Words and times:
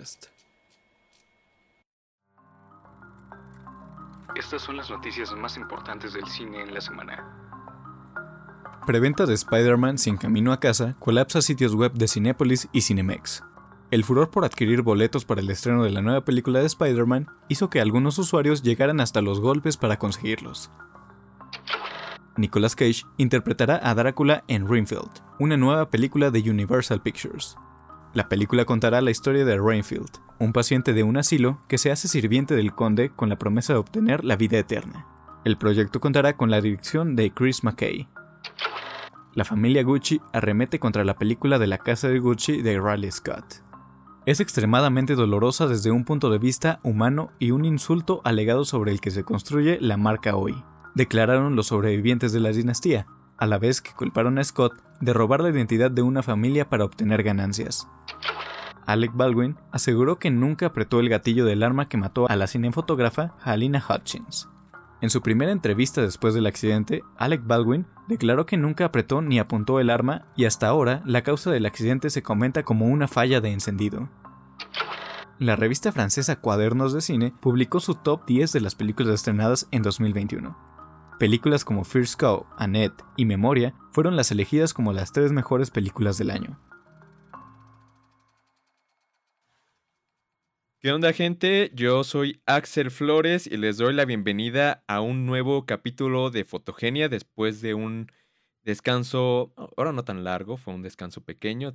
Podcast. 0.00 0.26
Estas 4.36 4.62
son 4.62 4.76
las 4.76 4.90
noticias 4.90 5.32
más 5.32 5.56
importantes 5.56 6.14
del 6.14 6.26
cine 6.26 6.62
en 6.62 6.72
la 6.72 6.80
semana. 6.80 7.36
Preventa 8.86 9.26
de 9.26 9.34
Spider-Man 9.34 9.98
sin 9.98 10.16
camino 10.16 10.52
a 10.52 10.60
casa 10.60 10.96
colapsa 10.98 11.42
sitios 11.42 11.74
web 11.74 11.92
de 11.92 12.08
Cinépolis 12.08 12.68
y 12.72 12.80
Cinemex. 12.80 13.44
El 13.90 14.04
furor 14.04 14.30
por 14.30 14.44
adquirir 14.44 14.82
boletos 14.82 15.24
para 15.24 15.40
el 15.40 15.50
estreno 15.50 15.84
de 15.84 15.90
la 15.90 16.00
nueva 16.00 16.24
película 16.24 16.60
de 16.60 16.66
Spider-Man 16.66 17.26
hizo 17.48 17.68
que 17.68 17.80
algunos 17.80 18.18
usuarios 18.18 18.62
llegaran 18.62 19.00
hasta 19.00 19.20
los 19.20 19.40
golpes 19.40 19.76
para 19.76 19.98
conseguirlos. 19.98 20.70
Nicolas 22.36 22.74
Cage 22.74 23.04
interpretará 23.18 23.80
a 23.82 23.94
Drácula 23.94 24.44
en 24.48 24.66
Renfield, 24.66 25.10
una 25.38 25.56
nueva 25.56 25.90
película 25.90 26.30
de 26.30 26.48
Universal 26.48 27.02
Pictures. 27.02 27.56
La 28.12 28.28
película 28.28 28.64
contará 28.64 29.00
la 29.00 29.12
historia 29.12 29.44
de 29.44 29.56
Renfield, 29.56 30.10
un 30.40 30.52
paciente 30.52 30.92
de 30.92 31.04
un 31.04 31.16
asilo 31.16 31.60
que 31.68 31.78
se 31.78 31.92
hace 31.92 32.08
sirviente 32.08 32.56
del 32.56 32.74
conde 32.74 33.10
con 33.10 33.28
la 33.28 33.38
promesa 33.38 33.72
de 33.72 33.78
obtener 33.78 34.24
la 34.24 34.34
vida 34.34 34.58
eterna. 34.58 35.06
El 35.44 35.56
proyecto 35.56 36.00
contará 36.00 36.36
con 36.36 36.50
la 36.50 36.60
dirección 36.60 37.14
de 37.14 37.30
Chris 37.32 37.62
McKay. 37.62 38.08
La 39.34 39.44
familia 39.44 39.84
Gucci 39.84 40.20
arremete 40.32 40.80
contra 40.80 41.04
la 41.04 41.14
película 41.14 41.60
de 41.60 41.68
la 41.68 41.78
casa 41.78 42.08
de 42.08 42.18
Gucci 42.18 42.62
de 42.62 42.80
Riley 42.80 43.12
Scott. 43.12 43.62
Es 44.26 44.40
extremadamente 44.40 45.14
dolorosa 45.14 45.68
desde 45.68 45.92
un 45.92 46.04
punto 46.04 46.30
de 46.30 46.38
vista 46.38 46.80
humano 46.82 47.30
y 47.38 47.52
un 47.52 47.64
insulto 47.64 48.22
alegado 48.24 48.64
sobre 48.64 48.90
el 48.90 49.00
que 49.00 49.12
se 49.12 49.22
construye 49.22 49.78
la 49.80 49.96
marca 49.96 50.34
hoy, 50.34 50.64
declararon 50.96 51.54
los 51.54 51.68
sobrevivientes 51.68 52.32
de 52.32 52.40
la 52.40 52.50
dinastía, 52.50 53.06
a 53.38 53.46
la 53.46 53.58
vez 53.58 53.80
que 53.80 53.92
culparon 53.92 54.38
a 54.38 54.44
Scott 54.44 54.74
de 55.00 55.12
robar 55.12 55.40
la 55.40 55.48
identidad 55.48 55.90
de 55.90 56.02
una 56.02 56.22
familia 56.22 56.68
para 56.68 56.84
obtener 56.84 57.22
ganancias. 57.22 57.88
Alec 58.86 59.12
Baldwin 59.14 59.56
aseguró 59.72 60.18
que 60.18 60.30
nunca 60.30 60.66
apretó 60.66 61.00
el 61.00 61.08
gatillo 61.08 61.44
del 61.44 61.62
arma 61.62 61.88
que 61.88 61.96
mató 61.96 62.28
a 62.28 62.36
la 62.36 62.46
cinefotógrafa 62.46 63.34
Halina 63.42 63.84
Hutchins. 63.88 64.48
En 65.00 65.08
su 65.08 65.22
primera 65.22 65.50
entrevista 65.50 66.02
después 66.02 66.34
del 66.34 66.46
accidente, 66.46 67.02
Alec 67.16 67.42
Baldwin 67.46 67.86
declaró 68.06 68.44
que 68.44 68.58
nunca 68.58 68.84
apretó 68.84 69.22
ni 69.22 69.38
apuntó 69.38 69.80
el 69.80 69.88
arma 69.88 70.26
y 70.36 70.44
hasta 70.44 70.68
ahora 70.68 71.02
la 71.06 71.22
causa 71.22 71.50
del 71.50 71.64
accidente 71.64 72.10
se 72.10 72.22
comenta 72.22 72.64
como 72.64 72.86
una 72.86 73.08
falla 73.08 73.40
de 73.40 73.50
encendido. 73.50 74.10
La 75.38 75.56
revista 75.56 75.90
francesa 75.90 76.36
Cuadernos 76.36 76.92
de 76.92 77.00
Cine 77.00 77.32
publicó 77.40 77.80
su 77.80 77.94
top 77.94 78.26
10 78.26 78.52
de 78.52 78.60
las 78.60 78.74
películas 78.74 79.14
estrenadas 79.14 79.68
en 79.70 79.80
2021. 79.80 80.54
Películas 81.18 81.64
como 81.64 81.84
First 81.84 82.20
Cow, 82.20 82.44
Annette 82.58 83.02
y 83.16 83.24
Memoria 83.24 83.74
fueron 83.92 84.16
las 84.16 84.30
elegidas 84.32 84.74
como 84.74 84.92
las 84.92 85.12
tres 85.12 85.32
mejores 85.32 85.70
películas 85.70 86.18
del 86.18 86.30
año. 86.30 86.58
¿Qué 90.82 90.92
onda 90.92 91.12
gente? 91.12 91.70
Yo 91.74 92.04
soy 92.04 92.40
Axel 92.46 92.90
Flores 92.90 93.46
y 93.46 93.58
les 93.58 93.76
doy 93.76 93.92
la 93.92 94.06
bienvenida 94.06 94.82
a 94.86 95.02
un 95.02 95.26
nuevo 95.26 95.66
capítulo 95.66 96.30
de 96.30 96.46
Fotogenia 96.46 97.10
después 97.10 97.60
de 97.60 97.74
un 97.74 98.10
descanso, 98.62 99.52
ahora 99.76 99.92
no 99.92 100.04
tan 100.04 100.24
largo, 100.24 100.56
fue 100.56 100.72
un 100.72 100.80
descanso 100.80 101.22
pequeño. 101.22 101.74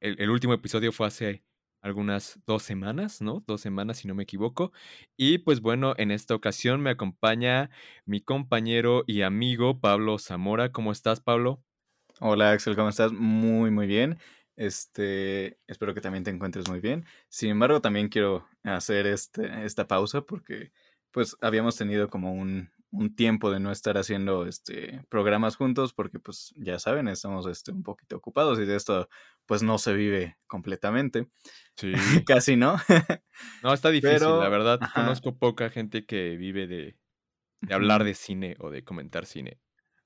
El, 0.00 0.30
último 0.30 0.52
episodio 0.52 0.90
fue 0.90 1.06
hace 1.06 1.44
algunas 1.80 2.40
dos 2.44 2.64
semanas, 2.64 3.22
¿no? 3.22 3.44
Dos 3.46 3.60
semanas 3.60 3.98
si 3.98 4.08
no 4.08 4.16
me 4.16 4.24
equivoco. 4.24 4.72
Y 5.16 5.38
pues 5.38 5.60
bueno, 5.60 5.94
en 5.96 6.10
esta 6.10 6.34
ocasión 6.34 6.80
me 6.80 6.90
acompaña 6.90 7.70
mi 8.04 8.20
compañero 8.20 9.04
y 9.06 9.22
amigo 9.22 9.78
Pablo 9.78 10.18
Zamora. 10.18 10.72
¿Cómo 10.72 10.90
estás, 10.90 11.20
Pablo? 11.20 11.62
Hola 12.18 12.50
Axel, 12.50 12.74
¿cómo 12.74 12.88
estás? 12.88 13.12
Muy, 13.12 13.70
muy 13.70 13.86
bien. 13.86 14.18
Este, 14.58 15.60
espero 15.68 15.94
que 15.94 16.00
también 16.00 16.24
te 16.24 16.30
encuentres 16.30 16.68
muy 16.68 16.80
bien. 16.80 17.06
Sin 17.28 17.50
embargo, 17.50 17.80
también 17.80 18.08
quiero 18.08 18.44
hacer 18.64 19.06
este, 19.06 19.64
esta 19.64 19.86
pausa 19.86 20.22
porque 20.22 20.72
pues 21.12 21.36
habíamos 21.40 21.76
tenido 21.76 22.10
como 22.10 22.34
un, 22.34 22.68
un 22.90 23.14
tiempo 23.14 23.52
de 23.52 23.60
no 23.60 23.70
estar 23.70 23.96
haciendo 23.98 24.46
este 24.46 25.04
programas 25.08 25.54
juntos 25.54 25.92
porque 25.92 26.18
pues 26.18 26.52
ya 26.56 26.80
saben, 26.80 27.06
estamos 27.06 27.46
este, 27.46 27.70
un 27.70 27.84
poquito 27.84 28.16
ocupados 28.16 28.58
y 28.58 28.64
de 28.64 28.74
esto 28.74 29.08
pues 29.46 29.62
no 29.62 29.78
se 29.78 29.94
vive 29.94 30.36
completamente. 30.48 31.28
Sí. 31.76 31.92
Casi, 32.26 32.56
¿no? 32.56 32.78
no, 33.62 33.72
está 33.72 33.90
difícil, 33.90 34.40
la 34.40 34.48
verdad. 34.48 34.80
Conozco 34.92 35.38
poca 35.38 35.70
gente 35.70 36.04
que 36.04 36.36
vive 36.36 36.66
de, 36.66 36.96
de 37.60 37.74
hablar 37.74 38.02
de 38.02 38.14
cine 38.14 38.56
o 38.58 38.70
de 38.70 38.82
comentar 38.82 39.24
cine. 39.24 39.60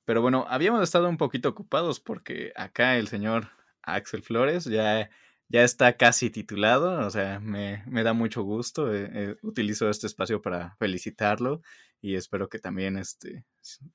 Pero 0.05 0.21
bueno, 0.21 0.45
habíamos 0.47 0.83
estado 0.83 1.09
un 1.09 1.17
poquito 1.17 1.49
ocupados 1.49 2.01
porque 2.01 2.53
acá 2.55 2.99
el 2.99 3.09
señor 3.09 3.49
Axel 3.82 4.22
Flores, 4.22 4.65
ya, 4.65 5.10
ya 5.48 5.65
está 5.65 5.97
casi 5.97 6.31
titulado, 6.31 7.06
o 7.06 7.10
sea, 7.10 7.41
me, 7.41 7.82
me 7.87 8.03
da 8.03 8.12
mucho 8.12 8.43
gusto, 8.43 8.93
eh, 8.94 9.10
eh, 9.12 9.37
utilizo 9.43 9.88
este 9.91 10.06
espacio 10.06 10.41
para 10.41 10.76
felicitarlo 10.78 11.62
y 12.00 12.16
espero 12.16 12.48
que 12.48 12.59
también, 12.59 12.97
este, 12.97 13.44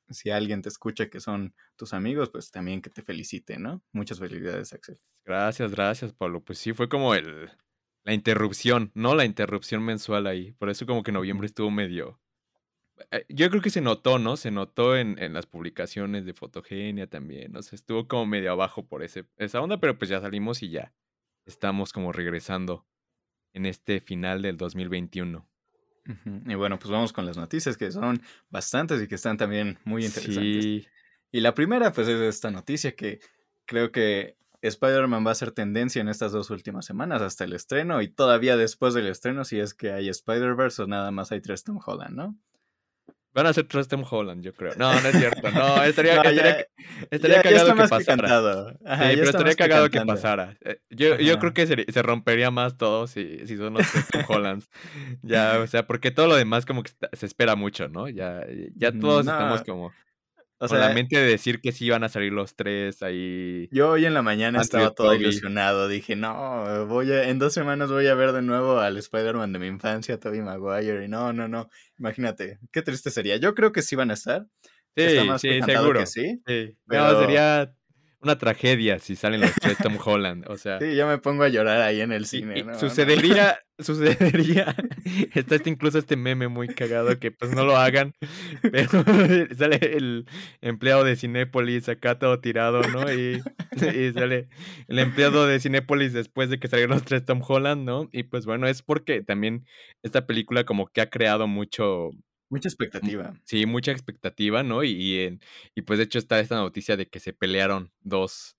si 0.09 0.29
alguien 0.29 0.61
te 0.61 0.69
escucha 0.69 1.09
que 1.09 1.19
son 1.19 1.53
tus 1.75 1.93
amigos, 1.93 2.29
pues 2.29 2.51
también 2.51 2.81
que 2.81 2.89
te 2.89 3.01
felicite, 3.01 3.59
¿no? 3.59 3.83
Muchas 3.91 4.19
felicidades, 4.19 4.71
Axel. 4.71 4.97
Gracias, 5.25 5.71
gracias, 5.71 6.13
Pablo. 6.13 6.41
Pues 6.41 6.57
sí, 6.57 6.71
fue 6.71 6.87
como 6.87 7.13
el, 7.15 7.49
la 8.05 8.13
interrupción, 8.13 8.91
¿no? 8.95 9.13
La 9.13 9.25
interrupción 9.25 9.83
mensual 9.83 10.25
ahí. 10.25 10.53
Por 10.53 10.69
eso 10.69 10.85
como 10.85 11.03
que 11.03 11.11
noviembre 11.11 11.47
estuvo 11.47 11.69
medio, 11.69 12.21
yo 13.29 13.49
creo 13.49 13.61
que 13.61 13.69
se 13.69 13.81
notó, 13.81 14.19
¿no? 14.19 14.37
Se 14.37 14.51
notó 14.51 14.97
en, 14.97 15.17
en, 15.19 15.33
las 15.33 15.45
publicaciones 15.45 16.25
de 16.25 16.33
Fotogenia 16.33 17.07
también, 17.07 17.51
¿no? 17.51 17.59
O 17.59 17.61
estuvo 17.61 18.07
como 18.07 18.25
medio 18.25 18.51
abajo 18.51 18.85
por 18.85 19.03
ese, 19.03 19.25
esa 19.37 19.61
onda, 19.61 19.79
pero 19.79 19.97
pues 19.97 20.09
ya 20.09 20.19
salimos 20.21 20.63
y 20.63 20.69
ya 20.69 20.93
estamos 21.45 21.93
como 21.93 22.11
regresando 22.11 22.85
en 23.53 23.65
este 23.65 24.01
final 24.01 24.41
del 24.41 24.57
2021. 24.57 25.47
Y 26.45 26.55
bueno, 26.55 26.79
pues 26.79 26.89
vamos 26.89 27.11
con 27.11 27.25
las 27.25 27.35
noticias 27.35 27.75
que 27.75 27.91
son 27.91 28.21
bastantes 28.49 29.01
y 29.01 29.07
que 29.07 29.15
están 29.15 29.37
también 29.37 29.77
muy 29.83 30.05
interesantes. 30.05 30.63
Sí. 30.63 30.87
Y 31.31 31.41
la 31.41 31.53
primera, 31.53 31.91
pues 31.91 32.07
es 32.07 32.21
esta 32.21 32.49
noticia 32.49 32.95
que 32.95 33.19
creo 33.65 33.91
que 33.91 34.37
Spider-Man 34.61 35.25
va 35.27 35.31
a 35.31 35.35
ser 35.35 35.51
tendencia 35.51 36.01
en 36.01 36.07
estas 36.07 36.31
dos 36.31 36.49
últimas 36.49 36.85
semanas 36.85 37.21
hasta 37.21 37.43
el 37.43 37.53
estreno 37.53 38.01
y 38.01 38.07
todavía 38.07 38.55
después 38.55 38.93
del 38.93 39.07
estreno 39.07 39.43
si 39.43 39.59
es 39.59 39.73
que 39.73 39.91
hay 39.91 40.09
Spider-Verse 40.09 40.83
o 40.83 40.87
nada 40.87 41.11
más 41.11 41.31
hay 41.31 41.41
tres 41.41 41.63
Tom 41.63 41.79
Holland, 41.85 42.15
¿no? 42.15 42.37
Van 43.37 43.45
a 43.45 43.53
ser 43.53 43.67
tres 43.67 43.87
Tom 43.87 44.03
Holland, 44.09 44.43
yo 44.43 44.51
creo. 44.51 44.73
No, 44.77 44.99
no 44.99 45.09
es 45.09 45.15
cierto. 45.15 45.51
No, 45.51 45.83
estaría, 45.83 46.15
estaría, 47.11 47.43
cagado 47.43 47.75
que 47.75 47.87
pasara. 47.87 48.71
sí, 48.71 49.15
pero 49.15 49.29
estaría 49.29 49.53
cagado 49.53 49.89
que 49.91 50.01
pasara. 50.01 50.57
Yo, 50.89 51.19
yo 51.19 51.37
creo 51.37 51.53
que 51.53 51.67
se, 51.67 51.85
se, 51.87 52.01
rompería 52.01 52.49
más 52.49 52.77
todo 52.77 53.05
si, 53.05 53.45
si 53.45 53.55
son 53.55 53.75
los 53.75 53.91
tres 53.91 54.07
Tom 54.07 54.23
Hollands. 54.27 54.67
ya, 55.21 55.59
o 55.59 55.67
sea, 55.67 55.85
porque 55.85 56.09
todo 56.09 56.25
lo 56.25 56.35
demás 56.35 56.65
como 56.65 56.81
que 56.81 56.91
se 57.13 57.27
espera 57.27 57.55
mucho, 57.55 57.87
¿no? 57.89 58.09
Ya, 58.09 58.43
ya 58.75 58.91
todos 58.91 59.27
estamos 59.27 59.61
como 59.61 59.91
o 60.59 60.67
sea, 60.67 60.89
mente 60.89 61.17
de 61.17 61.25
decir 61.25 61.61
que 61.61 61.71
sí 61.71 61.85
iban 61.85 62.03
a 62.03 62.09
salir 62.09 62.33
los 62.33 62.55
tres 62.55 63.03
ahí. 63.03 63.69
Yo 63.71 63.91
hoy 63.91 64.05
en 64.05 64.13
la 64.13 64.21
mañana 64.21 64.61
estaba 64.61 64.91
todo 64.91 65.13
ilusionado. 65.13 65.87
Dije, 65.87 66.15
no, 66.15 66.85
voy 66.87 67.11
a, 67.11 67.29
en 67.29 67.39
dos 67.39 67.53
semanas 67.53 67.91
voy 67.91 68.07
a 68.07 68.15
ver 68.15 68.31
de 68.31 68.41
nuevo 68.41 68.79
al 68.79 68.97
Spider-Man 68.97 69.53
de 69.53 69.59
mi 69.59 69.67
infancia, 69.67 70.19
Tobey 70.19 70.41
Maguire. 70.41 71.05
Y 71.05 71.07
no, 71.07 71.31
no, 71.33 71.47
no. 71.47 71.69
Imagínate, 71.99 72.59
qué 72.71 72.81
triste 72.81 73.11
sería. 73.11 73.37
Yo 73.37 73.53
creo 73.53 73.71
que 73.71 73.81
sí 73.81 73.95
van 73.95 74.11
a 74.11 74.15
estar. 74.15 74.47
Sí, 74.95 75.09
sí, 75.39 75.61
seguro. 75.63 76.05
sí. 76.07 76.41
Pero... 76.87 77.19
sería 77.19 77.71
una 78.27 78.37
tragedia 78.37 78.99
si 78.99 79.15
salen 79.15 79.41
los 79.41 79.53
tres 79.55 79.77
Tom 79.77 79.97
Holland, 80.05 80.45
o 80.49 80.57
sea. 80.57 80.79
Sí, 80.79 80.95
yo 80.95 81.07
me 81.07 81.17
pongo 81.17 81.43
a 81.43 81.47
llorar 81.47 81.81
ahí 81.81 82.01
en 82.01 82.11
el 82.11 82.25
cine. 82.25 82.65
sucedería, 82.77 83.59
sucedería, 83.79 84.75
está 85.33 85.55
este, 85.55 85.69
incluso 85.69 85.97
este 85.97 86.17
meme 86.17 86.49
muy 86.49 86.67
cagado 86.67 87.17
que 87.19 87.31
pues 87.31 87.51
no 87.51 87.63
lo 87.63 87.77
hagan, 87.77 88.13
pero 88.61 88.89
sale 89.57 89.79
el 89.81 90.25
empleado 90.61 91.05
de 91.05 91.15
Cinépolis 91.15 91.87
acá 91.87 92.19
todo 92.19 92.39
tirado, 92.41 92.81
¿no? 92.81 93.11
Y, 93.11 93.41
y, 93.75 94.11
sale 94.11 94.49
el 94.89 94.99
empleado 94.99 95.47
de 95.47 95.59
Cinépolis 95.59 96.11
después 96.11 96.49
de 96.49 96.59
que 96.59 96.67
salieron 96.67 96.95
los 96.95 97.05
tres 97.05 97.25
Tom 97.25 97.41
Holland, 97.47 97.85
¿no? 97.85 98.09
Y 98.11 98.23
pues 98.23 98.45
bueno, 98.45 98.67
es 98.67 98.81
porque 98.81 99.23
también 99.23 99.65
esta 100.03 100.27
película 100.27 100.65
como 100.65 100.87
que 100.87 101.01
ha 101.01 101.09
creado 101.09 101.47
mucho 101.47 102.11
Mucha 102.49 102.69
expectativa. 102.69 103.33
Sí, 103.43 103.65
mucha 103.65 103.91
expectativa, 103.91 104.63
¿no? 104.63 104.83
Y, 104.83 104.91
y, 104.91 105.39
y, 105.75 105.81
pues 105.81 105.99
de 105.99 106.05
hecho 106.05 106.19
está 106.19 106.39
esta 106.39 106.55
noticia 106.55 106.95
de 106.95 107.07
que 107.07 107.19
se 107.19 107.33
pelearon 107.33 107.91
dos. 108.01 108.57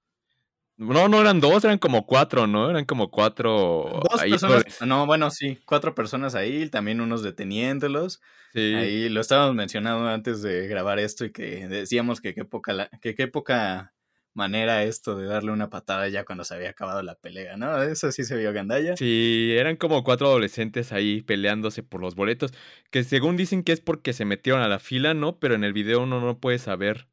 No, 0.77 1.09
no 1.09 1.21
eran 1.21 1.41
dos, 1.41 1.65
eran 1.65 1.79
como 1.79 2.07
cuatro, 2.07 2.47
¿no? 2.47 2.71
Eran 2.71 2.85
como 2.85 3.11
cuatro. 3.11 4.01
Dos 4.09 4.23
personas. 4.23 4.65
No, 4.87 5.07
bueno, 5.07 5.31
sí, 5.31 5.59
cuatro 5.65 5.95
personas 5.95 6.35
ahí, 6.37 6.69
también 6.69 7.01
unos 7.01 7.23
deteniéndolos. 7.23 8.21
Sí. 8.53 8.75
Ahí 8.75 9.09
lo 9.09 9.21
estábamos 9.21 9.57
mencionando 9.57 10.09
antes 10.09 10.41
de 10.43 10.69
grabar 10.69 10.99
esto 10.99 11.25
y 11.25 11.33
que 11.33 11.67
decíamos 11.67 12.21
que 12.21 12.35
qué 12.35 12.45
poca, 12.45 12.89
que 13.03 13.15
qué 13.15 13.27
poca 13.27 13.93
manera 14.39 14.85
esto 14.85 15.17
de 15.17 15.27
darle 15.27 15.51
una 15.51 15.69
patada 15.69 16.09
ya 16.09 16.25
cuando 16.25 16.45
se 16.45 16.55
había 16.55 16.71
acabado 16.71 17.03
la 17.03 17.17
pelea, 17.17 17.57
¿no? 17.57 17.83
Eso 17.83 18.11
sí 18.13 18.25
se 18.25 18.37
vio 18.37 18.53
gandalla. 18.53 18.97
Sí, 18.97 19.55
eran 19.59 19.77
como 19.77 20.05
cuatro 20.05 20.29
adolescentes 20.29 20.93
ahí 20.93 21.21
peleándose 21.23 21.83
por 21.83 22.01
los 22.01 22.15
boletos, 22.15 22.55
que 22.91 23.05
según 23.05 23.37
dicen 23.37 23.65
que 23.65 23.73
es 23.73 23.81
porque 23.81 24.13
se 24.13 24.25
metieron 24.25 24.63
a 24.63 24.69
la 24.69 24.79
fila, 24.79 25.13
¿no? 25.13 25.39
Pero 25.39 25.57
en 25.57 25.65
el 25.65 25.73
video 25.73 26.05
uno 26.05 26.21
no 26.21 26.39
puede 26.39 26.59
saber 26.59 27.09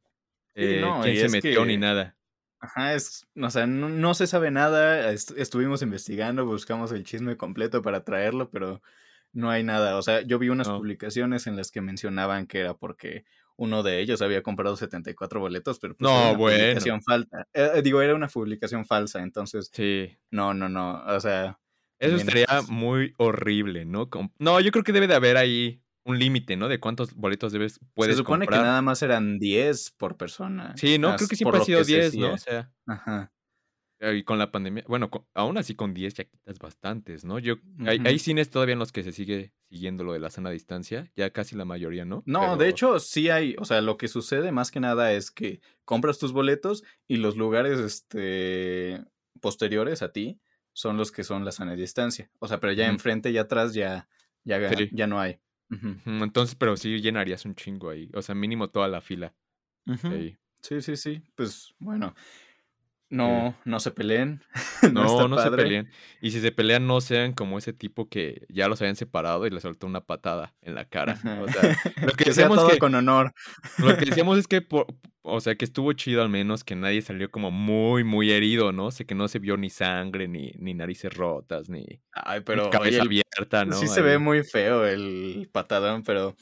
eh, 0.54 0.82
quién 1.02 1.16
se 1.16 1.28
metió 1.28 1.66
ni 1.66 1.76
nada. 1.76 2.16
Ajá, 2.60 2.94
es, 2.94 3.26
o 3.40 3.50
sea, 3.50 3.66
no, 3.66 3.88
no 3.88 4.14
se 4.14 4.26
sabe 4.26 4.50
nada, 4.50 5.12
estuvimos 5.12 5.82
investigando, 5.82 6.46
buscamos 6.46 6.90
el 6.92 7.04
chisme 7.04 7.36
completo 7.36 7.82
para 7.82 8.02
traerlo, 8.04 8.50
pero 8.50 8.80
no 9.32 9.50
hay 9.50 9.62
nada. 9.62 9.98
O 9.98 10.02
sea, 10.02 10.22
yo 10.22 10.38
vi 10.38 10.48
unas 10.48 10.68
publicaciones 10.68 11.46
en 11.46 11.56
las 11.56 11.70
que 11.70 11.82
mencionaban 11.82 12.46
que 12.46 12.60
era 12.60 12.74
porque 12.74 13.24
uno 13.56 13.82
de 13.82 14.00
ellos 14.00 14.22
había 14.22 14.42
comprado 14.42 14.76
74 14.76 15.40
boletos, 15.40 15.78
pero 15.78 15.96
pues 15.96 16.10
no, 16.10 16.16
era 16.16 16.28
una 16.30 16.38
bueno. 16.38 16.58
publicación 16.58 17.02
falsa. 17.02 17.48
Eh, 17.52 17.80
digo, 17.82 18.02
era 18.02 18.14
una 18.14 18.28
publicación 18.28 18.84
falsa, 18.84 19.22
entonces. 19.22 19.70
Sí. 19.72 20.16
No, 20.30 20.54
no, 20.54 20.68
no. 20.68 21.02
O 21.06 21.20
sea. 21.20 21.58
Eso 21.98 22.16
estaría 22.16 22.46
muy 22.68 23.14
horrible, 23.16 23.86
¿no? 23.86 24.10
No, 24.38 24.60
yo 24.60 24.70
creo 24.70 24.84
que 24.84 24.92
debe 24.92 25.06
de 25.06 25.14
haber 25.14 25.38
ahí 25.38 25.82
un 26.04 26.18
límite, 26.18 26.56
¿no? 26.56 26.68
De 26.68 26.78
cuántos 26.78 27.14
boletos 27.14 27.52
debes, 27.52 27.80
puedes 27.94 28.14
Se 28.14 28.18
supone 28.18 28.46
que 28.46 28.54
nada 28.54 28.82
más 28.82 29.02
eran 29.02 29.38
10 29.38 29.92
por 29.92 30.16
persona. 30.16 30.74
Sí, 30.76 30.98
no, 30.98 31.16
creo 31.16 31.28
que 31.28 31.36
siempre 31.36 31.60
ha 31.60 31.64
sido 31.64 31.82
10, 31.82 32.16
¿no? 32.16 32.34
O 32.34 32.38
sea. 32.38 32.70
Ajá. 32.86 33.32
Y 33.98 34.24
con 34.24 34.38
la 34.38 34.52
pandemia, 34.52 34.84
bueno, 34.86 35.10
aún 35.32 35.56
así 35.56 35.74
con 35.74 35.94
10 35.94 36.14
ya 36.14 36.24
quitas 36.24 36.58
bastantes, 36.58 37.24
¿no? 37.24 37.38
Yo, 37.38 37.56
hay, 37.86 38.18
cines 38.18 38.50
todavía 38.50 38.74
en 38.74 38.78
los 38.78 38.92
que 38.92 39.02
se 39.02 39.10
sigue 39.10 39.54
siguiendo 39.70 40.04
lo 40.04 40.12
de 40.12 40.18
la 40.18 40.28
sana 40.28 40.50
distancia, 40.50 41.10
ya 41.16 41.30
casi 41.30 41.56
la 41.56 41.64
mayoría, 41.64 42.04
¿no? 42.04 42.22
No, 42.26 42.58
de 42.58 42.68
hecho 42.68 42.98
sí 42.98 43.30
hay, 43.30 43.56
o 43.58 43.64
sea, 43.64 43.80
lo 43.80 43.96
que 43.96 44.08
sucede 44.08 44.52
más 44.52 44.70
que 44.70 44.80
nada 44.80 45.12
es 45.12 45.30
que 45.30 45.60
compras 45.86 46.18
tus 46.18 46.32
boletos 46.32 46.84
y 47.08 47.16
los 47.16 47.36
lugares 47.36 47.78
este, 47.78 49.02
posteriores 49.40 50.02
a 50.02 50.12
ti 50.12 50.40
son 50.74 50.98
los 50.98 51.10
que 51.10 51.24
son 51.24 51.46
la 51.46 51.52
sana 51.52 51.74
distancia. 51.74 52.30
O 52.38 52.48
sea, 52.48 52.60
pero 52.60 52.74
ya 52.74 52.88
enfrente 52.88 53.30
y 53.30 53.38
atrás 53.38 53.72
ya, 53.72 54.08
ya, 54.44 54.70
ya 54.92 55.06
no 55.06 55.18
hay. 55.18 55.40
Entonces, 56.04 56.54
pero 56.54 56.76
sí 56.76 57.00
llenarías 57.00 57.46
un 57.46 57.54
chingo 57.54 57.88
ahí, 57.88 58.10
o 58.12 58.20
sea, 58.20 58.34
mínimo 58.34 58.68
toda 58.68 58.88
la 58.88 59.00
fila. 59.00 59.34
Sí, 60.60 60.82
sí, 60.82 60.96
sí. 60.96 61.22
Pues 61.34 61.74
bueno, 61.78 62.14
no, 63.08 63.56
no 63.64 63.80
se 63.80 63.90
peleen. 63.92 64.42
no, 64.92 65.28
no, 65.28 65.38
se 65.38 65.50
peleen. 65.50 65.88
Y 66.20 66.32
si 66.32 66.40
se 66.40 66.50
pelean, 66.50 66.86
no 66.86 67.00
sean 67.00 67.32
como 67.32 67.58
ese 67.58 67.72
tipo 67.72 68.08
que 68.08 68.46
ya 68.48 68.68
los 68.68 68.80
habían 68.80 68.96
separado 68.96 69.46
y 69.46 69.50
le 69.50 69.60
soltó 69.60 69.86
una 69.86 70.00
patada 70.00 70.54
en 70.62 70.74
la 70.74 70.84
cara. 70.86 71.18
O 71.42 71.48
sea, 71.48 71.76
lo 72.02 72.12
que, 72.12 72.24
decíamos 72.24 72.78
con 72.78 72.94
honor. 72.94 73.32
Lo 73.78 73.96
que 73.96 74.06
decíamos 74.06 74.38
es 74.38 74.48
que, 74.48 74.66
o 75.22 75.40
sea, 75.40 75.54
que 75.54 75.64
estuvo 75.64 75.92
chido 75.92 76.22
al 76.22 76.28
menos 76.28 76.64
que 76.64 76.74
nadie 76.74 77.02
salió 77.02 77.30
como 77.30 77.50
muy, 77.50 78.04
muy 78.04 78.32
herido, 78.32 78.72
¿no? 78.72 78.86
O 78.86 78.90
sea, 78.90 79.06
que 79.06 79.14
no 79.14 79.28
se 79.28 79.38
vio 79.38 79.56
ni 79.56 79.70
sangre, 79.70 80.28
ni, 80.28 80.52
ni 80.58 80.74
narices 80.74 81.14
rotas, 81.14 81.68
ni, 81.68 81.84
Ay, 82.12 82.40
pero, 82.44 82.70
cabeza 82.70 83.02
abierta, 83.02 83.64
¿no? 83.64 83.76
Sí 83.76 83.86
se 83.86 84.02
ve 84.02 84.18
muy 84.18 84.42
feo 84.42 84.86
el 84.86 85.48
patadón, 85.52 86.02
pero 86.02 86.34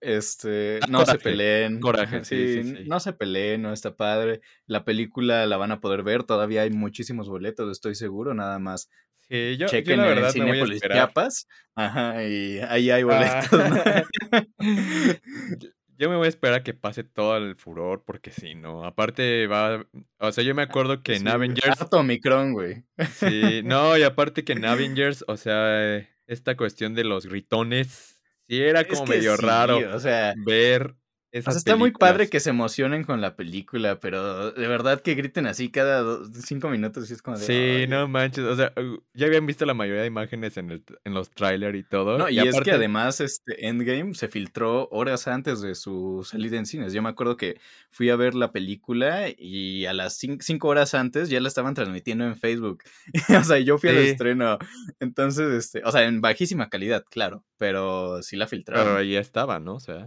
este, 0.00 0.80
no 0.88 1.04
se 1.04 1.18
peleen. 1.18 1.80
Coraje, 1.80 2.24
sí, 2.24 2.84
No 2.86 3.00
se 3.00 3.12
peleen, 3.12 3.62
no 3.62 3.72
está 3.72 3.96
padre. 3.96 4.40
La 4.66 4.84
película 4.84 5.46
la 5.46 5.56
van 5.56 5.72
a 5.72 5.80
poder 5.80 6.02
ver, 6.02 6.24
todavía 6.24 6.62
hay 6.62 6.70
muchísimos 6.70 7.28
boletos, 7.28 7.70
estoy 7.70 7.94
seguro, 7.94 8.34
nada 8.34 8.58
más. 8.58 8.90
Sí, 9.28 9.56
yo, 9.58 9.66
Chequen 9.66 9.98
la 9.98 10.06
verdad 10.06 10.26
en 10.28 10.32
Cinepolis 10.32 10.80
Chiapas. 10.80 11.48
Ajá, 11.74 12.24
y 12.24 12.60
ahí 12.60 12.90
hay 12.90 13.02
ah. 13.02 13.42
boletos. 13.50 14.10
yo 15.98 16.08
me 16.08 16.16
voy 16.16 16.26
a 16.26 16.28
esperar 16.28 16.60
a 16.60 16.62
que 16.62 16.74
pase 16.74 17.04
todo 17.04 17.36
el 17.36 17.56
furor, 17.56 18.04
porque 18.06 18.30
si 18.30 18.54
no, 18.54 18.84
aparte 18.84 19.46
va, 19.48 19.84
o 20.18 20.32
sea, 20.32 20.44
yo 20.44 20.54
me 20.54 20.62
acuerdo 20.62 21.02
que 21.02 21.16
en 21.16 21.28
Avengers... 21.28 21.80
Harto 21.80 21.98
Omicron, 21.98 22.52
güey. 22.52 22.84
Sí, 23.14 23.62
no, 23.64 23.98
y 23.98 24.02
aparte 24.04 24.44
que 24.44 24.52
en 24.52 24.64
Avengers, 24.64 25.24
o 25.26 25.36
sea, 25.36 26.08
esta 26.26 26.56
cuestión 26.56 26.94
de 26.94 27.04
los 27.04 27.26
gritones 27.26 28.17
sí 28.48 28.60
era 28.60 28.86
como 28.86 29.06
medio 29.06 29.36
raro 29.36 29.78
o 29.94 30.00
sea, 30.00 30.34
ver 30.36 30.94
o 31.34 31.42
sea, 31.42 31.52
está 31.52 31.76
muy 31.76 31.92
padre 31.92 32.30
que 32.30 32.40
se 32.40 32.50
emocionen 32.50 33.04
con 33.04 33.20
la 33.20 33.36
película, 33.36 34.00
pero 34.00 34.50
de 34.52 34.66
verdad 34.66 35.02
que 35.02 35.14
griten 35.14 35.46
así 35.46 35.70
cada 35.70 36.20
cinco 36.32 36.70
minutos 36.70 37.10
y 37.10 37.12
es 37.12 37.20
como 37.20 37.36
de... 37.36 37.44
Sí, 37.44 37.86
no 37.86 38.08
manches, 38.08 38.44
o 38.44 38.56
sea, 38.56 38.72
ya 39.12 39.26
habían 39.26 39.44
visto 39.44 39.66
la 39.66 39.74
mayoría 39.74 40.00
de 40.00 40.06
imágenes 40.06 40.56
en, 40.56 40.70
el, 40.70 40.84
en 41.04 41.12
los 41.12 41.30
trailers 41.30 41.78
y 41.78 41.82
todo. 41.82 42.16
No, 42.16 42.30
y, 42.30 42.38
es 42.38 42.58
que 42.62 42.72
además 42.72 43.20
este 43.20 43.68
Endgame 43.68 44.14
se 44.14 44.28
filtró 44.28 44.88
horas 44.90 45.28
antes 45.28 45.60
de 45.60 45.74
su 45.74 46.26
salida 46.26 46.56
en 46.56 46.64
cines. 46.64 46.94
Yo 46.94 47.02
me 47.02 47.10
acuerdo 47.10 47.36
que 47.36 47.60
fui 47.90 48.08
a 48.08 48.16
ver 48.16 48.34
la 48.34 48.50
película 48.50 49.26
y 49.36 49.84
a 49.84 49.92
las 49.92 50.16
cinco, 50.16 50.68
horas 50.68 50.94
antes 50.94 51.28
ya 51.28 51.40
la 51.40 51.48
estaban 51.48 51.74
transmitiendo 51.74 52.24
en 52.24 52.36
Facebook. 52.36 52.84
o 53.38 53.44
sea, 53.44 53.58
yo 53.58 53.76
fui 53.76 53.90
al 53.90 53.98
estreno. 53.98 54.58
Entonces, 54.98 55.52
este, 55.52 55.82
o 55.84 55.92
sea, 55.92 56.04
en 56.04 56.22
bajísima 56.22 56.70
calidad, 56.70 57.04
claro, 57.10 57.44
pero 57.58 58.22
sí 58.22 58.36
la 58.36 58.46
filtraron. 58.46 58.82
Pero 58.82 58.96
ahí 58.96 59.14
estaba, 59.14 59.60
¿no? 59.60 59.74
O 59.74 59.80
sea... 59.80 60.06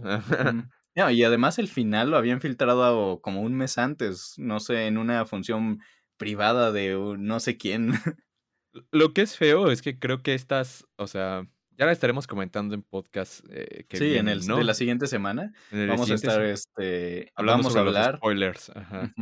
No, 0.94 1.10
y 1.10 1.24
además 1.24 1.58
el 1.58 1.68
final 1.68 2.10
lo 2.10 2.16
habían 2.16 2.40
filtrado 2.40 3.20
como 3.22 3.40
un 3.42 3.54
mes 3.54 3.78
antes, 3.78 4.34
no 4.36 4.60
sé, 4.60 4.86
en 4.86 4.98
una 4.98 5.24
función 5.24 5.80
privada 6.16 6.70
de 6.70 6.94
no 7.18 7.40
sé 7.40 7.56
quién. 7.56 7.92
Lo 8.90 9.12
que 9.12 9.22
es 9.22 9.36
feo 9.36 9.70
es 9.70 9.82
que 9.82 9.98
creo 9.98 10.22
que 10.22 10.34
estas, 10.34 10.86
o 10.96 11.06
sea, 11.06 11.46
ya 11.78 11.86
la 11.86 11.92
estaremos 11.92 12.26
comentando 12.26 12.74
en 12.74 12.82
podcast 12.82 13.44
eh, 13.50 13.84
que 13.88 13.96
Sí, 13.96 14.16
en 14.16 14.28
el 14.28 14.46
de 14.46 14.64
la 14.64 14.74
siguiente 14.74 15.06
semana. 15.06 15.52
vamos 15.70 16.10
a 16.10 16.14
estar, 16.14 16.42
este, 16.44 17.32
vamos 17.36 17.74
a 17.76 17.80
hablar. 17.80 18.16
spoilers, 18.16 18.70
ajá. 18.70 19.12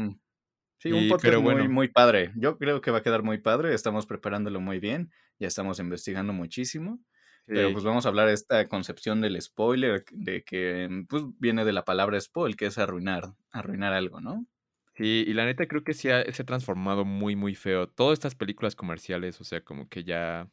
Sí, 0.78 0.92
un 0.92 1.08
podcast 1.08 1.38
muy, 1.38 1.68
muy 1.68 1.88
padre. 1.88 2.32
Yo 2.36 2.56
creo 2.56 2.80
que 2.80 2.90
va 2.90 2.98
a 2.98 3.02
quedar 3.02 3.22
muy 3.22 3.38
padre. 3.38 3.74
Estamos 3.74 4.06
preparándolo 4.06 4.60
muy 4.60 4.80
bien. 4.80 5.10
Ya 5.38 5.46
estamos 5.46 5.78
investigando 5.78 6.32
muchísimo. 6.32 7.00
Pero 7.46 7.72
pues 7.72 7.84
vamos 7.84 8.06
a 8.06 8.10
hablar 8.10 8.28
de 8.28 8.34
esta 8.34 8.68
concepción 8.68 9.20
del 9.20 9.40
spoiler, 9.40 10.04
de 10.12 10.44
que 10.44 10.88
mm, 10.88 11.06
pues 11.06 11.24
viene 11.38 11.64
de 11.64 11.72
la 11.72 11.84
palabra 11.84 12.20
spoil, 12.20 12.56
que 12.56 12.66
es 12.66 12.78
arruinar, 12.78 13.34
arruinar 13.50 13.92
algo, 13.92 14.20
¿no? 14.20 14.46
Sí, 14.94 15.24
y 15.26 15.32
la 15.32 15.46
neta 15.46 15.66
creo 15.66 15.82
que 15.82 15.94
sí 15.94 16.08
se 16.08 16.42
ha 16.42 16.46
transformado 16.46 17.04
muy, 17.04 17.34
muy 17.34 17.54
feo. 17.54 17.88
Todas 17.88 18.14
estas 18.14 18.34
películas 18.34 18.76
comerciales, 18.76 19.40
o 19.40 19.44
sea, 19.44 19.62
como 19.64 19.88
que 19.88 20.04
ya... 20.04 20.50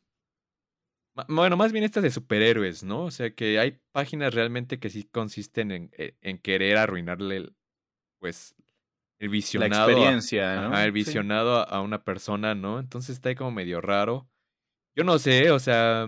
Bueno, 1.28 1.58
más 1.58 1.72
bien 1.72 1.84
estas 1.84 2.04
de 2.04 2.12
superhéroes, 2.12 2.84
¿no? 2.84 3.06
O 3.06 3.12
sea, 3.12 3.34
que 3.34 3.60
hay 3.60 3.80
páginas 3.92 4.34
realmente 4.34 4.80
que 4.80 4.90
sí 4.90 5.04
consisten 5.04 5.72
en, 5.72 5.90
eh, 5.98 6.16
en 6.22 6.38
querer 6.38 6.78
arruinarle, 6.78 7.50
pues, 8.20 8.56
el 9.20 9.30
visionado. 9.30 9.88
La 9.88 9.94
experiencia, 9.94 10.62
¿no? 10.62 10.80
el 10.80 10.92
visionado 10.92 11.68
a 11.68 11.82
una 11.82 12.04
persona, 12.04 12.56
¿no? 12.56 12.80
Entonces 12.80 13.16
está 13.16 13.30
ahí 13.30 13.36
como 13.36 13.52
medio 13.52 13.82
raro. 13.82 14.30
Yo 14.96 15.04
no 15.04 15.20
sé, 15.20 15.52
o 15.52 15.60
sea, 15.60 16.08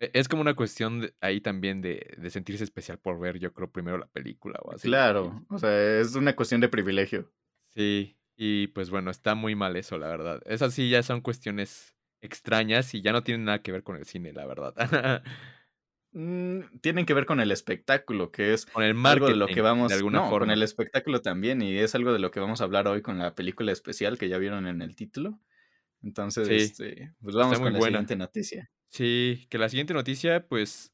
es 0.00 0.28
como 0.28 0.42
una 0.42 0.54
cuestión 0.54 1.12
ahí 1.20 1.40
también 1.40 1.80
de, 1.80 2.14
de, 2.16 2.30
sentirse 2.30 2.64
especial 2.64 2.98
por 2.98 3.18
ver, 3.18 3.38
yo 3.38 3.52
creo, 3.52 3.70
primero 3.70 3.98
la 3.98 4.06
película 4.06 4.58
o 4.62 4.72
así. 4.72 4.88
Claro, 4.88 5.44
o 5.48 5.58
sea, 5.58 6.00
es 6.00 6.14
una 6.14 6.36
cuestión 6.36 6.60
de 6.60 6.68
privilegio. 6.68 7.32
Sí, 7.68 8.16
y 8.36 8.68
pues 8.68 8.90
bueno, 8.90 9.10
está 9.10 9.34
muy 9.34 9.54
mal 9.54 9.76
eso, 9.76 9.98
la 9.98 10.08
verdad. 10.08 10.40
Esas 10.46 10.74
sí 10.74 10.88
ya 10.88 11.02
son 11.02 11.20
cuestiones 11.20 11.94
extrañas 12.20 12.94
y 12.94 13.02
ya 13.02 13.12
no 13.12 13.22
tienen 13.22 13.44
nada 13.44 13.62
que 13.62 13.72
ver 13.72 13.82
con 13.82 13.96
el 13.96 14.04
cine, 14.04 14.32
la 14.32 14.46
verdad. 14.46 14.74
Mm, 16.12 16.78
tienen 16.80 17.04
que 17.04 17.12
ver 17.12 17.26
con 17.26 17.38
el 17.38 17.52
espectáculo, 17.52 18.32
que 18.32 18.54
es 18.54 18.64
con 18.64 18.82
el 18.82 18.96
algo 19.04 19.28
de 19.28 19.36
lo 19.36 19.46
que 19.46 19.60
vamos, 19.60 19.90
de 19.90 19.96
alguna 19.96 20.20
no, 20.20 20.30
con 20.30 20.50
el 20.50 20.62
espectáculo 20.62 21.20
también, 21.20 21.60
y 21.60 21.76
es 21.76 21.94
algo 21.94 22.14
de 22.14 22.18
lo 22.18 22.30
que 22.30 22.40
vamos 22.40 22.62
a 22.62 22.64
hablar 22.64 22.88
hoy 22.88 23.02
con 23.02 23.18
la 23.18 23.34
película 23.34 23.72
especial 23.72 24.16
que 24.16 24.30
ya 24.30 24.38
vieron 24.38 24.66
en 24.66 24.80
el 24.80 24.96
título. 24.96 25.38
Entonces, 26.02 26.48
este, 26.48 27.12
pues 27.20 27.36
vamos 27.36 27.60
con 27.60 27.74
la 27.74 27.80
siguiente 27.80 28.16
noticia. 28.16 28.70
Sí, 28.90 29.46
que 29.50 29.58
la 29.58 29.68
siguiente 29.68 29.94
noticia, 29.94 30.48
pues, 30.48 30.92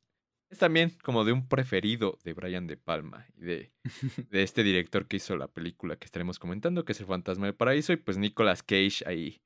es 0.51 0.59
también 0.59 0.91
como 1.03 1.25
de 1.25 1.33
un 1.33 1.49
preferido 1.49 2.19
de 2.25 2.33
Brian 2.33 2.67
De 2.67 2.77
Palma 2.77 3.27
y 3.37 3.43
de, 3.43 3.73
de 4.31 4.43
este 4.43 4.63
director 4.63 5.07
que 5.07 5.17
hizo 5.17 5.37
la 5.37 5.49
película 5.49 5.97
que 5.97 6.05
estaremos 6.05 6.39
comentando, 6.39 6.85
que 6.85 6.93
es 6.93 7.01
El 7.01 7.07
Fantasma 7.07 7.47
del 7.47 7.55
Paraíso, 7.55 7.93
y 7.93 7.97
pues 7.97 8.19
Nicolas 8.19 8.63
Cage 8.63 9.05
ahí 9.07 9.41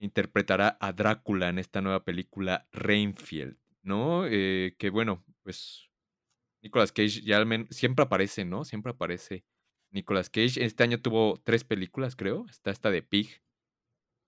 interpretará 0.00 0.76
a 0.80 0.92
Drácula 0.92 1.48
en 1.48 1.58
esta 1.58 1.80
nueva 1.80 2.04
película 2.04 2.68
Rainfield, 2.72 3.58
¿no? 3.82 4.26
Eh, 4.26 4.74
que 4.78 4.90
bueno, 4.90 5.24
pues 5.42 5.88
Nicolas 6.62 6.92
Cage 6.92 7.20
ya 7.22 7.36
al 7.36 7.46
menos 7.46 7.68
siempre 7.70 8.04
aparece, 8.04 8.44
¿no? 8.44 8.64
Siempre 8.64 8.92
aparece 8.92 9.44
Nicolas 9.90 10.30
Cage. 10.30 10.64
Este 10.64 10.82
año 10.82 11.00
tuvo 11.00 11.40
tres 11.44 11.64
películas, 11.64 12.16
creo. 12.16 12.46
Está 12.48 12.70
esta 12.70 12.90
de 12.90 13.02
Pig, 13.02 13.42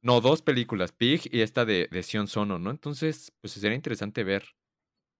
no, 0.06 0.20
dos 0.20 0.40
películas, 0.40 0.92
Pig 0.92 1.22
y 1.32 1.40
esta 1.40 1.64
de, 1.64 1.88
de 1.90 2.02
Sion 2.04 2.28
Sono, 2.28 2.58
¿no? 2.60 2.70
Entonces, 2.70 3.32
pues 3.40 3.54
sería 3.54 3.74
interesante 3.74 4.22
ver 4.22 4.44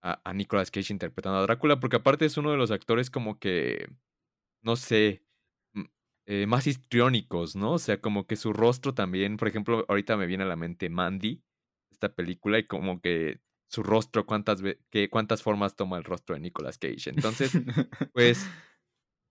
a, 0.03 0.21
a 0.25 0.33
Nicolas 0.33 0.71
Cage 0.71 0.93
interpretando 0.93 1.39
a 1.39 1.43
Drácula, 1.43 1.81
porque 1.81 1.97
aparte 1.97 2.25
es 2.27 2.37
uno 2.37 2.53
de 2.53 2.57
los 2.57 2.71
actores 2.71 3.11
como 3.11 3.39
que, 3.41 3.89
no 4.63 4.77
sé, 4.77 5.25
eh, 6.27 6.47
más 6.47 6.67
histriónicos, 6.67 7.55
¿no? 7.57 7.73
O 7.75 7.79
sea, 7.79 8.01
como 8.01 8.27
que 8.27 8.37
su 8.37 8.53
rostro 8.53 8.95
también, 8.95 9.37
por 9.37 9.49
ejemplo, 9.49 9.85
ahorita 9.89 10.17
me 10.17 10.27
viene 10.27 10.45
a 10.45 10.49
la 10.49 10.57
mente 10.57 10.89
Mandy, 10.89 11.43
esta 11.91 12.15
película, 12.15 12.59
y 12.59 12.67
como 12.67 13.01
que 13.01 13.41
su 13.69 13.83
rostro, 13.83 14.27
cuántas, 14.27 14.61
que, 14.91 15.09
cuántas 15.09 15.43
formas 15.43 15.77
toma 15.77 15.99
el 15.99 16.05
rostro 16.05 16.35
de 16.35 16.41
Nicolas 16.41 16.79
Cage. 16.79 17.11
Entonces, 17.11 17.53
pues, 18.13 18.47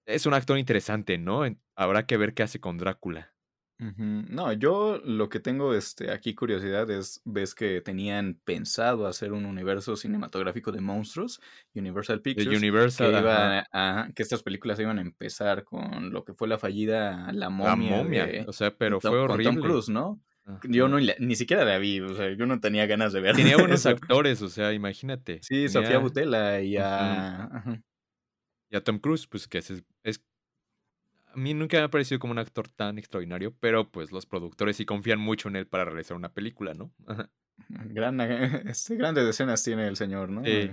es 0.05 0.25
un 0.25 0.33
actor 0.33 0.57
interesante, 0.57 1.17
¿no? 1.17 1.43
Habrá 1.75 2.05
que 2.05 2.17
ver 2.17 2.33
qué 2.33 2.43
hace 2.43 2.59
con 2.59 2.77
Drácula. 2.77 3.34
No, 3.77 4.53
yo 4.53 5.01
lo 5.03 5.27
que 5.27 5.39
tengo 5.39 5.73
este, 5.73 6.11
aquí 6.11 6.33
curiosidad 6.33 6.89
es, 6.89 7.21
ves 7.25 7.53
que 7.53 7.81
tenían 7.81 8.39
pensado 8.45 9.05
hacer 9.05 9.33
un 9.33 9.45
universo 9.45 9.97
cinematográfico 9.97 10.71
de 10.71 10.79
monstruos, 10.79 11.41
Universal 11.73 12.21
Pictures, 12.21 12.57
Universal, 12.57 13.65
que, 14.07 14.13
que 14.13 14.23
estas 14.23 14.43
películas 14.43 14.79
iban 14.79 14.97
a 14.97 15.01
empezar 15.01 15.65
con 15.65 16.11
lo 16.11 16.23
que 16.23 16.33
fue 16.33 16.47
la 16.47 16.57
fallida 16.57 17.31
La 17.33 17.49
momia, 17.49 18.45
o 18.47 18.53
sea, 18.53 18.75
pero 18.75 19.01
fue 19.01 19.19
horrible. 19.19 19.43
Tom 19.43 19.55
Cruise, 19.57 19.89
¿no? 19.89 20.21
Yo 20.63 20.87
no, 20.87 20.99
ni 20.99 21.35
siquiera 21.35 21.65
la 21.65 21.77
vi, 21.79 21.99
o 21.99 22.15
sea, 22.15 22.31
yo 22.33 22.45
no 22.45 22.59
tenía 22.59 22.85
ganas 22.85 23.11
de 23.13 23.19
ver. 23.19 23.35
Tenía 23.35 23.57
buenos 23.57 23.85
actores, 23.85 24.41
o 24.41 24.49
sea, 24.49 24.73
imagínate. 24.73 25.39
Sí, 25.41 25.67
Sofía 25.69 25.97
Butela 25.97 26.61
y 26.61 26.77
a... 26.77 27.81
Y 28.69 28.75
a 28.75 28.83
Tom 28.83 28.99
Cruise, 28.99 29.27
pues 29.27 29.47
que 29.47 29.59
es, 29.59 29.83
es 30.03 30.23
a 31.35 31.37
mí 31.37 31.53
nunca 31.53 31.77
me 31.77 31.83
ha 31.83 31.89
parecido 31.89 32.19
como 32.19 32.31
un 32.31 32.39
actor 32.39 32.69
tan 32.69 32.97
extraordinario, 32.97 33.53
pero 33.59 33.91
pues 33.91 34.11
los 34.11 34.25
productores 34.25 34.77
sí 34.77 34.85
confían 34.85 35.19
mucho 35.19 35.49
en 35.49 35.57
él 35.57 35.67
para 35.67 35.85
realizar 35.85 36.15
una 36.15 36.33
película, 36.33 36.73
¿no? 36.73 36.93
Gran, 37.67 38.19
este, 38.69 38.95
grandes 38.95 39.27
escenas 39.27 39.63
tiene 39.63 39.87
el 39.87 39.95
señor, 39.95 40.29
¿no? 40.29 40.43
Sí. 40.43 40.71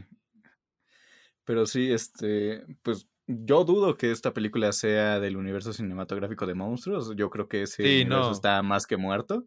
Pero 1.45 1.67
sí, 1.67 1.93
este, 1.93 2.65
pues 2.83 3.09
yo 3.27 3.65
dudo 3.65 3.97
que 3.97 4.13
esta 4.13 4.33
película 4.33 4.73
sea 4.73 5.19
del 5.19 5.37
universo 5.37 5.73
cinematográfico 5.73 6.47
de 6.47 6.55
monstruos. 6.55 7.15
Yo 7.17 7.31
creo 7.31 7.49
que 7.49 7.63
ese 7.63 7.83
universo 7.83 8.33
está 8.33 8.63
más 8.63 8.87
que 8.87 8.97
muerto. 8.97 9.47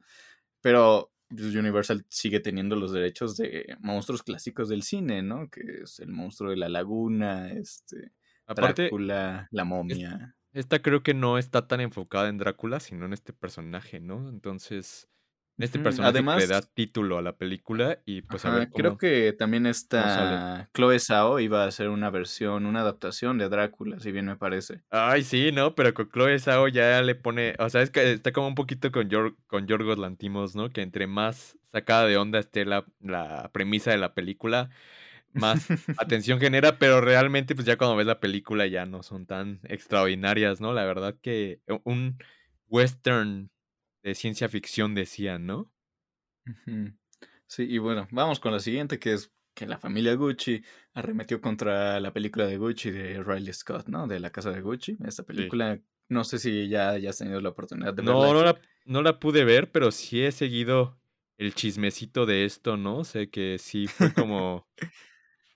Pero 0.62 1.12
pues, 1.30 1.56
Universal 1.56 2.06
sigue 2.10 2.40
teniendo 2.40 2.76
los 2.76 2.92
derechos 2.92 3.38
de 3.38 3.78
monstruos 3.80 4.24
clásicos 4.24 4.68
del 4.68 4.84
cine, 4.84 5.22
¿no? 5.22 5.50
Que 5.50 5.62
es 5.84 6.00
el 6.00 6.10
monstruo 6.10 6.50
de 6.50 6.58
la 6.58 6.70
laguna, 6.70 7.52
este, 7.52 8.12
Drácula, 8.48 9.48
la 9.52 9.64
momia. 9.64 10.36
Esta 10.56 10.82
creo 10.82 11.04
que 11.04 11.14
no 11.14 11.38
está 11.38 11.68
tan 11.68 11.82
enfocada 11.82 12.30
en 12.30 12.38
Drácula, 12.38 12.80
sino 12.80 13.06
en 13.06 13.12
este 13.12 13.34
personaje, 13.34 14.00
¿no? 14.00 14.30
Entonces, 14.30 15.10
este 15.58 15.80
personaje 15.80 16.22
le 16.22 16.48
da 16.48 16.62
título 16.62 17.18
a 17.18 17.22
la 17.22 17.38
película 17.38 18.00
y 18.06 18.22
pues 18.22 18.46
a 18.46 18.52
ver 18.52 18.70
creo 18.70 18.98
que 18.98 19.34
también 19.34 19.66
está 19.66 20.70
Chloe 20.74 21.00
Zhao 21.00 21.40
iba 21.40 21.64
a 21.64 21.68
hacer 21.68 21.90
una 21.90 22.10
versión, 22.10 22.66
una 22.66 22.82
adaptación 22.82 23.38
de 23.38 23.50
Drácula, 23.50 24.00
si 24.00 24.14
bien 24.14 24.26
me 24.26 24.38
parece. 24.38 24.82
Ay, 24.90 25.24
sí, 25.24 25.52
¿no? 25.52 25.76
Pero 25.76 25.94
con 25.94 26.10
Chloe 26.10 26.40
Zhao 26.40 26.70
ya 26.70 27.02
le 27.02 27.16
pone, 27.16 27.56
o 27.60 27.70
sea, 27.70 27.82
es 27.82 27.90
que 27.90 28.14
está 28.14 28.32
como 28.32 28.48
un 28.48 28.56
poquito 28.56 28.92
con, 28.92 29.10
con 29.48 29.68
Yorgos 29.68 29.98
Lantimos, 29.98 30.56
¿no? 30.56 30.70
Que 30.70 30.82
entre 30.82 31.06
más 31.06 31.58
sacada 31.74 32.06
de 32.06 32.16
onda 32.16 32.40
esté 32.40 32.64
la, 32.64 32.86
la 33.02 33.50
premisa 33.54 33.92
de 33.92 33.98
la 33.98 34.14
película, 34.14 34.70
más 35.36 35.68
atención 36.00 36.40
genera, 36.40 36.80
pero 36.80 37.02
realmente 37.02 37.56
pues 37.56 37.66
ya 37.66 37.78
cuando 37.78 37.96
ves 37.96 38.08
la 38.08 38.20
película 38.20 38.66
ya 38.68 38.86
no 38.86 39.04
son 39.04 39.26
tan 39.26 39.60
extraordinarias, 39.64 40.62
¿no? 40.62 40.74
La 40.74 40.86
verdad 40.86 41.16
que 41.22 41.62
un 41.84 42.18
western 42.68 43.52
de 44.04 44.16
ciencia 44.16 44.50
ficción 44.50 44.96
decían, 44.96 45.46
¿no? 45.46 45.72
Sí, 47.48 47.64
y 47.64 47.78
bueno, 47.78 48.08
vamos 48.12 48.40
con 48.40 48.52
la 48.52 48.60
siguiente 48.60 49.00
que 49.00 49.14
es 49.14 49.32
que 49.56 49.66
la 49.66 49.78
familia 49.78 50.14
Gucci 50.16 50.62
arremetió 50.94 51.42
contra 51.42 52.00
la 52.00 52.12
película 52.12 52.46
de 52.46 52.58
Gucci 52.58 52.92
de 52.92 53.24
Riley 53.24 53.54
Scott, 53.54 53.88
¿no? 53.88 54.06
De 54.06 54.20
la 54.20 54.30
casa 54.30 54.52
de 54.52 54.62
Gucci. 54.62 54.98
Esta 55.06 55.24
película, 55.24 55.80
no 56.10 56.24
sé 56.24 56.40
si 56.40 56.68
ya, 56.68 56.98
ya 56.98 57.12
has 57.12 57.18
tenido 57.18 57.40
la 57.40 57.50
oportunidad 57.50 57.94
de 57.94 58.04
no, 58.04 58.20
verla. 58.20 58.34
No, 58.34 58.44
la, 58.44 58.62
no 58.86 59.02
la 59.02 59.20
pude 59.20 59.46
ver, 59.46 59.72
pero 59.72 59.92
sí 59.92 60.22
he 60.22 60.32
seguido 60.32 61.00
el 61.38 61.56
chismecito 61.56 62.26
de 62.26 62.46
esto, 62.46 62.78
¿no? 62.78 63.04
Sé 63.04 63.30
que 63.30 63.58
sí 63.58 63.88
fue 63.88 64.14
como 64.30 64.68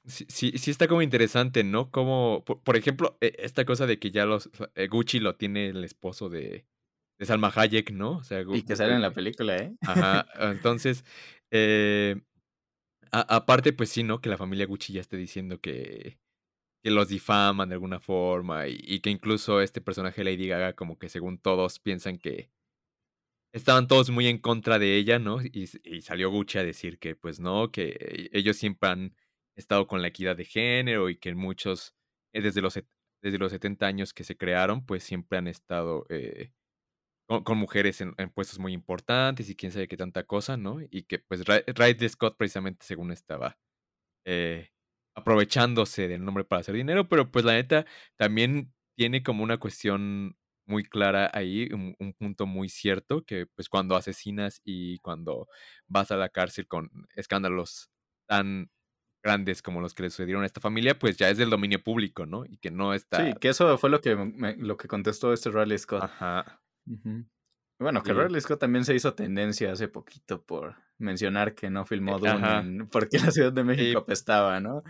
Sí, 0.10 0.58
sí, 0.58 0.72
está 0.72 0.88
como 0.88 1.02
interesante, 1.04 1.64
¿no? 1.64 1.92
Como, 1.92 2.44
por, 2.44 2.76
ejemplo, 2.76 3.18
e, 3.22 3.36
esta 3.40 3.64
cosa 3.64 3.86
de 3.86 4.00
que 4.00 4.10
ya 4.12 4.26
los 4.26 4.50
eh, 4.76 4.88
Gucci 4.88 5.20
lo 5.20 5.36
tiene 5.36 5.68
el 5.68 5.84
esposo 5.84 6.30
de, 6.30 6.66
de 7.20 7.26
Salma 7.26 7.52
Hayek, 7.56 7.92
¿no? 7.92 8.18
O 8.18 8.24
sea, 8.24 8.42
y 8.42 8.64
que 8.64 8.76
sale 8.76 8.96
en 8.96 9.02
la 9.02 9.14
película, 9.14 9.56
¿eh? 9.58 9.76
Ajá, 9.82 10.26
entonces, 10.52 11.06
eh, 11.52 12.20
aparte, 13.12 13.72
pues 13.72 13.90
sí, 13.90 14.04
¿no? 14.04 14.20
Que 14.20 14.30
la 14.30 14.38
familia 14.38 14.66
Gucci 14.66 14.94
ya 14.94 15.02
esté 15.02 15.16
diciendo 15.16 15.62
que, 15.62 16.18
que 16.84 16.92
los 16.92 17.08
difaman 17.08 17.70
de 17.70 17.76
alguna 17.76 18.00
forma 18.00 18.68
y, 18.68 19.00
que 19.02 19.12
incluso 19.12 19.62
este 19.62 19.82
personaje 19.82 20.24
Lady 20.24 20.48
Gaga 20.48 20.74
como 20.74 20.98
que 20.98 21.10
según 21.10 21.38
todos 21.38 21.80
piensan 21.80 22.18
que 22.18 22.50
estaban 23.54 23.88
todos 23.88 24.10
muy 24.10 24.28
en 24.28 24.40
contra 24.40 24.80
de 24.80 24.96
ella, 24.96 25.20
¿no? 25.20 25.42
Y, 25.44 25.70
y 25.84 26.02
salió 26.02 26.32
Gucci 26.32 26.58
a 26.58 26.64
decir 26.64 26.98
que 26.98 27.16
pues 27.16 27.40
no, 27.40 27.72
que 27.72 28.30
ellos 28.34 28.58
siempre 28.58 28.90
han 28.90 29.16
estado 29.60 29.88
con 29.88 30.02
la 30.02 30.10
equidad 30.10 30.36
de 30.36 30.46
género 30.46 31.10
y 31.10 31.18
que 31.18 31.34
muchos, 31.36 31.96
eh, 32.34 32.42
desde 32.42 32.62
los, 32.62 32.80
desde 33.22 33.38
los 33.38 33.52
70 33.52 33.86
años 33.86 34.14
que 34.14 34.24
se 34.24 34.38
crearon, 34.38 34.86
pues 34.86 35.04
siempre 35.04 35.38
han 35.38 35.48
estado 35.48 36.06
eh, 36.10 36.52
con, 37.44 37.58
mujeres 37.58 38.02
en, 38.02 38.16
puestos 38.34 38.60
muy 38.60 38.74
importantes 38.74 39.50
y 39.50 39.56
quién 39.56 39.72
sabe 39.72 39.88
qué 39.88 39.98
tanta 39.98 40.24
cosa, 40.24 40.58
¿no? 40.58 40.80
Y 40.90 41.04
que 41.04 41.20
pues 41.20 41.44
Riley 41.46 42.10
Scott 42.10 42.36
precisamente 42.38 42.86
según 42.86 43.12
estaba 43.12 43.58
eh, 44.26 44.72
aprovechándose 45.16 46.08
del 46.08 46.26
nombre 46.26 46.44
para 46.46 46.62
hacer 46.62 46.76
dinero, 46.76 47.08
pero 47.10 47.32
pues 47.32 47.46
la 47.46 47.54
neta 47.54 47.86
también 48.18 48.74
tiene 48.96 49.24
como 49.24 49.44
una 49.44 49.58
cuestión 49.60 50.38
muy 50.66 50.84
clara 50.84 51.30
ahí, 51.34 51.70
un, 51.74 51.96
punto 52.18 52.46
muy 52.46 52.70
cierto, 52.70 53.24
que 53.26 53.48
pues 53.48 53.70
cuando 53.70 53.96
asesinas 53.96 54.62
y 54.64 55.00
cuando 55.00 55.48
vas 55.88 56.12
a 56.12 56.18
la 56.18 56.30
cárcel 56.30 56.68
con 56.68 56.92
escándalos 57.16 57.90
tan 58.28 58.70
grandes 59.24 59.62
como 59.62 59.82
los 59.82 59.94
que 59.94 60.04
le 60.04 60.10
sucedieron 60.10 60.44
a 60.44 60.46
esta 60.46 60.62
familia, 60.62 60.98
pues 60.98 61.18
ya 61.18 61.30
es 61.30 61.38
del 61.38 61.50
dominio 61.50 61.84
público, 61.84 62.26
¿no? 62.26 62.46
Y 62.46 62.58
que 62.58 62.72
no 62.72 62.94
está... 62.94 63.26
Sí, 63.26 63.34
que 63.40 63.50
eso 63.50 63.78
fue 63.78 63.90
lo 63.90 64.02
que, 64.02 64.16
lo 64.58 64.78
que 64.78 64.88
contestó 64.88 65.34
este 65.34 65.50
Riley 65.50 65.78
Scott. 65.78 66.04
Ajá. 66.04 66.62
Bueno, 67.80 68.04
que 68.04 68.14
Riley 68.14 68.42
Scott 68.42 68.60
también 68.60 68.86
se 68.86 68.96
hizo 68.96 69.14
tendencia 69.14 69.72
hace 69.72 69.88
poquito 69.88 70.42
por 70.44 70.76
mencionar 70.98 71.56
que 71.56 71.70
no 71.70 71.86
filmó 71.86 72.18
eh, 72.18 72.20
Dune 72.20 72.86
porque 72.92 73.20
la 73.20 73.32
Ciudad 73.32 73.54
de 73.54 73.64
México 73.64 74.00
apestaba, 74.00 74.60
¿no? 74.60 74.84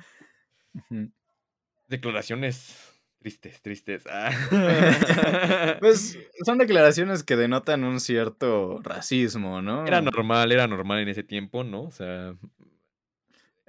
Declaraciones 1.88 2.90
tristes, 3.20 3.62
tristes. 3.62 4.08
Ah. 4.10 4.32
pues 5.80 6.18
son 6.46 6.58
declaraciones 6.58 7.24
que 7.24 7.36
denotan 7.36 7.84
un 7.84 8.00
cierto 8.00 8.80
racismo, 8.82 9.62
¿no? 9.62 9.86
Era 9.86 10.02
normal, 10.02 10.52
era 10.52 10.68
normal 10.68 11.00
en 11.00 11.10
ese 11.10 11.24
tiempo, 11.24 11.64
¿no? 11.64 11.84
O 11.84 11.92
sea, 11.92 12.36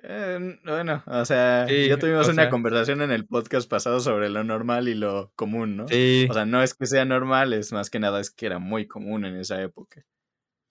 eh, 0.02 0.58
bueno, 0.64 1.02
o 1.06 1.24
sea, 1.24 1.66
ya 1.68 1.98
tuvimos 1.98 2.28
una 2.28 2.48
conversación 2.50 3.02
en 3.02 3.10
el 3.10 3.26
podcast 3.26 3.68
pasado 3.68 4.00
sobre 4.00 4.30
lo 4.30 4.44
normal 4.44 4.88
y 4.88 4.94
lo 4.94 5.32
común, 5.36 5.76
¿no? 5.76 5.88
Sí. 5.88 6.26
O 6.30 6.34
sea, 6.34 6.46
no 6.46 6.62
es 6.62 6.74
que 6.74 6.86
sea 6.86 7.04
normal, 7.04 7.52
es 7.52 7.72
más 7.72 7.90
que 7.90 7.98
nada 7.98 8.20
es 8.20 8.30
que 8.30 8.46
era 8.46 8.58
muy 8.58 8.86
común 8.86 9.24
en 9.24 9.36
esa 9.36 9.60
época. 9.62 10.04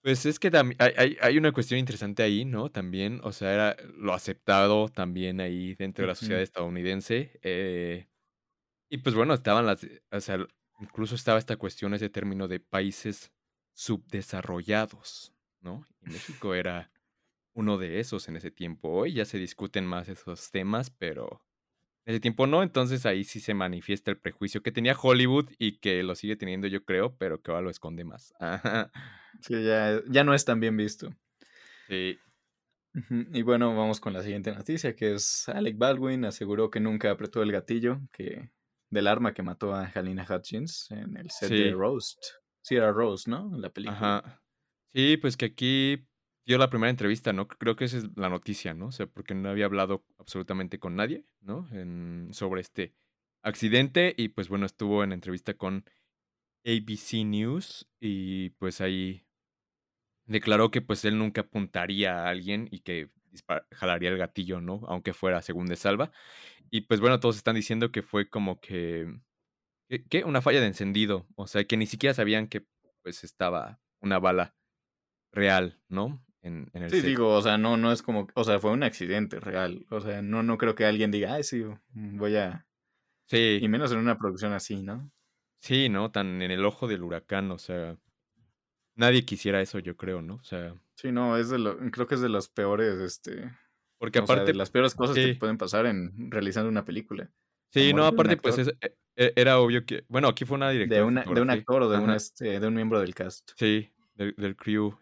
Pues 0.02 0.24
es 0.24 0.38
que 0.38 0.50
también 0.50 0.78
hay, 0.80 1.18
hay, 1.20 1.36
una 1.36 1.52
cuestión 1.52 1.78
interesante 1.78 2.22
ahí, 2.22 2.46
¿no? 2.46 2.70
También, 2.70 3.20
o 3.22 3.32
sea, 3.32 3.52
era 3.52 3.76
lo 3.98 4.14
aceptado 4.14 4.88
también 4.88 5.40
ahí 5.40 5.74
dentro 5.74 6.04
de 6.04 6.08
la 6.08 6.14
sociedad 6.14 6.40
estadounidense. 6.40 7.38
Eh, 7.42 8.08
y 8.88 8.98
pues 8.98 9.14
bueno, 9.14 9.34
estaban 9.34 9.66
las, 9.66 9.86
o 10.10 10.20
sea, 10.20 10.38
incluso 10.80 11.14
estaba 11.14 11.38
esta 11.38 11.56
cuestión, 11.56 11.92
ese 11.92 12.08
término 12.08 12.48
de 12.48 12.60
países 12.60 13.30
subdesarrollados, 13.74 15.34
¿no? 15.60 15.86
Y 16.00 16.10
México 16.10 16.54
era 16.54 16.90
uno 17.54 17.78
de 17.78 18.00
esos 18.00 18.28
en 18.28 18.36
ese 18.36 18.50
tiempo. 18.50 18.88
Hoy 18.90 19.14
ya 19.14 19.24
se 19.24 19.38
discuten 19.38 19.86
más 19.86 20.08
esos 20.08 20.50
temas, 20.50 20.90
pero 20.90 21.42
en 22.04 22.14
ese 22.14 22.20
tiempo 22.20 22.46
no. 22.46 22.62
Entonces 22.62 23.06
ahí 23.06 23.24
sí 23.24 23.40
se 23.40 23.54
manifiesta 23.54 24.10
el 24.10 24.18
prejuicio 24.18 24.62
que 24.62 24.72
tenía 24.72 24.96
Hollywood 25.00 25.50
y 25.58 25.78
que 25.78 26.02
lo 26.02 26.14
sigue 26.14 26.36
teniendo, 26.36 26.66
yo 26.66 26.84
creo, 26.84 27.16
pero 27.16 27.40
que 27.42 27.50
ahora 27.50 27.62
lo 27.62 27.70
esconde 27.70 28.04
más. 28.04 28.32
Sí, 29.42 29.62
ya, 29.64 30.02
ya 30.08 30.24
no 30.24 30.34
es 30.34 30.44
tan 30.44 30.58
bien 30.58 30.76
visto. 30.76 31.14
Sí. 31.88 32.18
Y 33.32 33.42
bueno, 33.42 33.74
vamos 33.76 34.00
con 34.00 34.12
la 34.12 34.22
siguiente 34.22 34.52
noticia, 34.52 34.96
que 34.96 35.14
es 35.14 35.48
Alec 35.48 35.78
Baldwin 35.78 36.24
aseguró 36.24 36.68
que 36.68 36.80
nunca 36.80 37.12
apretó 37.12 37.42
el 37.42 37.52
gatillo 37.52 38.00
que 38.12 38.50
del 38.90 39.06
arma 39.06 39.32
que 39.32 39.44
mató 39.44 39.72
a 39.72 39.84
Halina 39.84 40.26
Hutchins 40.28 40.90
en 40.90 41.16
el 41.16 41.30
set 41.30 41.50
de 41.50 41.72
Roast. 41.72 42.18
Sí, 42.62 42.74
era 42.74 42.90
Roast, 42.90 43.28
¿no? 43.28 43.54
En 43.54 43.62
la 43.62 43.70
película. 43.70 44.16
Ajá. 44.18 44.42
Sí, 44.92 45.16
pues 45.16 45.36
que 45.36 45.46
aquí 45.46 46.08
dio 46.50 46.58
la 46.58 46.68
primera 46.68 46.90
entrevista, 46.90 47.32
¿no? 47.32 47.46
Creo 47.46 47.76
que 47.76 47.84
esa 47.84 47.98
es 47.98 48.08
la 48.16 48.28
noticia, 48.28 48.74
¿no? 48.74 48.86
O 48.86 48.92
sea, 48.92 49.06
porque 49.06 49.36
no 49.36 49.50
había 49.50 49.66
hablado 49.66 50.04
absolutamente 50.18 50.80
con 50.80 50.96
nadie, 50.96 51.24
¿no? 51.40 51.68
En, 51.70 52.30
sobre 52.32 52.60
este 52.60 52.92
accidente 53.44 54.14
y 54.16 54.30
pues 54.30 54.48
bueno, 54.48 54.66
estuvo 54.66 55.04
en 55.04 55.12
entrevista 55.12 55.54
con 55.54 55.84
ABC 56.66 57.24
News 57.24 57.88
y 58.00 58.50
pues 58.58 58.80
ahí 58.80 59.24
declaró 60.26 60.72
que 60.72 60.82
pues 60.82 61.04
él 61.04 61.18
nunca 61.18 61.42
apuntaría 61.42 62.24
a 62.24 62.30
alguien 62.30 62.66
y 62.72 62.80
que 62.80 63.10
jalaría 63.70 64.10
el 64.10 64.18
gatillo, 64.18 64.60
¿no? 64.60 64.82
Aunque 64.88 65.12
fuera 65.12 65.42
según 65.42 65.66
de 65.66 65.76
salva. 65.76 66.10
Y 66.68 66.80
pues 66.80 66.98
bueno, 66.98 67.20
todos 67.20 67.36
están 67.36 67.54
diciendo 67.54 67.92
que 67.92 68.02
fue 68.02 68.28
como 68.28 68.60
que, 68.60 69.06
que, 70.08 70.24
una 70.24 70.42
falla 70.42 70.60
de 70.60 70.66
encendido, 70.66 71.28
o 71.36 71.46
sea, 71.46 71.62
que 71.62 71.76
ni 71.76 71.86
siquiera 71.86 72.12
sabían 72.12 72.48
que 72.48 72.66
pues 73.02 73.22
estaba 73.22 73.80
una 74.00 74.18
bala 74.18 74.56
real, 75.32 75.80
¿no? 75.88 76.20
En, 76.42 76.70
el 76.72 76.90
Sí, 76.90 77.00
digo, 77.02 77.34
o 77.34 77.42
sea, 77.42 77.58
no, 77.58 77.76
no 77.76 77.92
es 77.92 78.02
como, 78.02 78.28
o 78.34 78.44
sea, 78.44 78.58
fue 78.58 78.70
un 78.70 78.82
accidente 78.82 79.40
real. 79.40 79.86
O 79.90 80.00
sea, 80.00 80.22
no, 80.22 80.42
no 80.42 80.58
creo 80.58 80.74
que 80.74 80.86
alguien 80.86 81.10
diga, 81.10 81.34
ay, 81.34 81.44
sí, 81.44 81.64
voy 81.92 82.36
a... 82.36 82.66
Sí. 83.26 83.58
Y 83.60 83.68
menos 83.68 83.92
en 83.92 83.98
una 83.98 84.18
producción 84.18 84.52
así, 84.52 84.82
¿no? 84.82 85.10
Sí, 85.60 85.88
¿no? 85.88 86.10
Tan 86.10 86.42
en 86.42 86.50
el 86.50 86.64
ojo 86.64 86.88
del 86.88 87.02
huracán, 87.02 87.50
o 87.50 87.58
sea. 87.58 87.96
nadie 88.96 89.24
quisiera 89.24 89.60
eso, 89.60 89.78
yo 89.78 89.96
creo, 89.96 90.22
¿no? 90.22 90.36
O 90.36 90.44
sea, 90.44 90.74
Sí, 90.94 91.12
no, 91.12 91.36
es 91.38 91.48
de 91.48 91.58
lo, 91.58 91.78
creo 91.90 92.06
que 92.06 92.14
es 92.16 92.20
de 92.20 92.28
los 92.28 92.48
peores, 92.48 92.98
este, 92.98 93.50
porque 93.98 94.18
o 94.18 94.26
sea, 94.26 94.34
aparte, 94.34 94.52
de 94.52 94.58
las 94.58 94.70
peores 94.70 94.94
cosas 94.94 95.16
que 95.16 95.34
pueden 95.36 95.56
pasar 95.56 95.86
en 95.86 96.30
realizando 96.30 96.68
una 96.68 96.84
película, 96.84 97.30
sí, 97.72 97.94
no, 97.94 98.04
aparte, 98.04 98.36
pues 98.36 98.58
es- 98.58 98.68
e- 98.80 98.96
e- 99.16 99.32
era 99.36 99.58
obvio 99.60 99.86
que, 99.86 100.04
bueno, 100.08 100.28
aquí 100.28 100.44
fue 100.44 100.56
una 100.56 100.70
directora 100.70 101.00
de 101.00 101.06
una, 101.06 101.22
de 101.24 101.40
un 101.40 101.50
actor 101.50 101.82
o 101.82 101.88
de 101.88 101.98
un, 101.98 102.10
este, 102.10 102.60
de 102.60 102.66
un 102.66 102.74
miembro 102.74 103.00
del 103.00 103.14
cast. 103.14 103.52
sí, 103.56 103.90
del, 104.20 104.34
del 104.36 104.56
crew, 104.56 104.98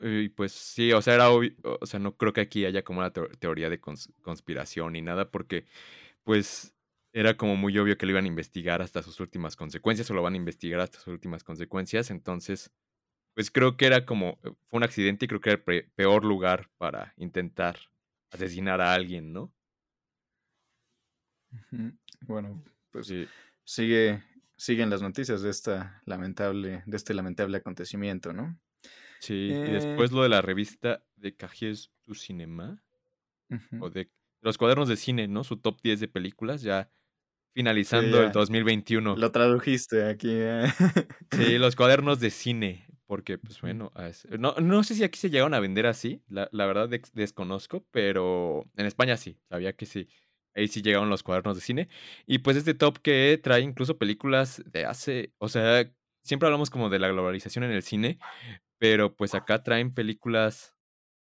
y 0.00 0.28
pues 0.30 0.52
sí, 0.52 0.92
o 0.92 1.02
sea, 1.02 1.14
era 1.14 1.30
obvio, 1.30 1.52
o 1.62 1.86
sea, 1.86 2.00
no 2.00 2.16
creo 2.16 2.32
que 2.32 2.40
aquí 2.42 2.64
haya 2.64 2.82
como 2.84 3.00
una 3.00 3.12
teo- 3.12 3.28
teoría 3.38 3.70
de 3.70 3.80
cons- 3.80 4.10
conspiración 4.22 4.94
ni 4.94 5.02
nada, 5.02 5.30
porque 5.30 5.66
pues 6.24 6.74
era 7.12 7.36
como 7.36 7.56
muy 7.56 7.78
obvio 7.78 7.98
que 7.98 8.06
lo 8.06 8.12
iban 8.12 8.24
a 8.24 8.28
investigar 8.28 8.82
hasta 8.82 9.02
sus 9.02 9.20
últimas 9.20 9.56
consecuencias, 9.56 10.10
o 10.10 10.14
lo 10.14 10.22
van 10.22 10.34
a 10.34 10.38
investigar 10.38 10.80
hasta 10.80 10.98
sus 10.98 11.08
últimas 11.14 11.44
consecuencias, 11.44 12.10
entonces, 12.10 12.72
pues 13.34 13.50
creo 13.50 13.76
que 13.76 13.86
era 13.86 14.06
como, 14.06 14.38
eh, 14.44 14.52
fue 14.68 14.78
un 14.78 14.84
accidente 14.84 15.26
y 15.26 15.28
creo 15.28 15.40
que 15.40 15.50
era 15.50 15.62
el 15.66 15.90
peor 15.92 16.24
lugar 16.24 16.70
para 16.78 17.14
intentar 17.18 17.78
asesinar 18.32 18.80
a 18.80 18.94
alguien, 18.94 19.32
¿no? 19.32 19.52
Bueno, 22.22 22.62
pues 22.90 23.06
Sí, 23.06 23.26
sigue, 23.64 24.22
siguen 24.62 24.90
las 24.90 25.02
noticias 25.02 25.42
de 25.42 25.50
esta 25.50 26.00
lamentable, 26.06 26.82
de 26.86 26.96
este 26.96 27.14
lamentable 27.14 27.58
acontecimiento, 27.58 28.32
¿no? 28.32 28.58
sí, 29.18 29.60
y 29.62 29.70
Eh, 29.70 29.72
después 29.72 30.12
lo 30.12 30.22
de 30.22 30.28
la 30.28 30.42
revista 30.42 31.04
de 31.16 31.36
Cahiers 31.36 31.92
du 32.04 32.14
Cinema, 32.14 32.82
o 33.78 33.90
de 33.90 34.12
los 34.42 34.58
cuadernos 34.58 34.88
de 34.88 34.96
cine, 34.96 35.28
¿no? 35.28 35.44
Su 35.44 35.58
top 35.58 35.80
10 35.82 36.00
de 36.00 36.08
películas, 36.08 36.62
ya 36.62 36.92
Sí, 37.80 37.96
finalizando 37.96 38.22
el 38.22 38.32
ya, 38.32 38.32
2021. 38.32 39.20
lo 39.20 39.30
tradujiste 39.32 40.04
aquí. 40.04 40.28
eh. 40.32 40.64
Sí, 41.30 41.56
los 41.58 41.76
cuadernos 41.76 42.20
de 42.20 42.30
cine, 42.30 42.86
porque 43.06 43.38
pues 43.38 43.60
bueno, 43.62 43.90
no, 44.38 44.54
no 44.60 44.84
sé 44.84 44.94
si 44.94 45.02
aquí 45.04 45.18
se 45.18 45.30
llegaron 45.30 45.54
a 45.54 45.60
vender 45.60 45.86
así, 45.86 46.22
la, 46.28 46.48
la 46.52 46.66
verdad 46.66 46.90
desconozco, 47.14 47.86
pero 47.90 48.70
en 48.76 48.84
España 48.86 49.16
sí, 49.16 49.40
sabía 49.48 49.72
que 49.74 49.86
sí, 49.86 50.08
ahí 50.54 50.68
sí 50.68 50.82
llegaron 50.82 51.08
los 51.10 51.22
cuadernos 51.22 51.56
de 51.56 51.62
cine. 51.62 51.88
Y 52.26 52.38
pues 52.38 52.56
este 52.56 52.74
top 52.74 52.98
que 52.98 53.38
trae 53.42 53.60
incluso 53.62 53.98
películas 53.98 54.62
de 54.66 54.84
hace, 54.84 55.32
o 55.38 55.48
sea, 55.48 55.90
siempre 56.22 56.46
hablamos 56.46 56.70
como 56.70 56.88
de 56.90 56.98
la 56.98 57.08
globalización 57.08 57.64
en 57.64 57.72
el 57.72 57.82
cine, 57.82 58.18
pero 58.78 59.14
pues 59.14 59.34
acá 59.34 59.62
traen 59.62 59.92
películas 59.94 60.74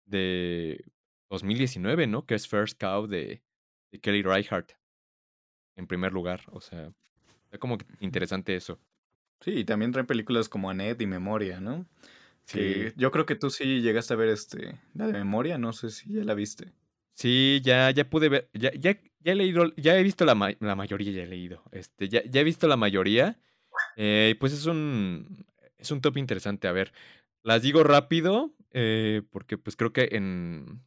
de 0.04 0.84
2019, 1.30 2.06
¿no? 2.06 2.26
Que 2.26 2.34
es 2.34 2.46
First 2.48 2.80
Cow 2.80 3.06
de, 3.06 3.42
de 3.92 4.00
Kelly 4.00 4.22
Reichardt, 4.22 4.72
en 5.76 5.86
primer 5.86 6.12
lugar, 6.12 6.42
o 6.52 6.60
sea, 6.60 6.92
está 7.44 7.58
como 7.58 7.78
interesante 8.00 8.54
eso. 8.54 8.78
Sí, 9.40 9.50
y 9.52 9.64
también 9.64 9.92
traen 9.92 10.06
películas 10.06 10.48
como 10.48 10.70
Annette 10.70 11.02
y 11.02 11.06
Memoria, 11.06 11.60
¿no? 11.60 11.86
Que 12.46 12.90
Sí. 12.90 12.94
yo 12.96 13.10
creo 13.10 13.26
que 13.26 13.36
tú 13.36 13.50
sí 13.50 13.80
llegaste 13.80 14.14
a 14.14 14.16
ver 14.16 14.28
este, 14.28 14.78
la 14.94 15.06
de 15.06 15.12
Memoria, 15.14 15.58
no 15.58 15.72
sé 15.72 15.90
si 15.90 16.12
ya 16.12 16.24
la 16.24 16.34
viste. 16.34 16.72
Sí, 17.14 17.60
ya, 17.64 17.90
ya 17.90 18.08
pude 18.08 18.28
ver, 18.28 18.50
ya, 18.52 18.72
ya, 18.74 18.98
ya 19.24 19.32
he 19.32 19.34
leído, 19.34 19.74
ya 19.76 19.98
he 19.98 20.02
visto 20.02 20.24
la, 20.24 20.34
ma- 20.34 20.54
la 20.60 20.76
mayoría, 20.76 21.10
ya 21.12 21.22
he 21.22 21.26
leído, 21.26 21.62
este, 21.72 22.08
ya, 22.08 22.20
he 22.20 22.44
visto 22.44 22.68
la 22.68 22.76
mayoría, 22.76 23.38
eh, 23.96 24.36
pues 24.38 24.52
es 24.52 24.66
un, 24.66 25.44
es 25.78 25.90
un 25.90 26.00
top 26.00 26.18
interesante, 26.18 26.68
a 26.68 26.72
ver, 26.72 26.92
las 27.42 27.62
digo 27.62 27.82
rápido, 27.82 28.54
eh, 28.70 29.22
porque 29.30 29.58
pues 29.58 29.76
creo 29.76 29.92
que 29.92 30.08
en, 30.12 30.82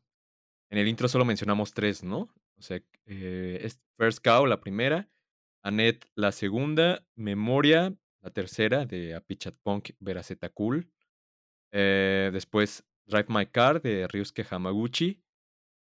en 0.69 0.77
el 0.77 0.87
intro 0.87 1.07
solo 1.07 1.25
mencionamos 1.25 1.73
tres, 1.73 2.03
¿no? 2.03 2.29
O 2.57 2.61
sea, 2.61 2.81
eh, 3.05 3.69
First 3.97 4.23
Cow, 4.23 4.45
la 4.45 4.59
primera, 4.61 5.09
Annette, 5.63 6.07
la 6.15 6.31
segunda, 6.31 7.05
Memoria, 7.15 7.93
la 8.21 8.29
tercera, 8.31 8.85
de 8.85 9.15
Apichat 9.15 9.55
Punk 9.63 9.91
Veraceta 9.99 10.51
eh, 11.71 12.29
después 12.31 12.85
Drive 13.05 13.27
My 13.29 13.45
Car, 13.47 13.81
de 13.81 14.07
Ryusuke 14.07 14.45
Hamaguchi, 14.49 15.21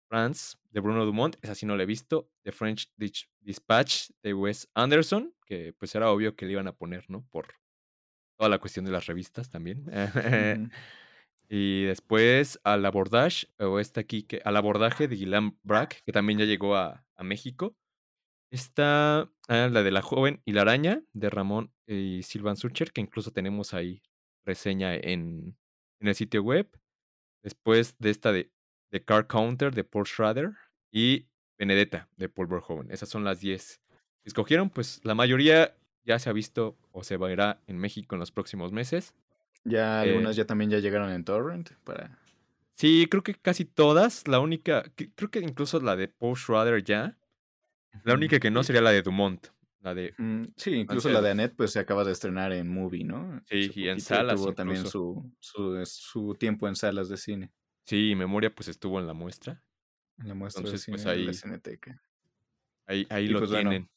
France 0.08 0.56
de 0.76 0.80
Bruno 0.82 1.06
Dumont, 1.06 1.36
esa 1.40 1.54
sí 1.54 1.64
no 1.64 1.74
la 1.74 1.84
he 1.84 1.86
visto. 1.86 2.30
The 2.42 2.52
French 2.52 2.92
Dis- 2.98 3.30
Dispatch 3.40 4.10
de 4.22 4.34
Wes 4.34 4.68
Anderson, 4.74 5.34
que 5.46 5.72
pues 5.72 5.94
era 5.94 6.10
obvio 6.10 6.36
que 6.36 6.44
le 6.44 6.52
iban 6.52 6.68
a 6.68 6.74
poner, 6.74 7.08
¿no? 7.08 7.26
Por 7.30 7.46
toda 8.38 8.50
la 8.50 8.58
cuestión 8.58 8.84
de 8.84 8.90
las 8.90 9.06
revistas 9.06 9.48
también. 9.48 9.86
Y 11.48 11.84
después 11.84 12.60
al 12.64 12.84
abordage, 12.84 13.46
o 13.60 13.78
esta 13.78 14.00
aquí, 14.00 14.24
que, 14.24 14.42
al 14.44 14.56
abordaje 14.56 15.06
de 15.06 15.14
Guillain 15.14 15.56
Brack, 15.62 16.02
que 16.04 16.10
también 16.10 16.40
ya 16.40 16.44
llegó 16.44 16.74
a, 16.74 17.06
a 17.14 17.22
México. 17.22 17.76
Está 18.50 19.30
ah, 19.48 19.68
la 19.70 19.84
de 19.84 19.92
la 19.92 20.02
joven 20.02 20.42
y 20.44 20.52
la 20.52 20.62
araña, 20.62 21.04
de 21.12 21.30
Ramón 21.30 21.72
y 21.86 22.24
Silvan 22.24 22.56
Sucher, 22.56 22.92
que 22.92 23.00
incluso 23.00 23.30
tenemos 23.30 23.74
ahí 23.74 24.02
reseña 24.44 24.96
en, 24.96 25.56
en 26.00 26.08
el 26.08 26.16
sitio 26.16 26.42
web. 26.42 26.68
Después 27.44 27.96
de 27.98 28.10
esta 28.10 28.32
de 28.32 28.50
The 28.90 29.04
Car 29.04 29.28
Counter 29.28 29.72
de 29.72 29.84
Paul 29.84 30.04
Schrader 30.04 30.52
y 30.90 31.26
Benedetta 31.58 32.08
de 32.16 32.28
Paul 32.28 32.46
Verhoeven. 32.48 32.90
Esas 32.90 33.08
son 33.08 33.24
las 33.24 33.40
10 33.40 33.80
que 34.22 34.28
escogieron. 34.28 34.70
Pues 34.70 35.00
la 35.04 35.14
mayoría 35.14 35.76
ya 36.04 36.18
se 36.18 36.28
ha 36.30 36.32
visto 36.32 36.76
o 36.92 37.02
se 37.04 37.16
verá 37.16 37.60
en 37.66 37.78
México 37.78 38.14
en 38.14 38.20
los 38.20 38.30
próximos 38.30 38.72
meses. 38.72 39.14
Ya 39.64 40.04
Eh, 40.04 40.10
algunas 40.10 40.36
ya 40.36 40.46
también 40.46 40.70
ya 40.70 40.78
llegaron 40.78 41.10
en 41.10 41.24
Torrent 41.24 41.70
para... 41.84 42.18
sí, 42.74 43.06
creo 43.10 43.22
que 43.22 43.34
casi 43.34 43.64
todas. 43.64 44.28
La 44.28 44.38
única, 44.40 44.84
que- 44.94 45.10
creo 45.12 45.30
que 45.30 45.40
incluso 45.40 45.80
la 45.80 45.96
de 45.96 46.08
Paul 46.08 46.36
Schrader 46.36 46.82
ya. 46.84 47.18
La 48.04 48.14
única 48.14 48.38
que 48.38 48.50
no 48.50 48.62
sería 48.62 48.82
la 48.82 48.90
de 48.90 49.02
Dumont. 49.02 49.48
La 49.80 49.94
de 49.94 50.14
mm, 50.18 50.44
sí, 50.56 50.72
incluso 50.74 51.08
la 51.10 51.22
de- 51.22 51.30
Annette 51.30 51.54
pues 51.56 51.70
se 51.72 51.78
acaba 51.78 52.04
de 52.04 52.12
estrenar 52.12 52.52
en 52.52 52.68
Movie, 52.68 53.04
¿no? 53.04 53.42
Sí, 53.46 53.66
Hace 53.70 53.80
y 53.80 53.88
en 53.88 53.98
y 53.98 54.00
salas 54.00 54.40
tuvo 54.40 54.54
también 54.54 54.84
su, 54.86 55.32
su, 55.40 55.82
su 55.86 56.34
tiempo 56.34 56.66
en 56.68 56.76
salas 56.76 57.08
de 57.08 57.16
cine, 57.16 57.52
Sí, 57.84 58.14
Memoria 58.16 58.52
pues 58.54 58.68
estuvo 58.68 58.98
en 59.00 59.06
la 59.06 59.12
muestra. 59.14 59.62
En 60.18 60.28
la 60.28 60.34
muestra 60.34 60.60
Entonces, 60.60 60.86
pues 60.88 61.02
cine 61.02 61.10
de 61.12 61.16
la 61.18 61.32
ahí, 61.32 61.32
ahí, 62.86 63.06
ahí 63.10 63.28
lo 63.28 63.40
pues 63.40 63.50
tienen. 63.50 63.88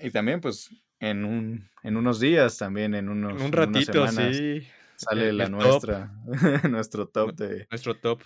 Y 0.00 0.10
también, 0.10 0.40
pues, 0.40 0.70
en 1.00 1.24
un, 1.24 1.68
en 1.82 1.96
unos 1.96 2.20
días, 2.20 2.58
también 2.58 2.94
en 2.94 3.08
unos, 3.08 3.42
un 3.42 3.52
en 3.52 3.66
unas 3.66 3.84
ratito, 3.84 3.92
semanas, 3.94 4.36
sí. 4.36 4.66
sale 4.96 5.32
El, 5.32 5.38
la 5.38 5.46
el 5.46 5.50
top. 5.58 5.84
nuestra, 5.84 6.12
nuestro 6.70 7.08
top 7.08 7.34
de 7.36 7.66
Nuestro 7.70 7.98
top. 7.98 8.22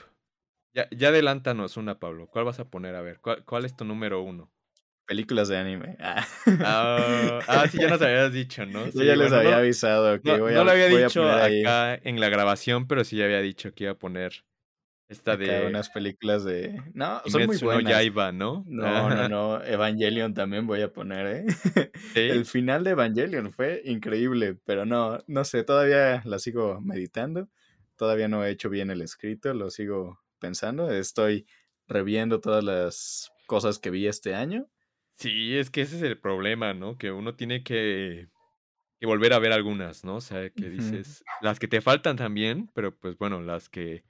Ya, 0.75 0.89
ya 0.91 1.09
adelántanos 1.09 1.77
una, 1.77 2.01
Pablo. 2.01 2.29
¿Cuál 2.29 2.45
vas 2.47 2.61
a 2.61 2.69
poner? 2.71 2.95
A 2.97 3.03
ver, 3.03 3.21
¿cuál, 3.21 3.45
cuál 3.45 3.65
es 3.65 3.77
tu 3.77 3.85
número 3.85 4.23
uno? 4.23 4.53
películas 5.07 5.49
de 5.49 5.59
anime. 5.59 5.97
Ah. 6.01 6.27
Ah, 6.61 7.45
ah, 7.47 7.69
sí, 7.69 7.79
ya 7.79 7.89
nos 7.89 8.01
habías 8.01 8.33
dicho, 8.33 8.65
¿no? 8.67 8.89
Yo 8.93 9.03
Sí, 9.03 9.05
ya 9.05 9.17
les 9.17 9.33
había 9.33 9.57
no, 9.57 9.59
avisado 9.59 10.23
que 10.23 10.39
no, 10.39 10.41
voy 10.41 10.55
no 10.55 10.65
lo 10.65 10.71
había 10.71 10.89
dicho 10.89 11.23
ahí 11.31 11.65
acá 11.65 11.95
en 11.95 12.21
la 12.21 12.29
grabación, 12.29 12.87
pero 12.87 13.05
sí 13.05 13.17
ya 13.17 13.25
había 13.27 13.41
dicho 13.41 13.75
que 13.75 13.85
iba 13.85 13.93
a 13.93 13.99
poner 13.99 14.45
esta 15.09 15.33
acá 15.35 15.61
de 15.61 15.67
unas 15.67 15.91
películas 15.91 16.45
de... 16.45 16.83
No, 16.95 17.23
son 17.27 17.45
muy 17.45 17.59
Kimetsu 17.59 17.67
no 17.69 17.81
buenas. 17.81 17.93
Yaiba, 17.93 18.33
¿no? 18.33 18.65
No, 18.67 19.11
no, 19.11 19.29
no, 19.29 19.63
Evangelion 19.65 20.35
también 20.35 20.67
voy 20.67 20.83
a 20.83 20.93
poner, 20.93 21.27
¿eh? 21.27 21.45
El 22.29 22.45
Sí, 22.45 22.45
final 22.47 22.85
de 22.85 22.91
Evangelion 22.93 23.53
fue 23.53 23.83
increíble, 23.85 24.59
pero 24.65 24.87
no, 24.87 25.19
no 25.27 25.45
sé, 25.45 25.65
todavía 25.65 26.23
la 26.25 26.39
sigo 26.39 26.81
meditando, 26.81 27.49
todavía 27.97 28.29
no 28.29 28.45
he 28.45 28.51
hecho 28.51 28.71
bien 28.71 28.91
el 28.91 29.03
escrito, 29.03 29.53
lo 29.55 29.71
sigo 29.71 30.21
pensando, 30.39 30.91
estoy 30.91 31.47
reviendo 31.87 32.41
todas 32.41 32.65
las 32.65 33.31
cosas 33.47 33.79
que 33.79 33.91
vi 33.91 34.07
este 34.07 34.35
año. 34.35 34.69
sí, 35.19 35.57
es 35.57 35.71
que 35.71 35.83
ese 35.83 35.97
es 35.97 36.03
el 36.03 36.19
problema, 36.19 36.75
¿no? 36.75 36.99
Que 36.99 37.11
uno 37.13 37.35
tiene 37.37 37.63
que, 37.63 38.29
que 39.01 39.07
volver 39.07 39.33
a 39.33 39.39
ver 39.39 39.53
algunas, 39.53 40.05
¿no? 40.05 40.17
O 40.17 40.21
sea, 40.21 40.51
que 40.51 40.71
dices, 40.71 41.25
las 41.41 41.59
que 41.59 41.69
te 41.69 41.81
faltan 41.81 42.17
también, 42.17 42.71
pero 42.75 42.97
pues 42.99 43.17
bueno, 43.19 43.41
las 43.43 43.69
que 43.69 44.05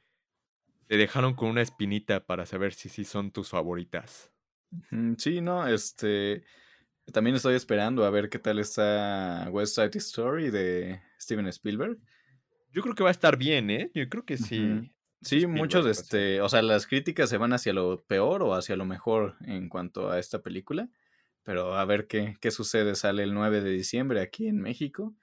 te 0.86 0.96
dejaron 0.96 1.34
con 1.34 1.48
una 1.48 1.62
espinita 1.62 2.24
para 2.24 2.46
saber 2.46 2.74
si 2.74 2.88
sí 2.88 3.04
son 3.04 3.30
tus 3.30 3.48
favoritas. 3.50 4.30
Sí, 5.18 5.40
no, 5.40 5.66
este, 5.66 6.44
también 7.12 7.36
estoy 7.36 7.54
esperando 7.54 8.04
a 8.04 8.10
ver 8.10 8.28
qué 8.28 8.38
tal 8.38 8.58
está 8.58 9.48
West 9.50 9.76
Side 9.76 9.96
Story 9.98 10.50
de 10.50 11.00
Steven 11.20 11.46
Spielberg. 11.48 11.98
Yo 12.72 12.82
creo 12.82 12.94
que 12.94 13.04
va 13.04 13.10
a 13.10 13.12
estar 13.12 13.36
bien, 13.36 13.70
¿eh? 13.70 13.90
Yo 13.94 14.08
creo 14.08 14.24
que 14.24 14.36
sí. 14.36 14.90
Sí, 15.22 15.46
muchos, 15.46 15.86
Spielberg, 15.86 15.94
sea. 15.94 16.02
este, 16.02 16.40
o 16.42 16.48
sea, 16.48 16.62
las 16.62 16.86
críticas 16.86 17.30
se 17.30 17.38
van 17.38 17.52
hacia 17.52 17.72
lo 17.72 18.04
peor 18.04 18.42
o 18.42 18.54
hacia 18.54 18.76
lo 18.76 18.84
mejor 18.84 19.36
en 19.46 19.68
cuanto 19.68 20.10
a 20.10 20.18
esta 20.18 20.42
película, 20.42 20.90
pero 21.44 21.76
a 21.76 21.84
ver 21.84 22.06
qué, 22.06 22.36
qué 22.40 22.50
sucede, 22.50 22.94
sale 22.94 23.22
el 23.22 23.32
9 23.32 23.62
de 23.62 23.70
diciembre 23.70 24.20
aquí 24.20 24.48
en 24.48 24.60
México, 24.60 25.14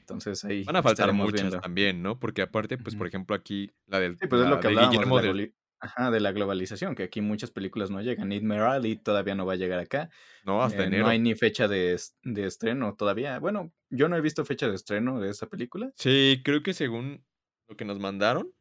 entonces 0.00 0.44
ahí 0.44 0.64
Van 0.64 0.76
a 0.76 0.82
faltar 0.82 1.12
muchas 1.12 1.32
viendo. 1.42 1.60
también, 1.60 2.02
¿no? 2.02 2.18
Porque 2.18 2.42
aparte, 2.42 2.78
pues, 2.78 2.96
por 2.96 3.06
ejemplo, 3.06 3.34
aquí 3.36 3.70
la 3.86 4.00
del, 4.00 4.16
Sí, 4.18 4.26
pues 4.26 4.42
es 4.42 4.48
lo 4.48 4.60
que 4.60 4.68
de 4.68 4.74
de 4.74 4.80
la, 4.80 4.88
del... 4.88 4.98
globali- 5.00 5.54
Ajá, 5.80 6.10
de 6.10 6.18
la 6.20 6.32
globalización, 6.32 6.96
que 6.96 7.04
aquí 7.04 7.20
muchas 7.20 7.52
películas 7.52 7.88
no 7.90 8.00
llegan. 8.02 8.28
Need 8.30 8.42
Merali 8.42 8.96
todavía 8.96 9.36
no 9.36 9.46
va 9.46 9.52
a 9.52 9.56
llegar 9.56 9.78
acá. 9.78 10.10
No, 10.44 10.60
hasta 10.62 10.84
Eh, 10.84 10.90
no 10.90 11.06
hay 11.06 11.18
enero. 11.18 11.22
ni 11.22 11.34
fecha 11.36 11.68
de, 11.68 11.96
de 12.24 12.46
estreno 12.46 12.96
todavía. 12.96 13.38
Bueno, 13.38 13.72
yo 13.88 14.08
no 14.08 14.16
he 14.16 14.20
visto 14.20 14.44
fecha 14.44 14.68
de 14.68 14.74
estreno 14.74 15.20
de 15.20 15.30
esta 15.30 15.46
película. 15.46 15.92
Sí, 15.94 16.42
creo 16.44 16.62
que 16.64 16.74
según 16.74 17.24
lo 17.68 17.76
que 17.76 17.84
nos 17.84 18.00
mandaron, 18.00 18.52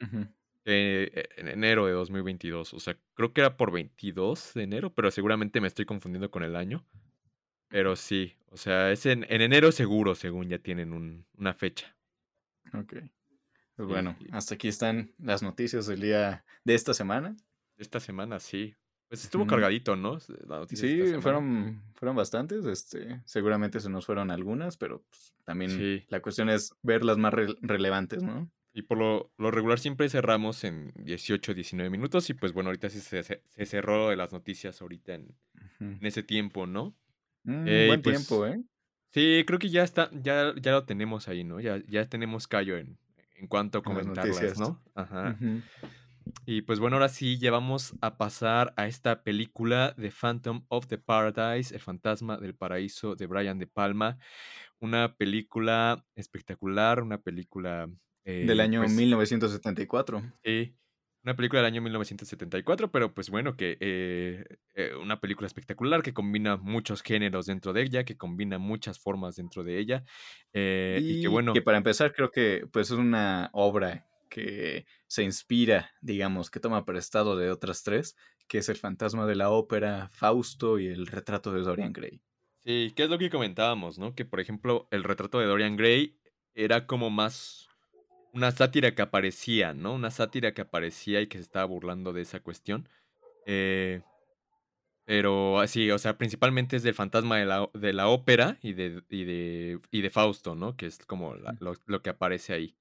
Ujú. 0.00 0.26
eh, 0.64 1.24
en 1.36 1.48
enero 1.48 1.86
de 1.86 1.92
2022. 1.92 2.74
O 2.74 2.80
sea, 2.80 2.98
creo 3.14 3.32
que 3.32 3.40
era 3.40 3.56
por 3.56 3.72
22 3.72 4.52
de 4.54 4.62
enero, 4.64 4.94
pero 4.94 5.10
seguramente 5.10 5.60
me 5.60 5.68
estoy 5.68 5.84
confundiendo 5.86 6.30
con 6.30 6.42
el 6.42 6.56
año. 6.56 6.86
Pero 7.72 7.96
sí, 7.96 8.36
o 8.50 8.58
sea, 8.58 8.92
es 8.92 9.06
en, 9.06 9.24
en 9.30 9.40
enero 9.40 9.72
seguro, 9.72 10.14
según 10.14 10.50
ya 10.50 10.58
tienen 10.58 10.92
un- 10.92 11.24
una 11.38 11.54
fecha. 11.54 11.96
Ok. 12.74 12.96
Pues 13.76 13.88
bueno, 13.88 14.14
hasta 14.30 14.54
aquí 14.56 14.68
están 14.68 15.14
las 15.18 15.42
noticias 15.42 15.86
del 15.86 16.00
día 16.02 16.44
de 16.64 16.74
esta 16.74 16.92
semana. 16.92 17.34
Esta 17.78 17.98
semana, 17.98 18.38
sí. 18.38 18.76
Pues 19.08 19.24
estuvo 19.24 19.46
cargadito, 19.46 19.96
¿no? 19.96 20.20
sí, 20.20 21.14
fueron, 21.20 21.82
fueron 21.94 22.14
bastantes. 22.14 22.66
Este, 22.66 23.22
seguramente 23.24 23.80
se 23.80 23.88
nos 23.88 24.04
fueron 24.04 24.30
algunas, 24.30 24.76
pero 24.76 25.02
pues, 25.08 25.34
también 25.44 26.04
la 26.08 26.20
cuestión 26.20 26.50
es 26.50 26.74
ver 26.82 27.04
las 27.04 27.16
más 27.16 27.32
relevantes, 27.62 28.22
¿no? 28.22 28.50
Y 28.74 28.82
por 28.82 28.98
lo, 28.98 29.32
lo, 29.36 29.50
regular 29.50 29.78
siempre 29.78 30.08
cerramos 30.10 30.64
en 30.64 30.92
18, 30.96 31.52
19 31.54 31.90
minutos 31.90 32.28
y 32.30 32.34
pues 32.34 32.52
bueno, 32.52 32.68
ahorita 32.68 32.88
sí 32.88 33.00
se, 33.00 33.22
se 33.22 33.66
cerró 33.66 34.08
de 34.10 34.16
las 34.16 34.32
noticias 34.32 34.80
ahorita 34.80 35.14
en, 35.14 35.34
en 35.80 36.06
ese 36.06 36.22
tiempo, 36.22 36.66
¿no? 36.66 36.94
Un 37.44 37.66
eh, 37.66 37.86
buen 37.88 38.02
pues 38.02 38.16
tiempo, 38.16 38.46
¿eh? 38.46 38.62
Sí, 39.10 39.44
creo 39.46 39.58
que 39.58 39.68
ya 39.68 39.82
está, 39.82 40.10
ya, 40.12 40.54
ya 40.60 40.72
lo 40.72 40.84
tenemos 40.84 41.28
ahí, 41.28 41.44
¿no? 41.44 41.60
Ya, 41.60 41.82
ya 41.86 42.08
tenemos 42.08 42.46
callo 42.48 42.78
en, 42.78 42.98
en 43.36 43.46
cuanto 43.46 43.78
a 43.78 43.82
comentarlas, 43.82 44.58
¿no? 44.58 44.82
Ajá. 44.94 45.36
Y 46.46 46.62
pues 46.62 46.78
bueno, 46.80 46.96
ahora 46.96 47.08
sí, 47.08 47.38
ya 47.38 47.50
vamos 47.50 47.94
a 48.00 48.16
pasar 48.16 48.72
a 48.76 48.86
esta 48.86 49.22
película 49.22 49.94
The 49.98 50.10
Phantom 50.10 50.64
of 50.68 50.86
the 50.86 50.98
Paradise, 50.98 51.74
El 51.74 51.80
fantasma 51.80 52.38
del 52.38 52.54
paraíso 52.54 53.16
de 53.16 53.26
Brian 53.26 53.58
De 53.58 53.66
Palma. 53.66 54.18
Una 54.78 55.14
película 55.14 56.04
espectacular, 56.14 57.02
una 57.02 57.18
película... 57.18 57.88
Eh, 58.24 58.44
del 58.46 58.60
año 58.60 58.82
1974. 58.86 60.20
Pues 60.20 60.32
sí, 60.44 60.76
una 61.24 61.36
película 61.36 61.60
del 61.60 61.72
año 61.72 61.82
1974, 61.82 62.90
pero 62.90 63.14
pues 63.14 63.30
bueno, 63.30 63.56
que 63.56 63.76
eh, 63.80 64.44
eh, 64.74 64.92
una 65.00 65.20
película 65.20 65.46
espectacular 65.46 66.02
que 66.02 66.12
combina 66.12 66.56
muchos 66.56 67.02
géneros 67.02 67.46
dentro 67.46 67.72
de 67.72 67.82
ella, 67.82 68.04
que 68.04 68.16
combina 68.16 68.58
muchas 68.58 68.98
formas 68.98 69.36
dentro 69.36 69.62
de 69.62 69.78
ella. 69.78 70.04
Eh, 70.52 70.98
y, 71.00 71.22
que 71.22 71.28
bueno. 71.28 71.52
Que 71.52 71.62
para 71.62 71.78
empezar, 71.78 72.12
creo 72.12 72.30
que 72.30 72.66
pues 72.72 72.90
es 72.90 72.98
una 72.98 73.50
obra 73.52 74.06
que 74.28 74.86
se 75.06 75.22
inspira, 75.22 75.92
digamos, 76.00 76.50
que 76.50 76.58
toma 76.58 76.84
prestado 76.84 77.36
de 77.36 77.50
otras 77.50 77.82
tres, 77.82 78.16
que 78.48 78.58
es 78.58 78.68
El 78.68 78.76
fantasma 78.76 79.26
de 79.26 79.36
la 79.36 79.50
ópera, 79.50 80.08
Fausto 80.10 80.78
y 80.78 80.88
El 80.88 81.06
retrato 81.06 81.52
de 81.52 81.60
Dorian 81.60 81.92
Gray. 81.92 82.20
Sí, 82.64 82.92
que 82.96 83.04
es 83.04 83.10
lo 83.10 83.18
que 83.18 83.30
comentábamos, 83.30 83.98
¿no? 83.98 84.14
Que 84.14 84.24
por 84.24 84.40
ejemplo, 84.40 84.88
El 84.90 85.04
retrato 85.04 85.38
de 85.38 85.46
Dorian 85.46 85.76
Gray 85.76 86.16
era 86.54 86.86
como 86.86 87.10
más 87.10 87.68
una 88.32 88.50
sátira 88.50 88.94
que 88.94 89.02
aparecía, 89.02 89.74
¿no? 89.74 89.94
Una 89.94 90.10
sátira 90.10 90.52
que 90.54 90.62
aparecía 90.62 91.20
y 91.20 91.26
que 91.26 91.38
se 91.38 91.42
estaba 91.42 91.64
burlando 91.66 92.12
de 92.12 92.22
esa 92.22 92.40
cuestión. 92.40 92.88
Eh, 93.46 94.02
pero 95.04 95.60
así, 95.60 95.90
o 95.90 95.98
sea, 95.98 96.16
principalmente 96.16 96.76
es 96.76 96.82
del 96.82 96.94
fantasma 96.94 97.38
de 97.38 97.44
la, 97.44 97.68
de 97.74 97.92
la 97.92 98.08
ópera 98.08 98.58
y 98.62 98.72
de, 98.72 99.02
y, 99.10 99.24
de, 99.24 99.80
y 99.90 100.00
de 100.00 100.10
Fausto, 100.10 100.54
¿no? 100.54 100.76
Que 100.76 100.86
es 100.86 100.98
como 100.98 101.34
lo, 101.34 102.02
que 102.02 102.10
aparece 102.10 102.54
ahí. 102.54 102.76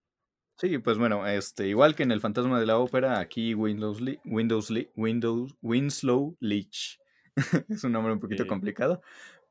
Sí, 0.58 0.78
pues 0.78 0.98
bueno, 0.98 1.26
este, 1.28 1.68
igual 1.68 1.96
que 1.96 2.04
en 2.04 2.12
el 2.12 2.22
fantasma 2.22 2.60
de 2.60 2.68
la 2.68 2.78
ópera, 2.78 3.20
aquí 3.20 3.56
Windows, 3.56 4.00
Windows, 4.26 4.72
Windows 4.96 5.56
Winslow 5.62 6.38
Leach. 6.40 7.00
es 7.70 7.84
un 7.84 7.94
nombre 7.94 8.14
un 8.14 8.20
poquito 8.20 8.46
complicado, 8.46 9.02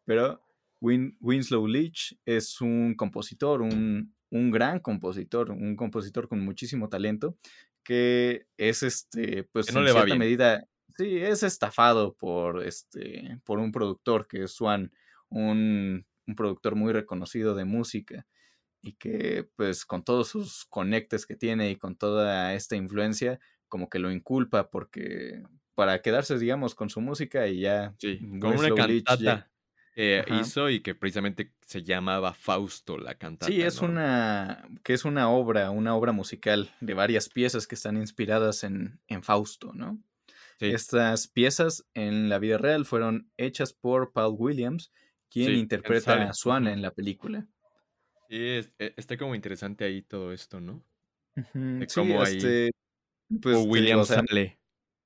pero 0.04 0.40
Winslow 0.80 1.66
Leach 1.66 2.16
es 2.24 2.60
un 2.60 2.94
compositor, 2.94 3.62
un, 3.62 4.14
un 4.30 4.50
gran 4.50 4.80
compositor, 4.80 5.50
un 5.50 5.76
compositor 5.76 6.28
con 6.28 6.40
muchísimo 6.40 6.88
talento, 6.88 7.36
que 7.84 8.46
es 8.56 8.82
este, 8.82 9.44
pues 9.52 9.68
en 9.68 9.84
cierta 9.84 10.14
medida, 10.16 10.66
sí, 10.96 11.18
es 11.18 11.42
estafado 11.42 12.14
por 12.14 12.64
este, 12.64 13.38
por 13.44 13.58
un 13.58 13.72
productor 13.72 14.26
que 14.26 14.44
es 14.44 14.52
Swan, 14.52 14.92
un, 15.28 16.06
un 16.26 16.34
productor 16.34 16.76
muy 16.76 16.92
reconocido 16.92 17.54
de 17.54 17.64
música 17.64 18.26
y 18.82 18.94
que 18.94 19.48
pues 19.56 19.84
con 19.84 20.04
todos 20.04 20.28
sus 20.28 20.64
conectes 20.66 21.26
que 21.26 21.36
tiene 21.36 21.70
y 21.70 21.76
con 21.76 21.96
toda 21.96 22.54
esta 22.54 22.76
influencia, 22.76 23.40
como 23.68 23.88
que 23.88 23.98
lo 23.98 24.10
inculpa 24.10 24.70
porque 24.70 25.42
para 25.74 26.02
quedarse, 26.02 26.38
digamos, 26.38 26.74
con 26.74 26.90
su 26.90 27.00
música 27.00 27.46
y 27.46 27.60
ya... 27.60 27.94
Sí, 27.98 28.18
con 28.40 28.58
una 28.58 28.74
cantata 28.74 29.50
que 30.00 30.24
hizo 30.40 30.70
y 30.70 30.80
que 30.80 30.94
precisamente 30.94 31.52
se 31.66 31.82
llamaba 31.82 32.32
Fausto 32.34 32.96
la 32.96 33.14
cantata. 33.14 33.52
Sí, 33.52 33.60
es 33.60 33.80
una 33.80 34.68
que 34.82 34.94
es 34.94 35.04
una 35.04 35.30
obra, 35.30 35.70
una 35.70 35.94
obra 35.94 36.12
musical 36.12 36.70
de 36.80 36.94
varias 36.94 37.28
piezas 37.28 37.66
que 37.66 37.74
están 37.74 37.96
inspiradas 37.96 38.64
en, 38.64 39.00
en 39.08 39.22
Fausto, 39.22 39.72
¿no? 39.72 40.02
Estas 40.60 41.26
piezas 41.26 41.86
en 41.94 42.28
la 42.28 42.38
vida 42.38 42.58
real 42.58 42.84
fueron 42.84 43.30
hechas 43.38 43.72
por 43.72 44.12
Paul 44.12 44.36
Williams, 44.38 44.92
quien 45.30 45.54
interpreta 45.54 46.22
a 46.22 46.34
Swan 46.34 46.66
en 46.66 46.82
la 46.82 46.90
película. 46.90 47.46
Sí, 48.28 48.36
e, 48.36 48.94
está 48.96 49.16
como 49.16 49.34
interesante 49.34 49.84
ahí 49.84 50.02
todo 50.02 50.32
esto, 50.32 50.60
¿no? 50.60 50.84
De 51.54 51.86
cómo 51.94 52.22
este, 52.22 52.70
pues, 53.40 53.56
Williams 53.66 54.08
sale. 54.08 54.59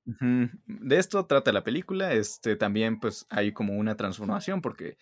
De 0.05 0.97
esto 0.97 1.25
trata 1.25 1.51
la 1.51 1.63
película. 1.63 2.13
Este 2.13 2.55
también, 2.55 2.99
pues, 2.99 3.25
hay 3.29 3.51
como 3.51 3.73
una 3.73 3.97
transformación, 3.97 4.61
porque 4.61 4.97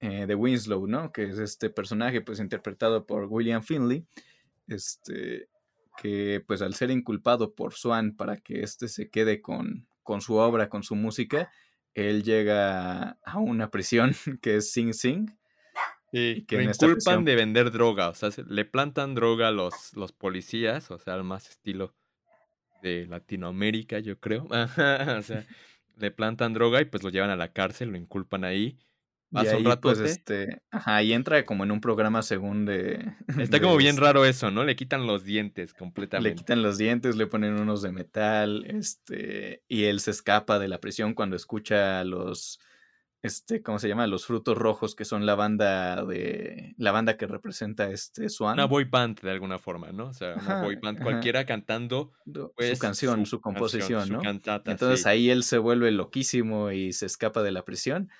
eh, 0.00 0.26
de 0.26 0.34
Winslow, 0.34 0.86
¿no? 0.86 1.12
Que 1.12 1.24
es 1.24 1.38
este 1.38 1.70
personaje, 1.70 2.20
pues, 2.22 2.40
interpretado 2.40 3.06
por 3.06 3.26
William 3.26 3.62
Finley. 3.62 4.06
Este. 4.66 5.48
Que 5.98 6.44
pues 6.46 6.60
al 6.60 6.74
ser 6.74 6.90
inculpado 6.90 7.54
por 7.54 7.72
Swan 7.72 8.14
para 8.16 8.36
que 8.36 8.60
éste 8.60 8.86
se 8.86 9.08
quede 9.08 9.40
con, 9.40 9.86
con 10.02 10.20
su 10.20 10.34
obra, 10.34 10.68
con 10.68 10.82
su 10.82 10.94
música, 10.94 11.50
él 11.94 12.22
llega 12.22 13.18
a 13.24 13.38
una 13.38 13.70
prisión 13.70 14.14
que 14.42 14.56
es 14.56 14.70
Sing 14.70 14.92
Sing. 14.92 15.34
y 16.12 16.44
que 16.44 16.56
lo 16.56 16.70
inculpan 16.70 17.24
de 17.24 17.34
vender 17.34 17.70
droga, 17.72 18.10
o 18.10 18.14
sea, 18.14 18.28
le 18.46 18.64
plantan 18.66 19.14
droga 19.14 19.48
a 19.48 19.50
los, 19.50 19.94
los 19.94 20.12
policías, 20.12 20.90
o 20.90 20.98
sea, 20.98 21.14
al 21.14 21.24
más 21.24 21.48
estilo 21.48 21.94
de 22.86 23.06
Latinoamérica, 23.06 23.98
yo 23.98 24.18
creo. 24.18 24.46
o 25.18 25.22
sea, 25.22 25.44
le 25.96 26.10
plantan 26.10 26.54
droga 26.54 26.80
y 26.80 26.84
pues 26.84 27.02
lo 27.02 27.10
llevan 27.10 27.30
a 27.30 27.36
la 27.36 27.52
cárcel, 27.52 27.90
lo 27.90 27.96
inculpan 27.96 28.44
ahí. 28.44 28.78
Pasa 29.32 29.56
un 29.56 29.64
rato 29.64 29.80
pues, 29.80 29.98
este, 29.98 30.62
ajá, 30.70 31.02
y 31.02 31.12
entra 31.12 31.44
como 31.44 31.64
en 31.64 31.72
un 31.72 31.80
programa 31.80 32.22
según 32.22 32.64
de... 32.64 33.12
Está 33.38 33.60
como 33.60 33.76
bien 33.76 33.96
raro 33.96 34.24
eso, 34.24 34.50
¿no? 34.50 34.64
Le 34.64 34.76
quitan 34.76 35.06
los 35.06 35.24
dientes 35.24 35.74
completamente. 35.74 36.30
Le 36.30 36.36
quitan 36.36 36.62
los 36.62 36.78
dientes, 36.78 37.16
le 37.16 37.26
ponen 37.26 37.60
unos 37.60 37.82
de 37.82 37.90
metal, 37.90 38.64
este, 38.68 39.62
y 39.66 39.84
él 39.84 39.98
se 39.98 40.12
escapa 40.12 40.58
de 40.60 40.68
la 40.68 40.80
prisión 40.80 41.12
cuando 41.12 41.34
escucha 41.34 42.04
los, 42.04 42.60
este, 43.22 43.62
¿cómo 43.62 43.78
se 43.78 43.88
llama? 43.88 44.06
Los 44.06 44.26
frutos 44.26 44.56
rojos, 44.56 44.94
que 44.94 45.04
son 45.04 45.26
la 45.26 45.34
banda 45.34 46.04
de, 46.04 46.74
la 46.78 46.92
banda 46.92 47.16
que 47.16 47.26
representa 47.26 47.90
este 47.90 48.28
Swan. 48.28 48.54
Una 48.54 48.66
boy 48.66 48.84
band 48.84 49.20
de 49.20 49.30
alguna 49.30 49.58
forma, 49.58 49.90
¿no? 49.92 50.08
O 50.08 50.14
sea, 50.14 50.34
una 50.34 50.62
boy 50.62 50.76
band 50.76 51.02
cualquiera 51.02 51.44
cantando 51.44 52.12
su 52.24 52.52
pues, 52.54 52.78
canción, 52.78 53.26
su, 53.26 53.40
composición, 53.40 54.08
¿no? 54.08 54.20
Entonces 54.24 55.06
ahí 55.06 55.30
él 55.30 55.42
se 55.42 55.58
vuelve 55.58 55.90
loquísimo 55.90 56.70
y 56.70 56.92
se 56.92 57.06
escapa 57.06 57.42
de 57.42 57.52
la 57.52 57.64
prisión 57.64 58.10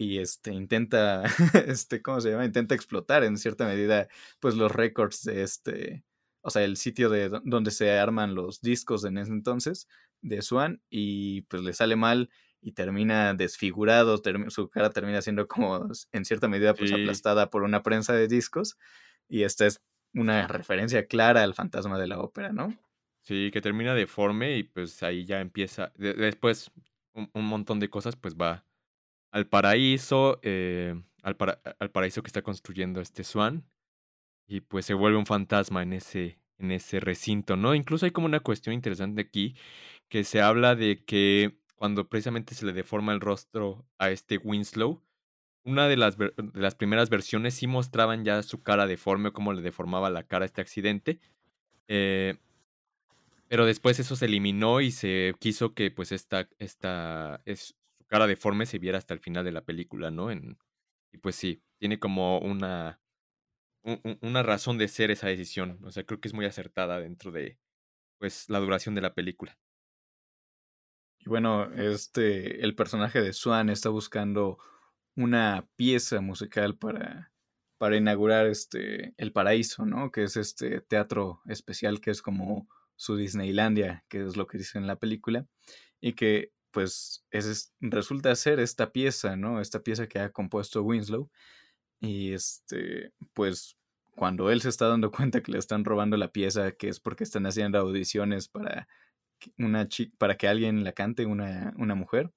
y 0.00 0.18
este 0.18 0.54
intenta, 0.54 1.24
este, 1.66 2.00
¿cómo 2.00 2.22
se 2.22 2.30
llama? 2.30 2.46
Intenta 2.46 2.74
explotar 2.74 3.22
en 3.22 3.36
cierta 3.36 3.66
medida, 3.66 4.08
pues 4.40 4.54
los 4.54 4.72
récords 4.72 5.24
de 5.24 5.42
este, 5.42 6.04
o 6.40 6.48
sea, 6.48 6.64
el 6.64 6.78
sitio 6.78 7.10
de 7.10 7.28
donde 7.44 7.70
se 7.70 7.98
arman 7.98 8.34
los 8.34 8.62
discos 8.62 9.04
en 9.04 9.18
ese 9.18 9.30
entonces 9.30 9.88
de 10.22 10.40
Swan 10.40 10.82
y 10.88 11.42
pues 11.42 11.62
le 11.62 11.74
sale 11.74 11.96
mal 11.96 12.30
y 12.60 12.72
termina 12.72 13.34
desfigurado, 13.34 14.20
su 14.48 14.68
cara 14.68 14.90
termina 14.90 15.22
siendo 15.22 15.46
como 15.48 15.88
en 16.12 16.24
cierta 16.24 16.48
medida 16.48 16.74
pues 16.74 16.92
aplastada 16.92 17.50
por 17.50 17.62
una 17.62 17.82
prensa 17.82 18.12
de 18.12 18.28
discos 18.28 18.76
y 19.28 19.42
esta 19.44 19.66
es 19.66 19.82
una 20.12 20.46
referencia 20.46 21.06
clara 21.06 21.42
al 21.42 21.54
fantasma 21.54 21.98
de 21.98 22.08
la 22.08 22.20
ópera, 22.20 22.52
¿no? 22.52 22.76
Sí, 23.22 23.50
que 23.52 23.60
termina 23.60 23.94
deforme 23.94 24.56
y 24.56 24.64
pues 24.64 25.02
ahí 25.02 25.24
ya 25.24 25.40
empieza, 25.40 25.92
después 25.96 26.70
un, 27.14 27.44
montón 27.44 27.80
de 27.80 27.88
cosas 27.88 28.16
pues 28.16 28.34
va 28.36 28.64
al 29.30 29.46
paraíso, 29.46 30.40
eh, 30.42 31.00
al, 31.22 31.36
al 31.78 31.90
paraíso 31.90 32.22
que 32.22 32.28
está 32.28 32.42
construyendo 32.42 33.00
este 33.00 33.24
Swan 33.24 33.64
y 34.46 34.60
pues 34.60 34.86
se 34.86 34.94
vuelve 34.94 35.18
un 35.18 35.26
fantasma 35.26 35.82
en 35.82 35.92
ese, 35.92 36.38
en 36.58 36.72
ese 36.72 36.98
recinto, 36.98 37.56
¿no? 37.56 37.74
Incluso 37.74 38.06
hay 38.06 38.12
como 38.12 38.26
una 38.26 38.40
cuestión 38.40 38.74
interesante 38.74 39.20
aquí 39.22 39.54
que 40.08 40.24
se 40.24 40.40
habla 40.40 40.74
de 40.74 41.04
que 41.04 41.59
cuando 41.80 42.06
precisamente 42.06 42.54
se 42.54 42.66
le 42.66 42.74
deforma 42.74 43.14
el 43.14 43.22
rostro 43.22 43.86
a 43.96 44.10
este 44.10 44.36
Winslow, 44.36 45.02
una 45.64 45.88
de 45.88 45.96
las, 45.96 46.18
de 46.18 46.34
las 46.52 46.74
primeras 46.74 47.08
versiones 47.08 47.54
sí 47.54 47.66
mostraban 47.66 48.22
ya 48.22 48.42
su 48.42 48.62
cara 48.62 48.86
deforme, 48.86 49.32
cómo 49.32 49.54
le 49.54 49.62
deformaba 49.62 50.10
la 50.10 50.24
cara 50.24 50.44
a 50.44 50.46
este 50.46 50.60
accidente. 50.60 51.20
Eh, 51.88 52.36
pero 53.48 53.64
después 53.64 53.98
eso 53.98 54.14
se 54.14 54.26
eliminó 54.26 54.82
y 54.82 54.90
se 54.90 55.34
quiso 55.38 55.72
que 55.72 55.90
pues 55.90 56.12
esta, 56.12 56.50
esta 56.58 57.40
es, 57.46 57.74
su 57.96 58.04
cara 58.04 58.26
deforme 58.26 58.66
se 58.66 58.78
viera 58.78 58.98
hasta 58.98 59.14
el 59.14 59.20
final 59.20 59.46
de 59.46 59.52
la 59.52 59.64
película, 59.64 60.10
¿no? 60.10 60.30
Y 60.30 61.16
pues 61.16 61.34
sí, 61.34 61.62
tiene 61.78 61.98
como 61.98 62.40
una, 62.40 63.00
una 64.20 64.42
razón 64.42 64.76
de 64.76 64.86
ser 64.86 65.10
esa 65.10 65.28
decisión. 65.28 65.78
O 65.82 65.90
sea, 65.92 66.04
creo 66.04 66.20
que 66.20 66.28
es 66.28 66.34
muy 66.34 66.44
acertada 66.44 67.00
dentro 67.00 67.32
de 67.32 67.56
pues 68.18 68.50
la 68.50 68.58
duración 68.58 68.94
de 68.94 69.00
la 69.00 69.14
película. 69.14 69.58
Y 71.20 71.28
bueno, 71.28 71.72
este, 71.74 72.64
el 72.64 72.74
personaje 72.74 73.20
de 73.20 73.32
Swan 73.32 73.68
está 73.70 73.90
buscando 73.90 74.58
una 75.14 75.68
pieza 75.76 76.20
musical 76.20 76.76
para, 76.76 77.32
para 77.78 77.96
inaugurar 77.96 78.46
este 78.46 79.14
El 79.18 79.32
Paraíso, 79.32 79.84
¿no? 79.84 80.10
Que 80.10 80.24
es 80.24 80.36
este 80.36 80.80
teatro 80.80 81.42
especial 81.46 82.00
que 82.00 82.10
es 82.10 82.22
como 82.22 82.68
su 82.96 83.16
Disneylandia, 83.16 84.04
que 84.08 84.24
es 84.24 84.36
lo 84.36 84.46
que 84.46 84.58
dice 84.58 84.78
en 84.78 84.86
la 84.86 84.96
película, 84.96 85.46
y 86.00 86.14
que 86.14 86.52
pues 86.70 87.24
es, 87.30 87.74
resulta 87.80 88.34
ser 88.34 88.60
esta 88.60 88.92
pieza, 88.92 89.36
¿no? 89.36 89.60
Esta 89.60 89.82
pieza 89.82 90.06
que 90.06 90.20
ha 90.20 90.32
compuesto 90.32 90.82
Winslow. 90.82 91.30
Y 92.00 92.32
este, 92.32 93.12
pues 93.34 93.76
cuando 94.14 94.50
él 94.50 94.60
se 94.62 94.68
está 94.68 94.88
dando 94.88 95.10
cuenta 95.32 95.42
que 95.42 95.52
le 95.52 95.58
están 95.58 95.84
robando 95.84 96.16
la 96.16 96.32
pieza, 96.32 96.72
que 96.72 96.88
es 96.88 97.00
porque 97.00 97.24
están 97.24 97.46
haciendo 97.46 97.78
audiciones 97.78 98.48
para 98.48 98.88
una 99.58 99.88
para 100.18 100.36
que 100.36 100.48
alguien 100.48 100.84
la 100.84 100.92
cante, 100.92 101.26
una, 101.26 101.72
una 101.76 101.94
mujer, 101.94 102.32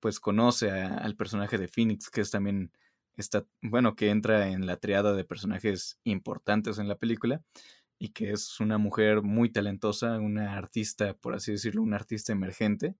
pues 0.00 0.20
conoce 0.20 0.70
al 0.70 1.16
personaje 1.16 1.58
de 1.58 1.68
Phoenix, 1.68 2.10
que 2.10 2.22
es 2.22 2.30
también 2.30 2.72
está, 3.16 3.46
bueno, 3.60 3.94
que 3.94 4.10
entra 4.10 4.48
en 4.48 4.66
la 4.66 4.76
triada 4.78 5.14
de 5.14 5.24
personajes 5.24 5.98
importantes 6.04 6.78
en 6.78 6.88
la 6.88 6.96
película 6.96 7.42
y 7.98 8.08
que 8.08 8.32
es 8.32 8.58
una 8.58 8.78
mujer 8.78 9.22
muy 9.22 9.50
talentosa, 9.50 10.18
una 10.18 10.56
artista, 10.56 11.14
por 11.14 11.34
así 11.34 11.52
decirlo, 11.52 11.82
una 11.82 11.96
artista 11.96 12.32
emergente. 12.32 12.96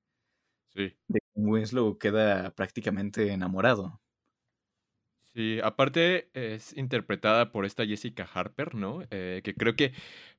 Sí. 0.74 0.96
De 1.08 1.20
Winslow 1.34 1.98
queda 1.98 2.54
prácticamente 2.54 3.32
enamorado. 3.32 4.00
Sí, 5.34 5.60
aparte 5.64 6.30
es 6.34 6.76
interpretada 6.76 7.52
por 7.52 7.64
esta 7.64 7.86
Jessica 7.86 8.28
Harper, 8.32 8.74
¿no? 8.74 9.02
Eh, 9.10 9.40
que 9.42 9.54
creo 9.54 9.74
que, 9.74 9.92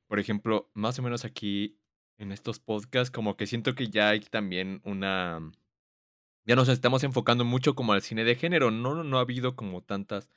por 0.06 0.20
ejemplo, 0.20 0.70
más 0.72 0.98
o 0.98 1.02
menos 1.02 1.24
aquí 1.24 1.78
en 2.18 2.32
estos 2.32 2.60
podcasts, 2.60 3.10
como 3.10 3.36
que 3.36 3.46
siento 3.46 3.74
que 3.74 3.88
ya 3.88 4.10
hay 4.10 4.20
también 4.20 4.80
una... 4.84 5.52
Ya 6.46 6.56
nos 6.56 6.68
estamos 6.68 7.04
enfocando 7.04 7.44
mucho 7.44 7.74
como 7.74 7.92
al 7.92 8.02
cine 8.02 8.24
de 8.24 8.36
género, 8.36 8.70
no, 8.70 9.02
no 9.02 9.18
ha 9.18 9.22
habido 9.22 9.56
como 9.56 9.82
tantas... 9.82 10.28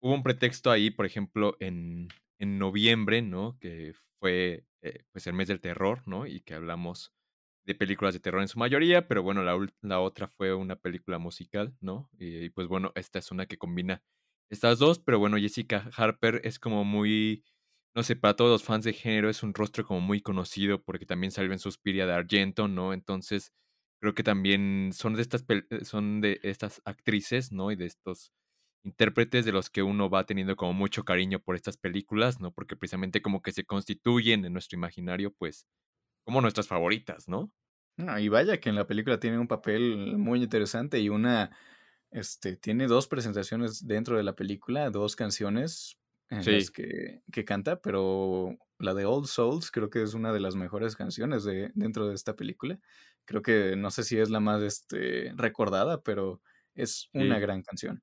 Hubo 0.00 0.14
un 0.14 0.22
pretexto 0.22 0.70
ahí, 0.70 0.90
por 0.90 1.06
ejemplo, 1.06 1.56
en, 1.60 2.08
en 2.38 2.58
noviembre, 2.58 3.22
¿no? 3.22 3.58
Que 3.58 3.94
fue 4.20 4.64
eh, 4.82 5.04
pues 5.12 5.26
el 5.26 5.34
mes 5.34 5.48
del 5.48 5.60
terror, 5.60 6.02
¿no? 6.06 6.26
Y 6.26 6.40
que 6.40 6.54
hablamos 6.54 7.12
de 7.64 7.74
películas 7.74 8.14
de 8.14 8.20
terror 8.20 8.40
en 8.42 8.48
su 8.48 8.58
mayoría, 8.58 9.08
pero 9.08 9.22
bueno, 9.22 9.42
la, 9.42 9.58
la 9.82 10.00
otra 10.00 10.28
fue 10.28 10.54
una 10.54 10.76
película 10.76 11.18
musical, 11.18 11.76
¿no? 11.80 12.08
Y, 12.16 12.50
pues 12.50 12.68
bueno, 12.68 12.92
esta 12.94 13.18
es 13.18 13.32
una 13.32 13.46
que 13.46 13.58
combina 13.58 14.02
estas 14.48 14.78
dos, 14.78 15.00
pero 15.00 15.18
bueno, 15.18 15.36
Jessica 15.36 15.90
Harper 15.96 16.40
es 16.44 16.60
como 16.60 16.84
muy, 16.84 17.44
no 17.96 18.02
sé, 18.02 18.14
para 18.14 18.36
todos 18.36 18.50
los 18.50 18.62
fans 18.62 18.84
de 18.84 18.92
género 18.92 19.30
es 19.30 19.42
un 19.42 19.54
rostro 19.54 19.86
como 19.86 20.00
muy 20.02 20.20
conocido 20.20 20.82
porque 20.84 21.06
también 21.06 21.30
salió 21.32 21.52
en 21.52 21.58
Suspiria 21.58 22.06
de 22.06 22.12
Argento, 22.12 22.68
¿no? 22.68 22.92
Entonces, 22.92 23.54
creo 24.00 24.14
que 24.14 24.22
también 24.22 24.90
son 24.92 25.14
de 25.14 25.22
estas, 25.22 25.46
son 25.82 26.20
de 26.20 26.38
estas 26.42 26.82
actrices, 26.84 27.52
¿no? 27.52 27.70
Y 27.70 27.76
de 27.76 27.86
estos 27.86 28.32
intérpretes 28.84 29.46
de 29.46 29.52
los 29.52 29.70
que 29.70 29.82
uno 29.82 30.10
va 30.10 30.26
teniendo 30.26 30.56
como 30.56 30.74
mucho 30.74 31.04
cariño 31.04 31.40
por 31.40 31.56
estas 31.56 31.78
películas, 31.78 32.38
¿no? 32.38 32.52
Porque 32.52 32.76
precisamente 32.76 33.22
como 33.22 33.40
que 33.40 33.52
se 33.52 33.64
constituyen 33.64 34.44
en 34.44 34.52
nuestro 34.52 34.76
imaginario, 34.76 35.32
pues, 35.32 35.66
como 36.24 36.42
nuestras 36.42 36.68
favoritas, 36.68 37.28
¿no? 37.28 37.52
y 38.20 38.28
vaya 38.28 38.60
que 38.60 38.68
en 38.68 38.74
la 38.74 38.86
película 38.86 39.18
tiene 39.18 39.38
un 39.38 39.48
papel 39.48 40.18
muy 40.18 40.42
interesante 40.42 41.00
y 41.00 41.08
una, 41.08 41.56
este, 42.10 42.56
tiene 42.56 42.88
dos 42.88 43.08
presentaciones 43.08 43.86
dentro 43.86 44.18
de 44.18 44.22
la 44.22 44.36
película, 44.36 44.90
dos 44.90 45.16
canciones 45.16 45.98
en 46.30 46.44
las 46.44 46.70
que, 46.70 47.22
que, 47.32 47.44
canta, 47.44 47.80
pero 47.80 48.56
la 48.78 48.94
de 48.94 49.04
Old 49.04 49.26
Souls 49.26 49.70
creo 49.70 49.90
que 49.90 50.02
es 50.02 50.14
una 50.14 50.32
de 50.32 50.40
las 50.40 50.56
mejores 50.56 50.96
canciones 50.96 51.44
de, 51.44 51.70
dentro 51.74 52.08
de 52.08 52.14
esta 52.14 52.34
película. 52.34 52.78
Creo 53.24 53.42
que 53.42 53.76
no 53.76 53.90
sé 53.90 54.02
si 54.04 54.18
es 54.18 54.30
la 54.30 54.40
más 54.40 54.62
este, 54.62 55.32
recordada, 55.36 56.02
pero 56.02 56.40
es 56.74 57.08
una 57.12 57.38
gran 57.38 57.62
canción. 57.62 58.02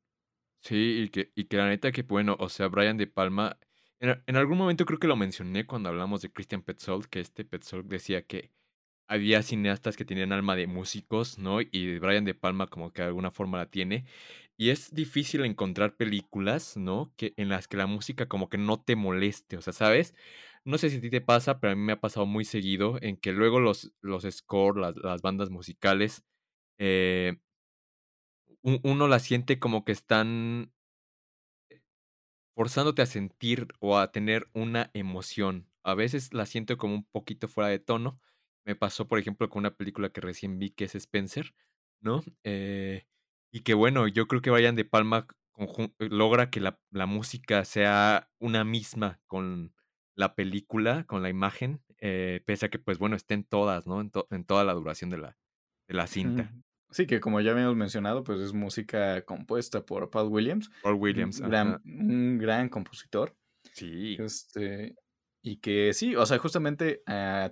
Sí, 0.62 1.03
y 1.03 1.09
que, 1.09 1.31
y 1.36 1.45
que 1.45 1.57
la 1.57 1.67
neta 1.67 1.91
que 1.91 2.03
bueno, 2.03 2.38
o 2.39 2.49
sea, 2.49 2.67
Brian 2.67 2.97
De 2.97 3.07
Palma, 3.07 3.59
en, 3.99 4.21
en 4.25 4.36
algún 4.36 4.57
momento 4.57 4.86
creo 4.86 4.99
que 4.99 5.07
lo 5.07 5.15
mencioné 5.15 5.65
cuando 5.65 5.89
hablamos 5.89 6.21
de 6.21 6.31
Christian 6.31 6.62
Petzold, 6.62 7.05
que 7.07 7.19
este 7.19 7.43
Petzold 7.43 7.88
decía 7.88 8.25
que 8.25 8.51
había 9.07 9.43
cineastas 9.43 9.97
que 9.97 10.05
tenían 10.05 10.31
alma 10.31 10.55
de 10.55 10.67
músicos, 10.67 11.38
¿no? 11.38 11.62
Y 11.62 11.99
Brian 11.99 12.25
De 12.25 12.33
Palma 12.33 12.67
como 12.67 12.91
que 12.91 13.01
de 13.01 13.09
alguna 13.09 13.31
forma 13.31 13.57
la 13.57 13.69
tiene. 13.69 14.05
Y 14.57 14.69
es 14.69 14.93
difícil 14.93 15.43
encontrar 15.45 15.95
películas, 15.97 16.77
¿no? 16.77 17.13
Que, 17.17 17.33
en 17.37 17.49
las 17.49 17.67
que 17.67 17.77
la 17.77 17.87
música 17.87 18.27
como 18.27 18.49
que 18.49 18.57
no 18.57 18.81
te 18.81 18.95
moleste, 18.95 19.57
o 19.57 19.61
sea, 19.61 19.73
¿sabes? 19.73 20.13
No 20.65 20.77
sé 20.77 20.89
si 20.89 20.97
a 20.97 21.01
ti 21.01 21.09
te 21.09 21.21
pasa, 21.21 21.59
pero 21.59 21.73
a 21.73 21.75
mí 21.75 21.81
me 21.81 21.93
ha 21.93 21.99
pasado 22.01 22.25
muy 22.25 22.45
seguido 22.45 22.97
en 23.01 23.17
que 23.17 23.31
luego 23.33 23.59
los, 23.59 23.91
los 24.01 24.23
scores, 24.29 24.81
las, 24.81 24.95
las 24.97 25.21
bandas 25.21 25.49
musicales, 25.49 26.23
eh, 26.79 27.37
uno 28.63 29.07
la 29.07 29.19
siente 29.19 29.59
como 29.59 29.83
que 29.85 29.91
están 29.91 30.71
forzándote 32.55 33.01
a 33.01 33.05
sentir 33.05 33.67
o 33.79 33.97
a 33.97 34.11
tener 34.11 34.49
una 34.53 34.91
emoción. 34.93 35.69
A 35.83 35.95
veces 35.95 36.33
la 36.33 36.45
siento 36.45 36.77
como 36.77 36.95
un 36.95 37.05
poquito 37.05 37.47
fuera 37.47 37.69
de 37.69 37.79
tono. 37.79 38.19
Me 38.65 38.75
pasó, 38.75 39.07
por 39.07 39.19
ejemplo, 39.19 39.49
con 39.49 39.61
una 39.61 39.75
película 39.75 40.09
que 40.09 40.21
recién 40.21 40.59
vi 40.59 40.71
que 40.71 40.85
es 40.85 40.95
Spencer, 40.95 41.53
¿no? 41.99 42.23
Eh, 42.43 43.05
que 43.63 43.73
bueno, 43.73 44.08
yo 44.08 44.28
creo 44.28 44.41
que 44.41 44.49
Vayan 44.49 44.76
De 44.76 44.86
Palma 44.86 45.28
logra 45.99 46.49
que 46.49 46.60
la, 46.60 46.80
la, 46.91 47.06
música 47.06 47.63
sea 47.65 48.30
una 48.39 48.63
misma 48.63 49.21
con 49.28 49.73
la 50.15 50.36
película, 50.36 51.06
con 51.06 51.21
la 51.21 51.30
imagen, 51.30 51.82
eh, 51.99 52.41
pese 52.45 52.65
a 52.65 52.69
que, 52.69 52.80
pues 52.80 52.97
bueno, 52.97 53.15
estén 53.15 53.43
todas, 53.43 53.88
¿no? 53.88 54.02
En, 54.02 54.12
en 54.32 54.45
toda 54.45 54.63
la 54.63 54.73
duración 54.73 55.10
de 55.10 55.17
la, 55.17 55.38
de 55.88 55.93
la 55.93 56.08
cinta. 56.08 56.52
Sí, 56.89 57.08
que 57.08 57.19
como 57.19 57.41
ya 57.41 57.52
habíamos 57.52 57.76
mencionado, 57.76 58.23
pues 58.23 58.39
es 58.39 58.54
música 58.54 59.23
compuesta 59.26 59.84
por 59.84 60.12
Paul 60.12 60.32
Williams. 60.32 60.69
Paul 60.84 60.95
Williams, 60.95 61.39
un 61.39 61.49
gran, 61.49 61.82
un 61.86 62.38
gran 62.38 62.69
compositor. 62.69 63.36
Sí. 63.73 64.15
Este, 64.19 64.95
y 65.41 65.58
que 65.58 65.93
sí, 65.93 66.15
o 66.15 66.26
sea, 66.26 66.38
justamente 66.38 67.02
uh, 67.08 67.49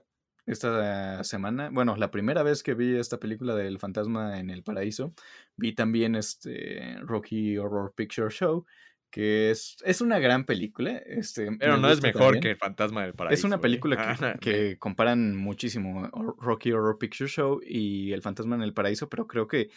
esta 0.53 1.23
semana, 1.23 1.69
bueno, 1.71 1.95
la 1.95 2.11
primera 2.11 2.43
vez 2.43 2.63
que 2.63 2.73
vi 2.73 2.95
esta 2.95 3.19
película 3.19 3.55
del 3.55 3.79
fantasma 3.79 4.39
en 4.39 4.49
el 4.49 4.63
paraíso, 4.63 5.13
vi 5.55 5.73
también 5.73 6.15
este 6.15 6.97
Rocky 7.01 7.57
Horror 7.57 7.93
Picture 7.95 8.29
Show, 8.29 8.65
que 9.11 9.51
es, 9.51 9.77
es 9.83 10.01
una 10.01 10.19
gran 10.19 10.45
película. 10.45 10.97
Este, 11.05 11.51
Pero 11.59 11.77
no 11.77 11.91
es 11.91 12.01
mejor 12.01 12.39
que 12.39 12.51
El 12.51 12.57
Fantasma 12.57 13.03
del 13.03 13.13
Paraíso. 13.13 13.39
Es 13.39 13.43
una 13.43 13.59
película 13.59 14.17
que, 14.17 14.39
que, 14.39 14.79
comparan 14.79 15.35
muchísimo 15.35 16.07
Rocky 16.39 16.71
Horror 16.71 16.97
Picture 16.97 17.29
Show 17.29 17.61
y 17.63 18.13
El 18.13 18.21
Fantasma 18.21 18.55
en 18.55 18.61
el 18.61 18.73
Paraíso, 18.73 19.09
pero 19.09 19.27
creo 19.27 19.47
que 19.47 19.69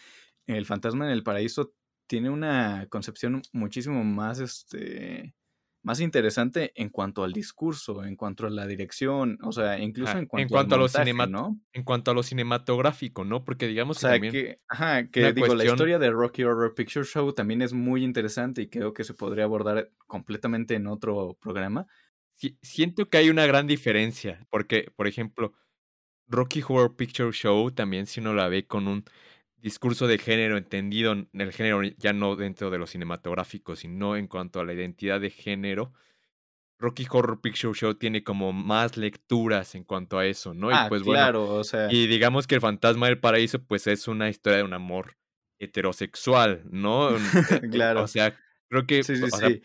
El 0.46 0.64
Fantasma 0.64 1.06
en 1.06 1.12
el 1.12 1.24
Paraíso 1.24 1.74
tiene 2.06 2.30
una 2.30 2.87
concepción 2.88 3.42
muchísimo 3.52 4.04
más, 4.04 4.38
este, 4.38 5.34
más 5.85 6.01
interesante 6.01 6.73
en 6.77 6.88
cuanto 6.88 7.23
al 7.25 7.33
discurso, 7.33 8.05
en 8.05 8.16
cuanto 8.16 8.47
a 8.47 8.51
la 8.51 8.66
dirección, 8.66 9.38
o 9.42 9.53
sea, 9.53 9.79
incluso 9.79 10.16
en 10.16 10.27
cuanto, 10.27 10.42
en 10.42 10.49
cuanto 10.49 10.75
a 10.75 10.79
lo 10.79 11.27
¿no? 11.29 11.61
En 11.75 11.85
cuanto 11.85 12.11
a 12.11 12.14
lo 12.14 12.23
cinematográfico, 12.23 13.23
¿no? 13.25 13.44
Porque 13.44 13.66
digamos 13.66 13.99
o 13.99 14.01
sea, 14.01 14.18
que, 14.18 14.61
ajá, 14.66 15.11
que 15.11 15.35
digo, 15.35 15.55
la 15.55 15.66
historia 15.66 15.99
de 15.99 16.11
Rocky 16.11 16.42
Horror 16.42 16.75
Picture 16.75 17.05
Show 17.05 17.35
también 17.35 17.61
es 17.61 17.75
muy 17.75 18.03
interesante 18.03 18.62
y 18.62 18.68
creo 18.68 18.94
que 18.94 19.05
se 19.05 19.12
podría 19.12 19.44
abordar 19.44 19.90
completamente 20.07 20.75
en 20.75 20.87
otro 20.87 21.37
programa. 21.38 21.87
siento 22.62 23.11
que 23.11 23.18
hay 23.18 23.29
una 23.29 23.44
gran 23.44 23.66
diferencia, 23.66 24.47
porque, 24.49 24.90
por 24.97 25.07
ejemplo, 25.07 25.53
Rocky 26.27 26.62
Horror 26.66 26.97
Picture 26.97 27.31
Show 27.31 27.70
también 27.73 28.07
si 28.07 28.20
uno 28.20 28.33
la 28.33 28.49
ve 28.49 28.66
con 28.66 28.88
un 28.88 29.05
discurso 29.64 30.07
de 30.07 30.18
género 30.18 30.59
entendido 30.59 31.12
en 31.12 31.29
el 31.33 31.50
género 31.50 31.83
ya 31.96 32.12
no 32.12 32.37
dentro 32.37 32.70
de 32.70 32.77
lo 32.77 32.87
cinematográfico, 32.87 33.77
sino 33.77 34.14
en 34.14 34.29
cuanto 34.29 34.61
a 34.61 34.64
la 34.64 34.74
identidad 34.74 35.22
de 35.22 35.31
género. 35.31 35.94
Rocky 36.79 37.07
Horror 37.09 37.40
Picture 37.40 37.72
Show 37.72 37.94
tiene 37.94 38.22
como 38.22 38.53
más 38.53 38.98
lecturas 38.98 39.74
en 39.74 39.85
cuanto 39.85 40.18
a 40.18 40.27
eso, 40.27 40.53
¿no? 40.53 40.68
Ah, 40.70 40.85
y 40.85 40.88
pues 40.90 41.03
claro, 41.03 41.48
o 41.55 41.64
sea. 41.64 41.90
Y 41.90 42.07
digamos 42.09 42.46
que 42.46 42.57
el 42.57 42.61
fantasma 42.61 43.07
del 43.07 43.20
paraíso, 43.20 43.59
pues 43.64 43.87
es 43.87 44.07
una 44.07 44.29
historia 44.29 44.59
de 44.59 44.64
un 44.64 44.74
amor 44.74 45.16
heterosexual, 45.59 46.62
¿no? 46.70 47.12
claro. 47.72 48.03
O 48.03 48.07
sea, 48.07 48.37
creo 48.68 48.87
que. 48.87 49.03
Sí, 49.03 49.16
sí, 49.16 49.31
sí. 49.31 49.62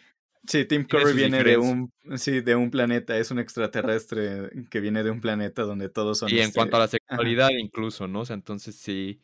sí, 0.47 0.63
Tim 0.63 0.85
Curry 0.85 1.13
viene 1.13 1.43
de 1.43 1.57
un, 1.57 1.91
sí, 2.15 2.39
de 2.39 2.55
un 2.55 2.71
planeta, 2.71 3.17
es 3.17 3.31
un 3.31 3.39
extraterrestre 3.39 4.49
que 4.69 4.79
viene 4.79 5.03
de 5.03 5.11
un 5.11 5.19
planeta 5.19 5.63
donde 5.63 5.89
todos 5.89 6.19
son. 6.19 6.29
Y 6.29 6.37
en 6.37 6.43
este 6.43 6.55
cuanto 6.55 6.77
a 6.77 6.79
la 6.79 6.87
sexualidad, 6.87 7.49
incluso, 7.49 8.07
¿no? 8.07 8.21
O 8.21 8.25
sea, 8.25 8.35
entonces 8.35 8.75
sí 8.75 9.19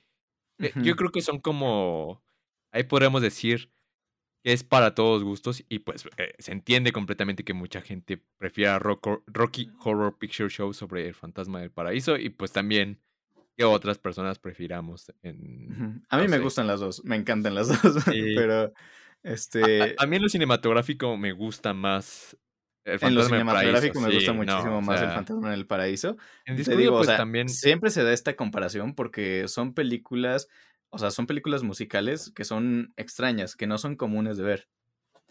eh, 0.59 0.71
yo 0.81 0.95
creo 0.95 1.11
que 1.11 1.21
son 1.21 1.39
como, 1.39 2.23
ahí 2.71 2.83
podríamos 2.83 3.21
decir 3.21 3.71
que 4.43 4.53
es 4.53 4.63
para 4.63 4.93
todos 4.93 5.23
gustos 5.23 5.63
y 5.69 5.79
pues 5.79 6.05
eh, 6.17 6.33
se 6.37 6.51
entiende 6.51 6.91
completamente 6.91 7.43
que 7.43 7.53
mucha 7.53 7.81
gente 7.81 8.23
prefiera 8.37 8.79
Rocky 8.79 9.71
Horror 9.83 10.17
Picture 10.17 10.49
Show 10.49 10.73
sobre 10.73 11.07
El 11.07 11.15
Fantasma 11.15 11.59
del 11.59 11.71
Paraíso 11.71 12.17
y 12.17 12.29
pues 12.29 12.51
también 12.51 13.01
que 13.57 13.63
otras 13.63 13.97
personas 13.97 14.37
prefiramos. 14.37 15.11
En, 15.23 16.03
a 16.09 16.17
mí 16.19 16.27
me 16.27 16.39
gustan 16.39 16.67
las 16.67 16.79
dos, 16.79 17.03
me 17.05 17.15
encantan 17.15 17.55
las 17.55 17.67
dos, 17.83 18.03
pero 18.05 18.73
este... 19.23 19.95
A, 19.97 20.05
mí 20.05 20.17
en 20.17 20.21
lo 20.21 20.29
cinematográfico 20.29 21.17
me 21.17 21.31
gusta 21.31 21.73
más 21.73 22.37
el 22.85 22.99
en 23.01 23.15
lo 23.15 23.23
cinematográfico 23.23 23.99
me 23.99 24.13
gusta 24.13 24.31
muchísimo 24.33 24.81
más 24.81 25.01
El 25.01 25.09
Fantasma 25.09 25.47
en 25.47 25.53
el 25.53 25.65
Paraíso. 25.65 26.17
En 26.45 26.63
Te 26.63 26.75
digo, 26.77 26.97
pues, 26.97 27.07
también... 27.07 27.49
Siempre 27.49 27.89
se 27.89 28.03
da 28.03 28.13
esta 28.13 28.35
comparación 28.35 28.93
porque 28.93 29.47
son 29.47 29.73
películas, 29.73 30.47
o 30.89 30.99
sea, 30.99 31.09
son 31.11 31.25
películas 31.25 31.63
musicales 31.63 32.31
que 32.35 32.45
son 32.45 32.93
extrañas, 32.95 33.55
que 33.55 33.67
no 33.67 33.77
son 33.79 33.95
comunes 33.95 34.37
de 34.37 34.43
ver. 34.43 34.69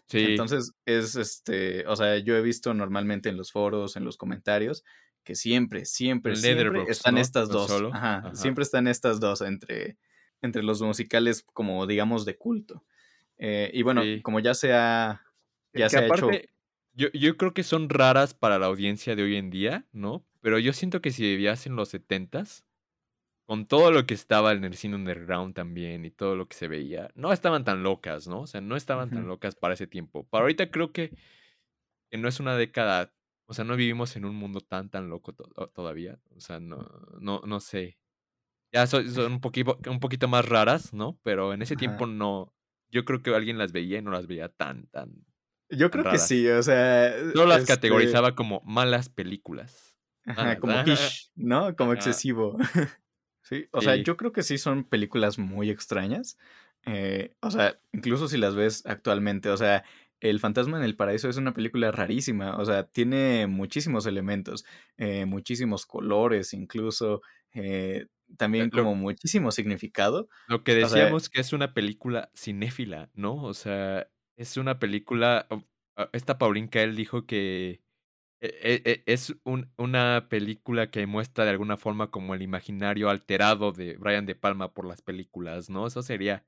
Sí. 0.09 0.27
Entonces, 0.31 0.75
es 0.85 1.15
este, 1.17 1.87
o 1.87 1.97
sea, 1.97 2.19
yo 2.19 2.37
he 2.37 2.43
visto 2.43 2.75
normalmente 2.75 3.29
en 3.29 3.37
los 3.37 3.53
foros, 3.53 3.97
en 3.97 4.05
los 4.05 4.17
comentarios, 4.17 4.85
que 5.23 5.35
siempre, 5.35 5.87
siempre, 5.87 6.37
siempre 6.37 6.83
están 6.89 7.15
¿no? 7.15 7.21
estas 7.21 7.49
¿No 7.49 7.55
dos. 7.67 7.71
Ajá, 7.95 8.17
Ajá. 8.19 8.35
siempre 8.35 8.65
están 8.65 8.87
estas 8.89 9.21
dos 9.21 9.41
entre, 9.41 9.97
entre 10.43 10.63
los 10.63 10.83
musicales 10.83 11.43
como 11.55 11.87
digamos 11.87 12.27
de 12.27 12.37
culto. 12.37 12.85
Eh, 13.39 13.71
y 13.73 13.83
bueno, 13.83 14.03
Sí. 14.03 14.21
como 14.23 14.41
ya 14.41 14.55
se 14.55 14.75
ha, 14.75 15.23
ya 15.73 15.85
que 15.87 15.91
se 15.91 15.99
ha 15.99 16.07
hecho... 16.07 16.29
yo, 16.95 17.09
yo 17.13 17.37
creo 17.37 17.55
que 17.55 17.63
son 17.63 17.89
raras 17.91 18.35
para 18.35 18.59
la 18.59 18.67
audiencia 18.67 19.17
de 19.17 19.23
hoy 19.23 19.37
en 19.37 19.51
día, 19.51 19.87
¿no? 19.93 20.25
Pero 20.41 20.59
yo 20.59 20.73
siento 20.73 21.01
que 21.01 21.11
si 21.11 21.23
vivías 21.23 21.67
en 21.67 21.77
los 21.77 21.89
setentas, 21.91 22.65
con 23.47 23.67
todo 23.67 23.93
lo 23.93 24.07
que 24.07 24.15
estaba 24.15 24.53
en 24.53 24.65
el 24.65 24.75
cine 24.77 24.97
underground 24.97 25.55
también 25.55 26.05
y 26.05 26.11
todo 26.11 26.37
lo 26.37 26.49
que 26.49 26.57
se 26.57 26.69
veía, 26.69 27.11
no 27.15 27.33
estaban 27.33 27.65
tan 27.65 27.83
locas, 27.83 28.27
¿no? 28.29 28.43
O 28.43 28.47
sea, 28.47 28.61
no 28.61 28.77
estaban 28.77 29.11
tan 29.11 29.27
locas 29.29 29.55
para 29.57 29.75
ese 29.75 29.87
tiempo. 29.87 30.25
Para 30.29 30.43
ahorita 30.45 30.71
creo 30.71 30.93
que, 30.93 31.13
que 32.11 32.19
no 32.19 32.29
es 32.29 32.41
una 32.41 32.57
década, 32.57 33.15
o 33.47 33.55
sea, 33.55 33.65
no 33.65 33.77
vivimos 33.77 34.17
en 34.17 34.25
un 34.25 34.37
mundo 34.37 34.61
tan, 34.61 34.91
tan 34.91 35.09
loco 35.11 35.33
to- 35.35 35.71
todavía. 35.75 36.21
O 36.37 36.41
sea, 36.41 36.61
no, 36.61 36.87
no, 37.21 37.41
no 37.47 37.61
sé. 37.61 37.99
Ya 38.73 38.87
son, 38.87 39.11
son 39.13 39.33
un, 39.35 39.41
poquito, 39.41 39.79
un 39.89 40.01
poquito 40.01 40.29
más 40.29 40.49
raras, 40.49 40.93
¿no? 40.95 41.19
Pero 41.23 41.53
en 41.55 41.63
ese 41.63 41.75
Ajá. 41.75 41.79
tiempo 41.79 42.07
no. 42.07 42.55
Yo 42.91 43.05
creo 43.05 43.23
que 43.23 43.35
alguien 43.35 43.59
las 43.59 43.73
veía 43.73 43.99
y 43.99 44.03
no 44.03 44.11
las 44.13 44.27
veía 44.27 44.49
tan, 44.49 44.87
tan, 44.89 45.25
Yo 45.77 45.91
creo 45.91 46.05
que 46.05 46.19
sí, 46.19 46.49
o 46.49 46.63
sea... 46.63 47.15
No 47.35 47.47
las 47.47 47.61
este, 47.63 47.75
categorizaba 47.75 48.35
como 48.35 48.61
malas 48.65 49.09
películas. 49.09 49.97
Ajá, 50.27 50.59
como 50.59 50.83
quiche, 50.85 51.31
¿no? 51.35 51.75
Como 51.77 51.93
Ajá. 51.93 51.99
excesivo. 52.01 52.57
Sí, 53.47 53.67
o 53.73 53.83
sea, 53.83 53.97
yo 53.97 54.17
creo 54.17 54.33
que 54.33 54.43
sí 54.43 54.57
son 54.57 54.85
películas 54.85 55.39
muy 55.39 55.69
extrañas. 55.69 56.39
eh, 56.87 57.35
o 57.41 57.51
sea, 57.51 57.79
incluso 57.93 58.27
si 58.27 58.39
las 58.39 58.55
ves 58.55 58.87
actualmente, 58.87 59.51
o 59.51 59.57
sea, 59.59 59.85
El 60.21 60.41
Fantasma 60.41 60.79
en 60.79 60.85
el 60.85 60.97
Paraíso 60.97 61.29
es 61.29 61.37
una 61.37 61.53
película 61.53 61.93
rarísima, 61.93 62.57
o 62.57 62.65
sea, 62.65 62.85
tiene 62.85 63.47
muchísimos 63.47 64.07
elementos, 64.07 64.65
eh, 64.97 65.27
muchísimos 65.27 65.85
colores, 65.85 66.55
incluso, 66.55 67.21
eh, 67.53 68.07
también 68.39 68.71
Lo- 68.73 68.83
como 68.83 68.95
muchísimo 68.95 69.51
significado. 69.53 70.31
Lo 70.49 70.65
que 70.65 70.73
O 70.83 70.89
sea, 70.89 71.01
decíamos 71.01 71.29
que 71.29 71.41
es 71.43 71.53
una 71.53 71.75
película 71.75 72.31
cinéfila, 72.35 73.11
¿no? 73.13 73.43
O 73.43 73.53
sea, 73.53 74.09
es 74.37 74.57
una 74.57 74.79
película. 74.79 75.47
o- 75.51 75.65
a- 75.97 76.11
Esta 76.13 76.39
Pauline 76.39 76.69
Kael 76.71 76.97
dijo 76.97 77.27
que 77.27 77.83
e- 78.43 78.83
e- 78.85 78.93
e- 78.93 79.05
es 79.07 79.37
un- 79.45 79.73
una 79.79 80.29
película 80.31 80.91
que 80.91 81.07
muestra 81.07 81.45
de 81.45 81.51
alguna 81.53 81.77
forma 81.79 82.11
como 82.11 82.35
el 82.35 82.43
imaginario 82.43 83.11
alterado 83.11 83.73
de 83.73 83.97
Brian 83.99 84.27
De 84.27 84.35
Palma 84.37 84.75
por 84.75 84.87
las 84.87 85.03
películas, 85.03 85.71
¿no? 85.71 85.87
Eso 85.87 86.03
sería 86.03 86.47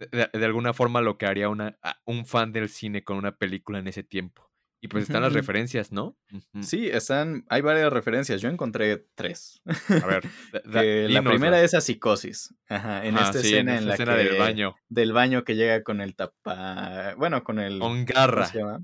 de, 0.00 0.28
de- 0.32 0.46
alguna 0.46 0.74
forma 0.74 1.02
lo 1.02 1.18
que 1.18 1.26
haría 1.26 1.48
una, 1.50 1.78
a- 1.82 2.00
un 2.06 2.26
fan 2.26 2.52
del 2.52 2.68
cine 2.70 3.04
con 3.04 3.18
una 3.18 3.36
película 3.38 3.78
en 3.80 3.88
ese 3.88 4.02
tiempo. 4.04 4.47
Y 4.80 4.86
pues 4.88 5.04
están 5.04 5.22
las 5.22 5.32
referencias, 5.32 5.90
¿no? 5.90 6.16
Sí, 6.62 6.88
están, 6.88 7.44
hay 7.48 7.62
varias 7.62 7.92
referencias, 7.92 8.40
yo 8.40 8.48
encontré 8.48 9.04
tres. 9.16 9.60
A 10.02 10.06
ver, 10.06 10.22
da- 10.64 10.82
la 10.84 11.22
primera 11.22 11.60
es 11.62 11.74
a 11.74 11.80
psicosis. 11.80 12.54
Ajá, 12.68 13.04
en 13.04 13.16
Ajá, 13.16 13.26
esta 13.26 13.40
sí, 13.40 13.48
en 13.48 13.68
escena 13.68 13.78
en 13.78 13.86
la 13.88 13.94
escena 13.94 14.14
del 14.14 14.30
que 14.30 14.38
baño. 14.38 14.76
del 14.88 15.12
baño 15.12 15.42
que 15.44 15.56
llega 15.56 15.82
con 15.82 16.00
el 16.00 16.14
tapa, 16.14 17.14
bueno, 17.16 17.42
con 17.42 17.58
el 17.58 17.80
Con 17.80 18.04
¿cómo 18.04 18.06
garra. 18.06 18.46
se 18.46 18.58
llama? 18.58 18.80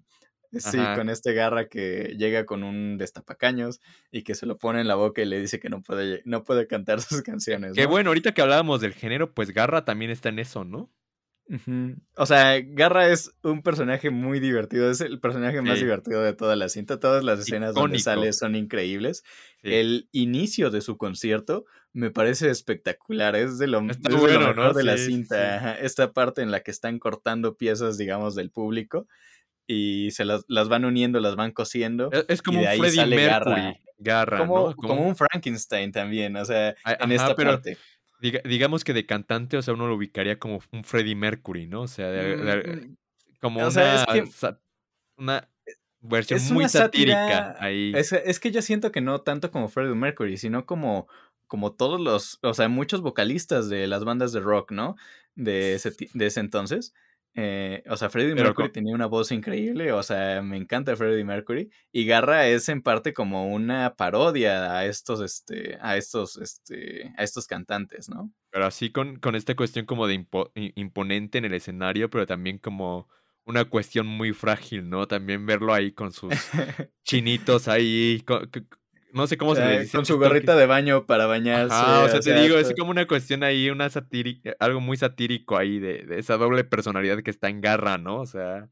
Sí, 0.53 0.79
Ajá. 0.79 0.95
con 0.97 1.11
este 1.11 1.33
garra 1.33 1.69
que 1.69 2.15
llega 2.17 2.45
con 2.47 2.63
un 2.63 2.97
destapacaños 2.97 3.81
y 4.13 4.23
que 4.23 4.35
se 4.37 4.47
lo 4.47 4.57
pone 4.57 4.81
en 4.81 4.87
la 4.89 4.95
boca 4.95 5.21
y 5.21 5.25
le 5.27 5.41
dice 5.41 5.59
que 5.59 5.69
no 5.69 5.83
puede 5.83 6.23
no 6.25 6.45
puede 6.45 6.67
cantar 6.69 7.01
sus 7.03 7.23
canciones, 7.23 7.75
¿no? 7.77 7.89
bueno, 7.89 8.11
ahorita 8.11 8.33
que 8.35 8.43
hablábamos 8.43 8.81
del 8.81 8.95
género, 8.95 9.33
pues 9.35 9.51
Garra 9.53 9.85
también 9.85 10.11
está 10.13 10.29
en 10.29 10.39
eso, 10.41 10.65
¿no? 10.65 10.93
O 12.17 12.27
sea, 12.27 12.61
Garra 12.61 13.09
es 13.09 13.33
un 13.43 13.63
personaje 13.63 14.11
muy 14.11 14.41
divertido, 14.41 14.91
es 14.91 15.01
el 15.01 15.21
personaje 15.21 15.61
más 15.61 15.79
divertido 15.79 16.23
de 16.23 16.33
toda 16.33 16.57
la 16.57 16.69
cinta. 16.69 16.99
Todas 16.99 17.23
las 17.23 17.41
escenas 17.41 17.75
donde 17.75 17.99
sale 17.99 18.33
son 18.33 18.55
increíbles. 18.57 19.25
Sí. 19.63 19.75
El 19.75 20.09
inicio 20.13 20.71
de 20.71 20.81
su 20.81 20.97
concierto 20.97 21.65
me 21.93 22.11
parece 22.11 22.51
espectacular, 22.51 23.37
es 23.37 23.59
de 23.59 23.67
lo, 23.69 23.81
es 23.89 24.01
de 24.03 24.11
lo 24.11 24.23
mejor 24.23 24.57
¿no? 24.57 24.73
de 24.73 24.83
la 24.85 24.97
Sí, 24.97 25.07
cinta. 25.07 25.75
Esta 25.79 26.13
parte 26.13 26.43
en 26.43 26.51
la 26.51 26.61
que 26.61 26.71
están 26.71 26.99
cortando 26.99 27.57
piezas, 27.57 27.99
digamos, 27.99 28.35
del 28.35 28.51
público 28.51 29.07
y 29.67 30.11
se 30.11 30.25
las, 30.25 30.45
las 30.49 30.69
van 30.69 30.85
uniendo, 30.85 31.21
las 31.21 31.37
van 31.37 31.53
cosiendo. 31.53 32.11
Es, 32.13 32.25
es 32.29 32.41
Y 32.41 32.43
como 32.43 32.59
de 32.61 32.65
un 32.65 32.71
ahí 32.71 32.79
Freddie 32.79 32.97
sale 32.97 33.17
Mercury. 33.17 33.55
Garra. 33.55 33.75
Garra, 33.97 34.39
Como, 34.39 34.71
¿no? 34.71 34.77
como 34.77 35.07
un 35.07 35.15
Frankenstein 35.17 35.93
también, 35.93 36.37
o 36.37 36.45
sea, 36.45 36.75
en 36.85 37.13
esta 37.13 37.35
pero 37.37 37.53
parte. 37.53 37.79
Diga- 38.25 38.43
digamos 38.49 38.83
que 38.85 38.93
de 38.95 39.05
cantante, 39.07 39.57
o 39.57 39.63
sea, 39.63 39.75
uno 39.75 39.87
lo 39.87 39.95
ubicaría 39.97 40.39
como 40.39 40.61
un 40.73 40.85
Freddie 40.85 41.15
Mercury, 41.15 41.67
¿no? 41.67 41.83
O 41.83 41.89
sea, 41.89 42.09
de- 42.11 42.37
de- 42.37 42.91
como 43.41 43.65
o 43.65 43.71
sea, 43.71 43.97
es 43.97 44.05
una, 44.09 44.13
que 44.25 44.27
sa- 44.31 44.61
una 45.17 45.49
versión 46.01 46.39
es 46.39 46.51
muy 46.51 46.69
satírica 46.69 47.19
sátira. 47.29 47.57
ahí. 47.61 47.93
Es, 47.95 48.13
es 48.13 48.41
que 48.41 48.51
yo 48.51 48.63
siento 48.63 48.91
que 48.91 49.01
no 49.01 49.21
tanto 49.21 49.51
como 49.51 49.69
Freddie 49.69 49.95
Mercury, 49.95 50.37
sino 50.39 50.65
como, 50.67 51.07
como 51.47 51.73
todos 51.73 52.01
los, 52.01 52.39
o 52.43 52.55
sea, 52.55 52.69
muchos 52.69 53.03
vocalistas 53.03 53.69
de 53.69 53.87
las 53.87 54.05
bandas 54.05 54.33
de 54.33 54.41
rock, 54.41 54.73
¿no? 54.73 54.97
De 55.35 55.75
ese, 55.75 55.93
de 56.15 56.27
ese 56.27 56.41
entonces. 56.41 56.95
Eh, 57.37 57.83
o 57.89 57.97
sea, 57.97 58.11
Freddie 58.11 58.35
Mercury 58.35 58.71
tenía 58.71 58.95
una 58.95 59.07
voz 59.07 59.33
increíble, 59.33 59.93
o 59.93 60.03
sea, 60.03 60.41
me 60.43 60.57
encanta 60.57 60.95
Freddie 60.95 61.25
Mercury. 61.25 61.69
Y 61.91 62.07
Garra 62.07 62.47
es 62.47 62.69
en 62.69 62.81
parte 62.83 63.13
como 63.13 63.53
una 63.53 63.95
parodia 63.97 64.77
a 64.79 64.87
estos, 64.87 65.21
este, 65.21 65.77
a 65.81 65.97
estos, 65.97 66.37
este, 66.37 67.13
a 67.17 67.25
estos 67.25 67.47
cantantes, 67.47 68.09
¿no? 68.09 68.31
Pero 68.51 68.67
así 68.67 68.91
con, 68.93 69.17
con 69.17 69.35
esta 69.35 69.57
cuestión 69.57 69.85
como 69.85 70.07
de 70.07 70.15
impo- 70.21 70.53
imponente 70.55 71.39
en 71.39 71.45
el 71.47 71.55
escenario, 71.55 72.09
pero 72.09 72.27
también 72.27 72.59
como 72.59 73.09
una 73.45 73.65
cuestión 73.65 74.07
muy 74.07 74.33
frágil, 74.33 74.89
¿no? 74.89 75.09
También 75.09 75.45
verlo 75.45 75.75
ahí 75.75 75.93
con 75.93 76.13
sus 76.13 76.31
chinitos 77.05 77.67
ahí, 77.69 78.23
no 79.15 79.27
sé 79.27 79.37
cómo 79.39 79.55
se 79.55 79.65
le 79.65 79.75
Eh, 79.77 79.81
dice. 79.81 79.97
con 79.97 80.05
su 80.05 80.19
gorrita 80.19 80.55
de 80.57 80.67
baño 80.67 81.07
para 81.07 81.27
bañarse. 81.27 81.75
Ajá, 81.75 82.05
o 82.05 82.09
sea, 82.09 82.21
te 82.21 82.35
digo, 82.43 82.59
es 82.59 82.75
como 82.79 82.91
una 82.91 83.07
cuestión 83.07 83.43
ahí, 83.43 83.71
una 83.71 83.89
satírica, 83.89 84.55
algo 84.59 84.81
muy 84.81 84.97
satírico 84.97 85.57
ahí 85.57 85.79
de, 85.79 86.05
de 86.05 86.19
esa 86.19 86.37
doble 86.37 86.65
personalidad 86.65 87.23
que 87.23 87.31
está 87.31 87.49
en 87.49 87.61
garra, 87.61 87.97
¿no? 87.99 88.21
O 88.21 88.27
sea, 88.27 88.69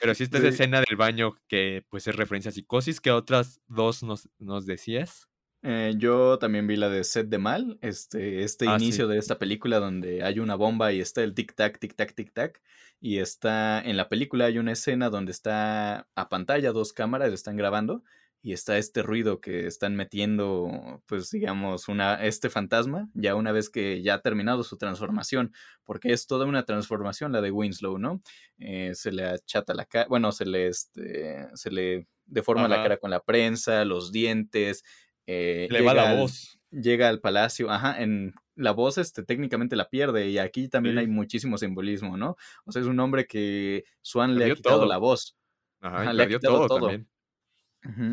pero 0.00 0.14
sí 0.14 0.22
está 0.24 0.38
esa 0.38 0.48
Sí. 0.48 0.54
escena 0.54 0.82
del 0.86 0.96
baño 0.96 1.36
que 1.48 1.84
pues 1.90 2.06
es 2.06 2.14
referencia 2.16 2.50
a 2.50 2.52
psicosis, 2.52 3.00
que 3.00 3.10
otras 3.10 3.60
dos 3.66 4.02
nos, 4.02 4.28
nos 4.38 4.66
decías. 4.66 5.28
Eh, 5.62 5.94
yo 5.96 6.38
también 6.38 6.66
vi 6.68 6.76
la 6.76 6.88
de 6.88 7.02
Set 7.02 7.28
de 7.28 7.38
Mal, 7.38 7.78
este, 7.80 8.44
este 8.44 8.68
Ah, 8.68 8.78
sí. 8.78 8.84
inicio 8.84 9.08
de 9.08 9.18
esta 9.18 9.38
película 9.38 9.80
donde 9.80 10.22
hay 10.22 10.38
una 10.38 10.54
bomba 10.54 10.92
y 10.92 11.00
está 11.00 11.24
el 11.24 11.34
tic-tac, 11.34 11.78
tic-tac, 11.80 12.14
tic-tac. 12.14 12.60
Y 13.00 13.18
está 13.18 13.80
en 13.80 13.96
la 13.96 14.08
película 14.08 14.44
hay 14.46 14.58
una 14.58 14.72
escena 14.72 15.10
donde 15.10 15.32
está 15.32 16.06
a 16.14 16.28
pantalla 16.28 16.70
dos 16.72 16.92
cámaras, 16.92 17.32
están 17.32 17.56
grabando 17.56 18.04
y 18.46 18.52
está 18.52 18.78
este 18.78 19.02
ruido 19.02 19.40
que 19.40 19.66
están 19.66 19.96
metiendo, 19.96 21.02
pues 21.06 21.30
digamos, 21.32 21.88
una, 21.88 22.14
este 22.24 22.48
fantasma, 22.48 23.08
ya 23.12 23.34
una 23.34 23.50
vez 23.50 23.68
que 23.70 24.02
ya 24.02 24.14
ha 24.14 24.20
terminado 24.22 24.62
su 24.62 24.76
transformación, 24.78 25.52
porque 25.82 26.12
es 26.12 26.28
toda 26.28 26.46
una 26.46 26.64
transformación 26.64 27.32
la 27.32 27.40
de 27.40 27.50
Winslow, 27.50 27.98
¿no? 27.98 28.22
Eh, 28.58 28.92
se 28.94 29.10
le 29.10 29.24
achata 29.24 29.74
la 29.74 29.84
cara, 29.84 30.06
bueno, 30.08 30.30
se 30.30 30.46
le, 30.46 30.68
este, 30.68 31.48
se 31.54 31.70
le 31.72 32.06
deforma 32.26 32.68
la 32.68 32.76
cara 32.82 32.96
con 32.98 33.10
la 33.10 33.18
prensa, 33.20 33.84
los 33.84 34.12
dientes. 34.12 34.84
eh, 35.26 35.66
Le 35.70 35.82
va 35.82 35.92
la 35.94 36.02
llega 36.02 36.10
al- 36.12 36.18
voz. 36.20 36.60
llega 36.70 37.08
al 37.08 37.20
palacio, 37.20 37.68
ajá, 37.70 38.00
en 38.00 38.32
la 38.54 38.70
voz 38.70 38.96
este 38.98 39.24
técnicamente 39.24 39.74
la 39.74 39.88
pierde 39.88 40.28
y 40.30 40.38
aquí 40.38 40.68
también 40.68 40.98
hay 40.98 41.08
muchísimo 41.08 41.58
simbolismo, 41.58 42.16
¿no? 42.16 42.36
O 42.64 42.70
sea, 42.72 42.80
es 42.80 42.86
un 42.88 43.00
hombre 43.00 43.26
que 43.26 43.84
Swan 44.02 44.38
le 44.38 44.44
ha 44.44 44.54
quitado 44.54 44.76
todo. 44.78 44.86
la 44.88 44.98
voz. 44.98 45.36
Ajá, 45.80 46.12
le 46.12 46.22
ha 46.22 46.28
quitado 46.28 46.58
todo, 46.58 46.66
todo. 46.68 46.78
también. 46.88 47.08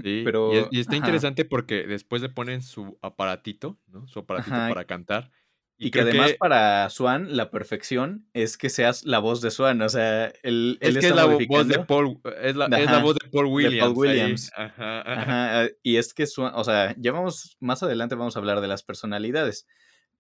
Y, 0.03 0.23
pero 0.25 0.53
es- 0.63 0.67
y 0.71 0.79
está 0.79 0.95
ajá, 0.95 0.97
interesante 0.97 1.45
porque 1.45 1.87
después 1.87 2.21
le 2.21 2.29
ponen 2.29 2.61
su 2.61 2.97
aparatito, 3.01 3.79
¿no? 3.87 4.07
Su 4.07 4.19
aparatito 4.19 4.51
Ajá, 4.51 4.69
para 4.69 4.85
cantar. 4.85 5.31
Y, 5.77 5.87
y 5.87 5.91
que 5.91 5.99
además 6.01 6.31
que 6.31 6.37
para 6.37 6.89
Swan 6.89 7.35
la 7.35 7.49
perfección 7.51 8.27
es 8.33 8.57
que 8.57 8.69
seas 8.69 9.03
la 9.05 9.19
voz 9.19 9.41
de 9.41 9.51
Swan, 9.51 9.81
o 9.81 9.89
sea, 9.89 10.27
él, 10.43 10.77
es 10.81 10.95
él 10.95 10.99
que 11.01 11.07
es 11.07 11.15
la 11.15 11.25
vo- 11.25 11.47
voz 11.47 11.67
de. 11.67 11.79
Paul, 11.79 12.21
es 12.41 12.55
la, 12.55 12.65
es 12.67 12.89
la 12.89 12.97
Ajá, 12.97 13.03
voz 13.03 13.15
de 13.15 13.29
Paul 13.29 13.45
de 13.45 13.51
Williams. 13.51 13.79
Paul 13.79 14.07
ahí. 14.07 14.19
Williams. 14.19 14.51
Ajá, 14.55 15.01
ajá. 15.01 15.21
Ajá, 15.21 15.65
eh, 15.65 15.77
y 15.83 15.97
es 15.97 16.13
que 16.13 16.25
Swan, 16.27 16.53
o 16.55 16.63
sea, 16.63 16.95
ya 16.97 17.11
vamos, 17.11 17.57
más 17.59 17.81
adelante 17.83 18.15
vamos 18.15 18.35
a 18.35 18.39
hablar 18.39 18.61
de 18.61 18.67
las 18.67 18.83
personalidades, 18.83 19.67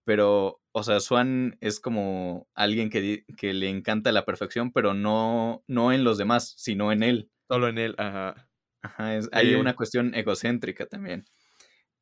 pero, 0.05 0.61
o 0.71 0.83
sea, 0.83 0.99
Swan 0.99 1.57
es 1.61 1.79
como 1.79 2.47
alguien 2.55 2.89
que, 2.89 3.25
que 3.37 3.53
le 3.53 3.69
encanta 3.69 4.11
la 4.11 4.25
perfección, 4.25 4.71
pero 4.73 4.93
no, 4.93 5.63
no 5.67 5.93
en 5.93 6.03
los 6.03 6.17
demás, 6.17 6.53
sino 6.57 6.91
en 6.91 7.03
él. 7.03 7.29
Solo 7.49 7.67
en 7.69 7.77
él, 7.77 7.95
ajá. 7.97 8.49
Ajá, 8.83 9.15
es- 9.15 9.29
hay 9.31 9.55
una 9.55 9.75
cuestión 9.75 10.13
egocéntrica 10.15 10.85
también. 10.85 11.25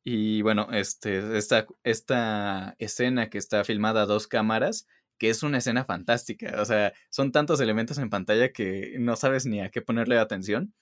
Y 0.04 0.42
bueno, 0.42 0.68
este, 0.72 1.38
esta, 1.38 1.66
esta 1.84 2.74
escena 2.78 3.30
que 3.30 3.38
está 3.38 3.64
filmada 3.64 4.02
a 4.02 4.06
dos 4.06 4.26
cámaras, 4.28 4.86
que 5.18 5.30
es 5.30 5.42
una 5.44 5.58
escena 5.58 5.84
fantástica. 5.84 6.60
O 6.60 6.64
sea, 6.64 6.92
son 7.10 7.32
tantos 7.32 7.60
elementos 7.60 7.98
en 7.98 8.10
pantalla 8.10 8.52
que 8.52 8.96
no 8.98 9.16
sabes 9.16 9.46
ni 9.46 9.60
a 9.60 9.70
qué 9.70 9.82
ponerle 9.82 10.18
atención. 10.18 10.74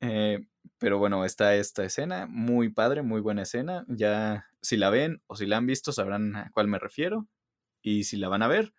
Eh, 0.00 0.40
pero 0.78 0.98
bueno, 0.98 1.24
está 1.24 1.54
esta 1.56 1.84
escena, 1.84 2.26
muy 2.26 2.70
padre, 2.70 3.02
muy 3.02 3.20
buena 3.20 3.42
escena. 3.42 3.84
Ya 3.88 4.46
si 4.62 4.76
la 4.76 4.90
ven 4.90 5.22
o 5.28 5.36
si 5.36 5.46
la 5.46 5.58
han 5.58 5.66
visto 5.66 5.92
sabrán 5.92 6.36
a 6.36 6.50
cuál 6.52 6.68
me 6.68 6.78
refiero. 6.80 7.28
Y 7.82 8.04
si 8.04 8.16
la 8.16 8.28
van 8.28 8.42
a 8.42 8.48
ver, 8.48 8.74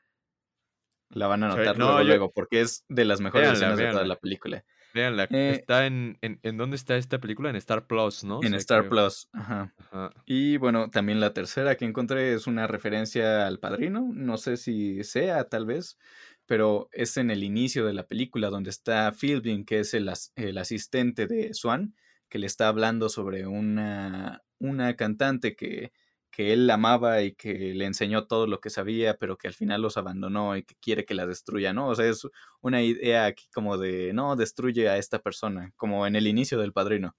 La 1.09 1.27
van 1.27 1.43
a 1.43 1.51
Sí, 1.51 1.57
notar 1.57 1.77
no, 1.77 1.85
luego, 1.85 2.01
yo- 2.01 2.07
luego, 2.07 2.31
porque 2.31 2.61
es 2.61 2.85
de 2.89 3.05
las 3.05 3.21
mejores 3.21 3.43
Véanla, 3.43 3.75
escenas 3.75 3.79
de 3.79 3.91
toda 3.91 4.05
la 4.05 4.15
película. 4.17 4.65
Véanla, 4.93 5.27
Eh, 5.31 5.51
está 5.59 5.85
en, 5.87 6.17
en, 6.21 6.39
¿en 6.43 6.57
dónde 6.57 6.75
está 6.75 6.95
esta 6.97 7.19
película? 7.19 7.49
En 7.49 7.55
Star 7.55 7.87
Plus, 7.87 8.23
¿no? 8.23 8.39
O 8.39 8.43
en 8.43 8.49
sea, 8.49 8.57
Star 8.59 8.81
creo. 8.81 8.91
Plus, 8.91 9.27
ajá. 9.33 9.73
Ajá. 9.77 10.11
Y 10.25 10.57
bueno, 10.57 10.89
también 10.89 11.19
la 11.19 11.33
tercera 11.33 11.75
que 11.75 11.85
encontré 11.85 12.33
es 12.33 12.47
una 12.47 12.67
referencia 12.67 13.47
al 13.47 13.59
padrino. 13.59 14.09
No 14.13 14.37
sé 14.37 14.57
si 14.57 15.03
sea, 15.03 15.45
tal 15.49 15.65
vez, 15.65 15.97
pero 16.45 16.89
es 16.91 17.17
en 17.17 17.31
el 17.31 17.43
inicio 17.43 17.85
de 17.85 17.93
la 17.93 18.07
película 18.07 18.49
donde 18.49 18.69
está 18.69 19.11
Philbin, 19.11 19.65
que 19.65 19.79
es 19.79 19.93
el, 19.93 20.09
as- 20.09 20.31
el 20.35 20.57
asistente 20.57 21.25
de 21.27 21.53
Swan, 21.53 21.95
que 22.29 22.39
le 22.39 22.45
está 22.47 22.67
hablando 22.67 23.09
sobre 23.09 23.47
una, 23.47 24.43
una 24.59 24.95
cantante 24.95 25.55
que, 25.55 25.91
que 26.33 26.53
él 26.53 26.69
amaba 26.71 27.21
y 27.21 27.33
que 27.35 27.53
le 27.75 27.85
enseñó 27.85 28.25
todo 28.27 28.47
lo 28.47 28.59
que 28.59 28.71
sabía, 28.71 29.17
pero 29.19 29.37
que 29.37 29.47
al 29.47 29.53
final 29.53 29.81
los 29.83 29.97
abandonó 29.97 30.57
y 30.57 30.63
que 30.63 30.75
quiere 30.81 31.05
que 31.05 31.13
la 31.13 31.27
destruya, 31.27 31.73
¿no? 31.73 31.87
O 31.89 31.95
sea, 31.95 32.07
es 32.09 32.27
una 32.61 32.81
idea 32.81 33.25
aquí 33.27 33.45
como 33.53 33.77
de, 33.77 34.13
no, 34.13 34.35
destruye 34.35 34.89
a 34.89 34.97
esta 34.97 35.19
persona, 35.19 35.71
como 35.77 36.07
en 36.07 36.15
el 36.15 36.27
inicio 36.27 36.59
del 36.59 36.73
padrino. 36.73 37.15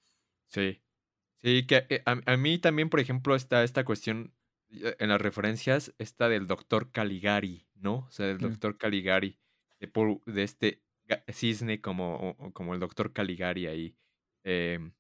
Sí. 0.48 0.82
Sí, 1.42 1.66
que 1.66 1.86
eh, 1.90 2.02
a, 2.06 2.20
a 2.32 2.36
mí 2.36 2.58
también, 2.58 2.90
por 2.90 3.00
ejemplo, 3.00 3.34
está 3.36 3.64
esta 3.64 3.84
cuestión 3.84 4.34
eh, 4.70 4.96
en 4.98 5.10
las 5.10 5.20
referencias, 5.20 5.94
esta 5.98 6.28
del 6.28 6.46
doctor 6.46 6.90
Caligari, 6.90 7.68
¿no? 7.76 8.06
O 8.08 8.10
sea, 8.10 8.26
del 8.26 8.38
Mm. 8.38 8.40
doctor 8.40 8.78
Caligari, 8.78 9.38
de, 9.80 9.88
por- 9.88 10.24
de 10.26 10.42
este 10.42 10.82
cisne 11.32 11.80
como, 11.82 12.36
como 12.54 12.74
el 12.74 12.80
doctor 12.80 13.12
Caligari 13.12 13.66
ahí. 13.66 13.96
em, 14.44 14.92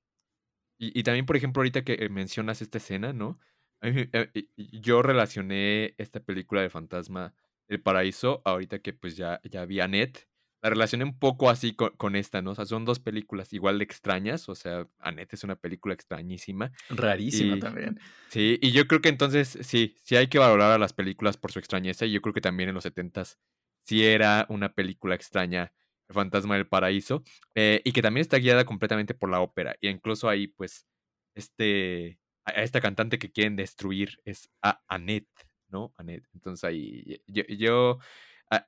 y, 0.78 0.98
y 0.98 1.02
también, 1.04 1.26
por 1.26 1.36
ejemplo, 1.36 1.60
ahorita 1.60 1.84
que 1.84 1.94
eh, 1.94 2.08
mencionas 2.08 2.62
esta 2.62 2.78
escena, 2.78 3.12
¿no? 3.12 3.38
Eh, 3.84 4.48
yo 4.56 5.02
relacioné 5.02 5.94
esta 5.98 6.20
película 6.20 6.62
de 6.62 6.70
Fantasma 6.70 7.34
del 7.68 7.80
Paraíso, 7.82 8.42
ahorita 8.44 8.78
que 8.80 8.92
pues 8.92 9.16
ya, 9.16 9.40
ya 9.44 9.64
vi 9.64 9.80
a 9.80 9.84
Annette, 9.84 10.26
la 10.62 10.70
relacioné 10.70 11.04
un 11.04 11.18
poco 11.18 11.50
así 11.50 11.74
con, 11.74 11.90
con 11.96 12.16
esta, 12.16 12.40
¿no? 12.40 12.52
O 12.52 12.54
sea, 12.54 12.64
son 12.64 12.86
dos 12.86 12.98
películas 12.98 13.52
igual 13.52 13.78
de 13.78 13.84
extrañas, 13.84 14.48
o 14.48 14.54
sea, 14.54 14.88
Annette 14.98 15.34
es 15.34 15.44
una 15.44 15.56
película 15.56 15.92
extrañísima. 15.92 16.72
Rarísima 16.88 17.56
Y 17.56 17.60
también. 17.60 18.00
sí, 18.30 18.58
y 18.62 18.72
yo 18.72 18.86
creo 18.86 19.02
que 19.02 19.10
entonces 19.10 19.58
sí, 19.60 19.94
sí 20.02 20.16
hay 20.16 20.28
que 20.28 20.38
valorar 20.38 20.72
a 20.72 20.78
las 20.78 20.94
películas 20.94 21.36
por 21.36 21.52
su 21.52 21.58
extrañeza, 21.58 22.06
y 22.06 22.12
yo 22.12 22.22
creo 22.22 22.32
que 22.32 22.40
también 22.40 22.70
en 22.70 22.74
los 22.74 22.84
setentas 22.84 23.38
sí 23.86 24.06
era 24.06 24.46
una 24.48 24.72
película 24.74 25.14
extraña, 25.14 25.74
El 26.08 26.14
Fantasma 26.14 26.54
del 26.54 26.66
Paraíso, 26.66 27.22
eh, 27.54 27.82
y 27.84 27.92
que 27.92 28.00
también 28.00 28.22
está 28.22 28.38
guiada 28.38 28.64
completamente 28.64 29.12
por 29.12 29.30
la 29.30 29.40
ópera, 29.40 29.76
y 29.82 29.88
incluso 29.88 30.30
ahí 30.30 30.46
pues 30.46 30.86
este, 31.34 32.18
a 32.44 32.62
esta 32.62 32.80
cantante 32.80 33.18
que 33.18 33.30
quieren 33.32 33.56
destruir 33.56 34.18
es 34.24 34.50
a 34.62 34.82
Annette, 34.88 35.28
¿no? 35.68 35.94
Annette. 35.96 36.26
Entonces 36.34 36.64
ahí 36.64 37.20
yo, 37.26 37.42
yo 37.48 37.98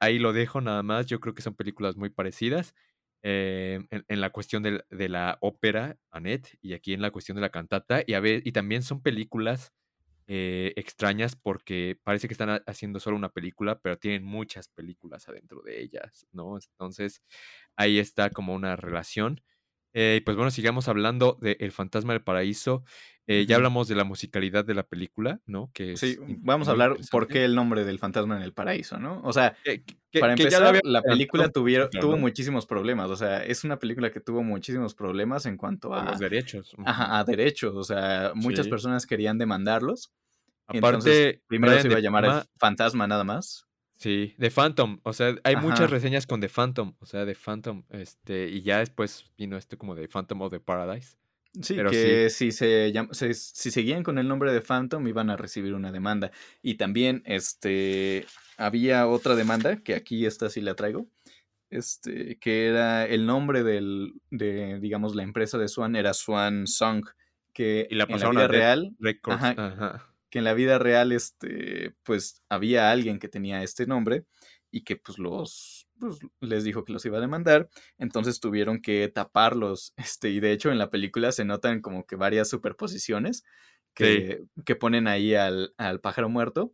ahí 0.01 0.19
lo 0.19 0.33
dejo 0.33 0.61
nada 0.61 0.83
más, 0.83 1.07
yo 1.07 1.21
creo 1.21 1.35
que 1.35 1.43
son 1.43 1.55
películas 1.55 1.97
muy 1.97 2.11
parecidas. 2.11 2.75
eh, 3.29 3.81
en, 3.91 4.21
la 4.21 4.31
cuestión 4.31 4.63
del- 4.63 4.85
de, 4.91 5.09
la 5.09 5.39
ópera, 5.41 5.99
Annette, 6.13 6.59
y 6.63 6.75
aquí 6.75 6.93
en 6.95 7.03
la 7.03 7.11
cuestión 7.11 7.35
de 7.37 7.41
la 7.43 7.51
cantata, 7.51 8.03
y, 8.07 8.13
a 8.15 8.21
ver, 8.21 8.43
y 8.47 8.53
también 8.53 8.83
son 8.85 9.03
películas 9.03 9.73
eh, 10.29 10.73
extrañas 10.77 11.37
porque 11.37 11.99
parece 12.05 12.29
que 12.29 12.35
están 12.35 12.51
ha- 12.51 12.63
haciendo 12.67 13.01
solo 13.01 13.17
una 13.17 13.31
película, 13.31 13.79
pero 13.81 13.99
tienen 13.99 14.25
muchas 14.25 14.69
películas 14.69 15.29
adentro 15.29 15.63
de 15.63 15.81
ellas, 15.83 16.27
¿no? 16.33 16.57
Entonces, 16.59 17.23
ahí 17.77 17.99
está 17.99 18.31
como 18.31 18.55
una 18.55 18.77
relación. 18.77 19.41
Eh, 19.99 20.21
pues 20.27 20.37
bueno, 20.37 20.51
sigamos 20.51 20.89
hablando 20.89 21.39
de 21.41 21.57
El 21.59 21.73
Fantasma 21.73 22.13
del 22.13 22.21
Paraíso. 22.23 22.85
Eh, 23.27 23.47
ya 23.49 23.57
hablamos 23.57 23.89
de 23.89 23.95
la 23.95 24.05
musicalidad 24.05 24.65
de 24.65 24.75
la 24.75 24.83
película, 24.83 25.41
¿no? 25.47 25.71
Que 25.73 25.97
Sí, 25.97 26.19
in- 26.29 26.39
vamos 26.43 26.69
a 26.69 26.73
hablar 26.73 26.97
por 27.11 27.27
qué 27.27 27.45
el 27.47 27.55
nombre 27.55 27.85
del 27.87 27.99
fantasma 27.99 28.37
en 28.37 28.43
el 28.43 28.53
paraíso, 28.53 28.99
¿no? 28.99 29.21
O 29.25 29.33
sea, 29.33 29.57
Que, 29.65 29.83
que- 30.13 30.21
para 30.21 30.35
empezar, 30.35 30.65
había 30.65 30.81
la 30.85 31.01
película 31.03 31.49
tuvieron, 31.49 31.89
tuvo 31.91 32.17
muchísimos 32.19 32.67
problemas. 32.67 33.09
O 33.11 33.17
sea, 33.17 33.43
es 33.43 33.65
una 33.65 33.79
película 33.79 34.11
que 34.13 34.21
tuvo 34.21 34.43
muchísimos 34.45 34.95
problemas 34.95 35.47
en 35.47 35.57
cuanto 35.57 35.89
los 35.89 36.15
a, 36.17 36.19
derechos. 36.19 36.75
ujú. 36.75 36.83
ajá, 36.87 37.19
a 37.19 37.25
derechos. 37.25 37.75
O 37.75 37.83
sea, 37.83 38.33
muchas 38.35 38.67
Sí. 38.67 38.71
personas 38.71 39.07
querían 39.07 39.39
demandarlos. 39.39 40.13
Y 40.73 40.77
entonces, 40.77 41.21
Aparte, 41.29 41.43
primero 41.49 41.81
se 41.81 41.89
iba 41.89 41.97
a 41.97 42.01
llamar 42.01 42.25
el 42.27 42.33
fantasma 42.59 43.07
nada 43.07 43.25
más. 43.25 43.67
Sí, 43.97 44.35
The 44.39 44.51
Phantom. 44.51 45.01
O 45.03 45.13
sea, 45.13 45.35
hay 45.45 45.57
muchas 45.57 45.91
reseñas 45.91 46.27
con 46.27 46.41
The 46.41 46.49
Phantom. 46.49 46.95
O 47.01 47.07
sea, 47.07 47.25
The 47.27 47.35
Phantom. 47.35 47.83
Este, 47.91 48.49
y 48.49 48.63
ya 48.63 48.79
después 48.79 49.25
vino 49.37 49.57
esto 49.57 49.77
como 49.79 49.95
The 49.95 50.09
Phantom 50.09 50.43
of 50.43 50.51
the 50.53 50.61
Paradise. 50.61 51.17
Sí, 51.63 51.75
Pero 51.75 51.89
sí, 51.91 51.97
que 51.97 52.29
si 52.31 52.53
se, 52.53 52.93
llam- 52.93 53.13
se- 53.15 53.33
si 53.33 53.71
seguían 53.71 54.03
con 54.03 54.19
el 54.19 54.29
nombre 54.29 54.53
de 54.53 54.61
Phantom 54.61 55.07
iban 55.09 55.31
a 55.31 55.37
recibir 55.39 55.73
una 55.73 55.91
demanda. 55.91 56.31
Y 56.63 56.75
también 56.75 57.23
este 57.25 58.27
había 58.59 59.07
otra 59.07 59.35
demanda, 59.37 59.79
que 59.83 59.95
aquí 59.95 60.27
esta 60.27 60.51
sí 60.51 60.61
la 60.61 60.75
traigo, 60.75 61.07
este, 61.71 62.39
que 62.39 62.67
era 62.67 63.07
el 63.07 63.25
nombre 63.25 63.63
del, 63.63 64.13
de, 64.31 64.79
digamos, 64.81 65.15
la 65.15 65.23
empresa 65.23 65.57
de 65.57 65.69
Swan 65.69 65.97
era 65.97 66.13
Swan 66.13 66.67
Song, 66.67 67.07
que 67.55 67.87
y 67.91 67.95
la 67.95 68.05
en 68.05 68.21
la 68.21 68.29
vida 68.31 68.49
real, 68.49 68.95
Records. 68.99 69.43
ajá, 69.43 69.55
Ajá. 69.57 70.15
Que 70.37 70.41
en 70.41 70.45
la 70.45 70.55
vida 70.55 70.79
real, 70.79 71.13
este, 71.13 71.95
pues 72.05 72.43
había 72.49 72.91
alguien 72.91 73.19
que 73.19 73.29
tenía 73.29 73.63
este 73.63 73.87
nombre 73.87 74.25
y 74.71 74.83
que 74.85 74.97
pues 74.97 75.19
los, 75.19 75.89
pues, 75.99 76.19
les 76.41 76.65
dijo 76.65 76.85
que 76.85 76.93
los 76.93 77.05
iba 77.07 77.19
a 77.19 77.21
demandar, 77.21 77.69
entonces 77.99 78.41
tuvieron 78.41 78.81
que 78.83 79.09
taparlos, 79.09 79.95
este, 80.19 80.31
y 80.31 80.41
de 80.41 80.53
hecho 80.53 80.71
en 80.71 80.79
la 80.79 80.91
película 80.91 81.33
se 81.33 81.45
notan 81.45 81.81
como 81.81 82.07
que 82.07 82.17
varias 82.17 82.49
superposiciones 82.51 83.45
Sí. 83.99 84.27
que, 84.27 84.45
que 84.65 84.77
ponen 84.77 85.09
ahí 85.09 85.35
al, 85.35 85.75
al 85.79 86.01
pájaro 86.01 86.29
muerto. 86.29 86.73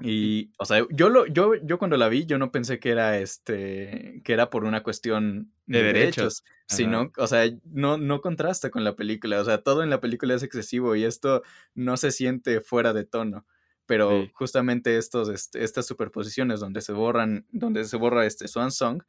Y- 0.00 0.50
o 0.58 0.64
sea, 0.64 0.84
yo 0.90 1.08
lo, 1.08 1.26
yo, 1.26 1.54
yo 1.54 1.78
cuando 1.78 1.96
la 1.96 2.08
vi, 2.08 2.26
yo 2.26 2.36
no 2.38 2.50
pensé 2.50 2.80
que 2.80 2.90
era 2.90 3.18
este, 3.18 4.20
que 4.24 4.32
era 4.32 4.50
por 4.50 4.64
una 4.64 4.82
cuestión 4.82 5.52
De 5.66 5.78
de 5.78 5.84
derechos. 5.92 6.42
sino, 6.66 7.12
o 7.16 7.26
sea, 7.26 7.44
no, 7.64 7.98
no 7.98 8.20
contrasta 8.20 8.70
con 8.70 8.82
la 8.84 8.96
película, 8.96 9.40
o 9.40 9.44
sea, 9.44 9.58
todo 9.62 9.82
en 9.82 9.90
la 9.90 10.00
película 10.00 10.34
es 10.34 10.42
excesivo 10.42 10.96
y 10.96 11.04
esto 11.04 11.42
no 11.74 11.96
se 11.96 12.10
siente 12.10 12.60
fuera 12.60 12.92
de 12.92 13.04
tono, 13.04 13.46
pero 13.86 14.22
Sí. 14.22 14.30
justamente 14.34 14.96
estos, 14.96 15.28
este, 15.28 15.62
estas 15.62 15.86
superposiciones 15.86 16.58
donde 16.60 16.80
se 16.80 16.92
borran, 16.92 17.46
donde 17.52 17.84
se 17.84 17.96
borra 17.96 18.26
este 18.26 18.48
Swan 18.48 18.72
Song, 18.72 19.02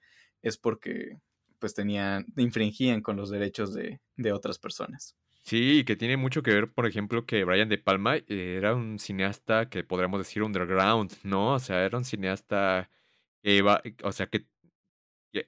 es 0.43 0.57
porque 0.57 1.17
pues 1.57 1.73
tenían, 1.73 2.25
infringían 2.35 3.01
con 3.01 3.15
los 3.15 3.29
derechos 3.29 3.73
de, 3.73 4.01
de 4.17 4.31
otras 4.33 4.59
personas. 4.59 5.15
Sí, 5.45 5.83
que 5.85 5.97
tiene 5.97 6.15
mucho 6.15 6.41
que 6.41 6.51
ver, 6.53 6.71
por 6.71 6.85
ejemplo, 6.87 7.25
que 7.25 7.43
Brian 7.43 7.67
De 7.67 7.77
Palma 7.77 8.15
eh, 8.15 8.55
era 8.57 8.73
un 8.75 8.97
cineasta 8.97 9.69
que 9.69 9.83
podríamos 9.83 10.19
decir 10.19 10.41
underground, 10.41 11.11
¿no? 11.23 11.53
O 11.55 11.59
sea, 11.59 11.83
era 11.85 11.97
un 11.97 12.05
cineasta 12.05 12.89
que 13.43 13.57
iba, 13.57 13.81
o 14.03 14.11
sea, 14.13 14.27
que, 14.27 14.47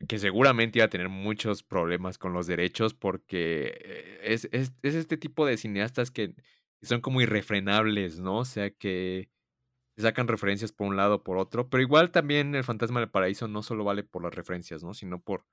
que, 0.08 0.20
seguramente 0.20 0.80
iba 0.80 0.86
a 0.86 0.90
tener 0.90 1.10
muchos 1.10 1.64
problemas 1.64 2.18
con 2.18 2.34
los 2.34 2.48
derechos 2.48 2.94
porque 2.94 3.78
eh, 3.86 4.20
es, 4.24 4.50
es, 4.52 4.74
es 4.82 4.96
este 4.96 5.18
tipo 5.18 5.46
de 5.46 5.58
cineastas 5.58 6.12
que 6.12 6.36
son 6.82 7.02
como 7.02 7.22
irrefrenables, 7.22 8.20
¿no? 8.20 8.40
O 8.40 8.46
sea, 8.46 8.72
que 8.72 9.30
sacan 10.02 10.28
referencias 10.28 10.72
por 10.72 10.88
un 10.88 10.98
lado 10.98 11.16
o 11.16 11.24
por 11.24 11.38
otro, 11.38 11.70
pero 11.70 11.82
igual 11.84 12.12
también 12.12 12.56
El 12.56 12.64
Fantasma 12.64 13.00
del 13.00 13.10
Paraíso 13.10 13.48
no 13.48 13.64
solo 13.64 13.84
vale 13.84 14.04
por 14.04 14.24
las 14.24 14.34
referencias, 14.36 14.84
¿no? 14.84 14.94
Sino 14.94 15.22
por 15.22 15.46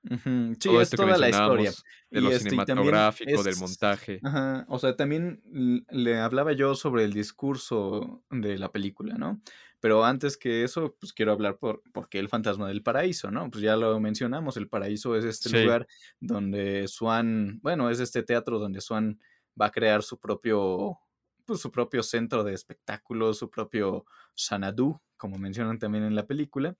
Sí, 0.59 0.59
todo 0.63 0.81
es 0.81 0.89
esto 0.89 1.05
que 1.05 1.13
toda 1.13 1.17
la 1.17 1.29
historia. 1.29 1.71
de 2.11 2.21
Y 2.21 2.21
lo 2.21 2.31
este, 2.31 2.39
cinematográfico, 2.39 3.43
del 3.43 3.57
montaje. 3.57 4.25
ajá, 4.25 4.65
o 4.69 4.79
sea, 4.79 4.95
también 4.95 5.41
le 5.89 6.19
hablaba 6.19 6.53
yo 6.53 6.75
sobre 6.75 7.03
el 7.03 7.13
discurso 7.13 8.23
de 8.29 8.57
la 8.57 8.71
película, 8.71 9.15
¿no? 9.17 9.41
Pero 9.79 10.05
antes 10.05 10.37
que 10.37 10.63
eso, 10.63 10.95
pues 10.99 11.11
quiero 11.11 11.33
hablar 11.33 11.57
por, 11.57 11.81
por 11.91 12.07
qué 12.07 12.19
el 12.19 12.29
fantasma 12.29 12.67
del 12.69 12.83
paraíso, 12.83 13.31
¿no? 13.31 13.51
Pues 13.51 13.61
ya 13.63 13.75
lo 13.75 13.99
mencionamos, 13.99 14.55
el 14.57 14.69
paraíso 14.69 15.15
es 15.17 15.25
este 15.25 15.49
Sí, 15.49 15.57
lugar 15.57 15.87
donde 16.21 16.87
Swan, 16.87 17.59
bueno, 17.61 17.89
es 17.89 17.99
este 17.99 18.23
teatro 18.23 18.59
donde 18.59 18.79
Swan 18.81 19.19
va 19.59 19.67
a 19.67 19.71
crear 19.71 20.01
su 20.03 20.19
propio, 20.19 20.99
pues 21.45 21.61
su 21.61 21.71
propio 21.71 22.03
centro 22.03 22.43
de 22.43 22.53
espectáculos, 22.53 23.37
su 23.37 23.49
propio 23.49 24.05
Sanadu, 24.33 25.01
como 25.17 25.37
mencionan 25.37 25.79
también 25.79 26.03
en 26.03 26.15
la 26.15 26.27
película. 26.27 26.75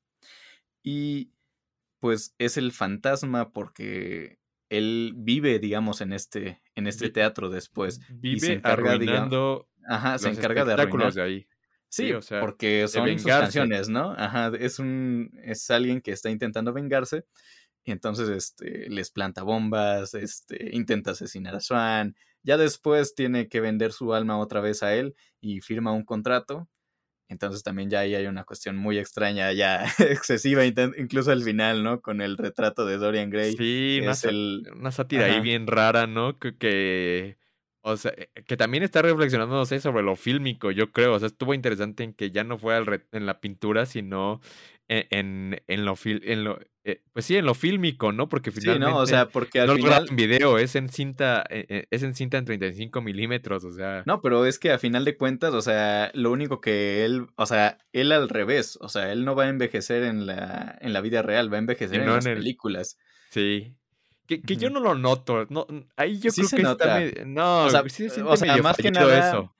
Y 0.81 1.31
pues 1.99 2.35
es 2.37 2.57
el 2.57 2.71
fantasma 2.71 3.51
porque 3.53 4.39
él 4.69 5.13
vive, 5.15 5.59
digamos, 5.59 6.01
en 6.01 6.13
este, 6.13 6.61
en 6.75 6.87
este 6.87 7.09
teatro 7.09 7.49
después 7.49 8.01
y 8.21 8.39
se 8.39 8.47
vive 8.47 8.53
encarga, 8.55 8.97
digamos, 8.97 9.65
ajá, 9.87 10.17
se 10.17 10.29
los 10.29 10.37
encarga 10.37 10.65
de 10.65 10.71
espectáculos 10.71 11.17
arruinar. 11.17 11.29
de 11.29 11.33
ahí. 11.35 11.47
Sí, 11.89 12.07
Sí, 12.07 12.13
o 12.13 12.21
sea, 12.23 12.41
porque 12.41 12.87
son 12.87 13.07
sus 13.19 13.27
canciones, 13.27 13.87
¿no? 13.87 14.15
Ajá, 14.17 14.51
es 14.59 14.79
un, 14.79 15.31
es 15.43 15.69
alguien 15.69 16.01
que 16.01 16.11
está 16.11 16.31
intentando 16.31 16.73
vengarse 16.73 17.25
y 17.83 17.91
entonces, 17.91 18.29
este, 18.29 18.89
les 18.89 19.11
planta 19.11 19.43
bombas, 19.43 20.13
este, 20.13 20.75
intenta 20.75 21.11
asesinar 21.11 21.55
a 21.55 21.59
Swan, 21.59 22.15
ya 22.43 22.57
después 22.57 23.15
tiene 23.15 23.47
que 23.47 23.61
vender 23.61 23.91
su 23.91 24.13
alma 24.13 24.39
otra 24.39 24.61
vez 24.61 24.83
a 24.83 24.93
él 24.95 25.15
y 25.41 25.61
firma 25.61 25.91
un 25.91 26.05
contrato 26.05 26.69
entonces 27.29 27.63
también 27.63 27.89
ya 27.89 28.01
ahí 28.01 28.15
hay 28.15 28.27
una 28.27 28.43
cuestión 28.43 28.77
muy 28.77 28.97
extraña, 28.97 29.51
ya 29.53 29.85
excesiva, 29.99 30.63
incluso 30.65 31.31
al 31.31 31.43
final, 31.43 31.83
¿no? 31.83 32.01
Con 32.01 32.21
el 32.21 32.37
retrato 32.37 32.85
de 32.85 32.97
Dorian 32.97 33.29
Gray, 33.29 33.55
Sí, 33.55 33.99
una, 34.01 34.13
el... 34.23 34.67
una 34.75 34.91
sátira 34.91 35.25
ahí 35.25 35.41
bien 35.41 35.67
rara, 35.67 36.05
¿no? 36.05 36.37
Que, 36.37 36.55
que, 36.57 37.37
o 37.81 37.97
sea, 37.97 38.13
eh, 38.15 38.29
que 38.45 38.55
también 38.55 38.83
está 38.83 39.01
reflexionando, 39.01 39.55
no 39.55 39.65
sé, 39.65 39.79
sobre 39.79 40.03
lo 40.03 40.15
fílmico, 40.15 40.71
yo 40.71 40.91
creo. 40.91 41.13
O 41.13 41.19
sea, 41.19 41.27
estuvo 41.27 41.53
interesante 41.53 42.03
en 42.03 42.13
que 42.13 42.31
ya 42.31 42.43
no 42.43 42.57
fue 42.57 42.75
al 42.75 42.85
re- 42.85 43.07
en 43.11 43.25
la 43.25 43.39
pintura, 43.39 43.85
sino 43.85 44.39
en, 44.87 45.61
en, 45.67 45.85
lo, 45.85 45.95
en 46.05 46.43
lo 46.43 46.59
eh, 46.85 47.01
pues 47.13 47.25
sí, 47.25 47.37
en 47.37 47.45
lo 47.45 47.53
fílmico, 47.53 48.11
¿no? 48.11 48.27
Porque 48.27 48.51
finalmente 48.51 48.87
Sí, 48.87 48.91
no, 48.93 48.99
o 48.99 49.05
sea, 49.05 49.29
porque 49.29 49.61
al 49.61 49.67
no 49.67 49.73
lo 49.75 49.83
final... 49.83 50.07
en 50.09 50.15
video, 50.17 50.57
es 50.57 50.75
en 50.75 50.89
cinta, 50.89 51.45
eh, 51.49 51.65
eh, 51.69 51.87
es 51.91 52.03
en 52.03 52.13
cinta 52.13 52.37
en 52.37 52.43
35 52.43 53.01
milímetros, 53.01 53.63
o 53.63 53.71
sea. 53.71 54.03
No, 54.05 54.21
pero 54.21 54.45
es 54.45 54.59
que 54.59 54.71
a 54.71 54.77
final 54.79 55.05
de 55.05 55.15
cuentas, 55.15 55.53
o 55.53 55.61
sea, 55.61 56.11
lo 56.13 56.29
único 56.31 56.59
que 56.59 57.05
él, 57.05 57.27
o 57.37 57.45
sea, 57.45 57.77
él 57.93 58.11
al 58.11 58.27
revés, 58.27 58.77
o 58.81 58.89
sea, 58.89 59.13
él 59.13 59.23
no 59.23 59.33
va 59.33 59.45
a 59.45 59.49
envejecer 59.49 60.03
en 60.03 60.25
la, 60.25 60.77
en 60.81 60.91
la 60.91 60.99
vida 60.99 61.21
real, 61.21 61.51
va 61.51 61.55
a 61.55 61.59
envejecer 61.59 62.01
en 62.01 62.07
las 62.09 62.25
el- 62.25 62.35
películas. 62.35 62.97
Sí. 63.29 63.75
Que, 64.27 64.41
que 64.41 64.55
yo 64.57 64.69
no 64.69 64.79
lo 64.81 64.95
noto. 64.95 65.45
No, 65.49 65.65
ahí 65.95 66.19
yo 66.19 66.31
Sí 66.31 66.41
creo 66.41 66.49
se 66.49 66.57
que 66.57 66.63
nota. 66.63 66.83
está 66.85 67.21
medio- 67.21 67.25
No, 67.33 67.65
O 67.65 67.69
sea, 67.69 67.83
sí 67.87 68.09
se 68.09 68.21
o 68.23 68.35
sea, 68.37 68.51
medio 68.51 68.63
más 68.63 68.75
que 68.77 68.91
nada, 68.91 69.29
eso. 69.29 69.55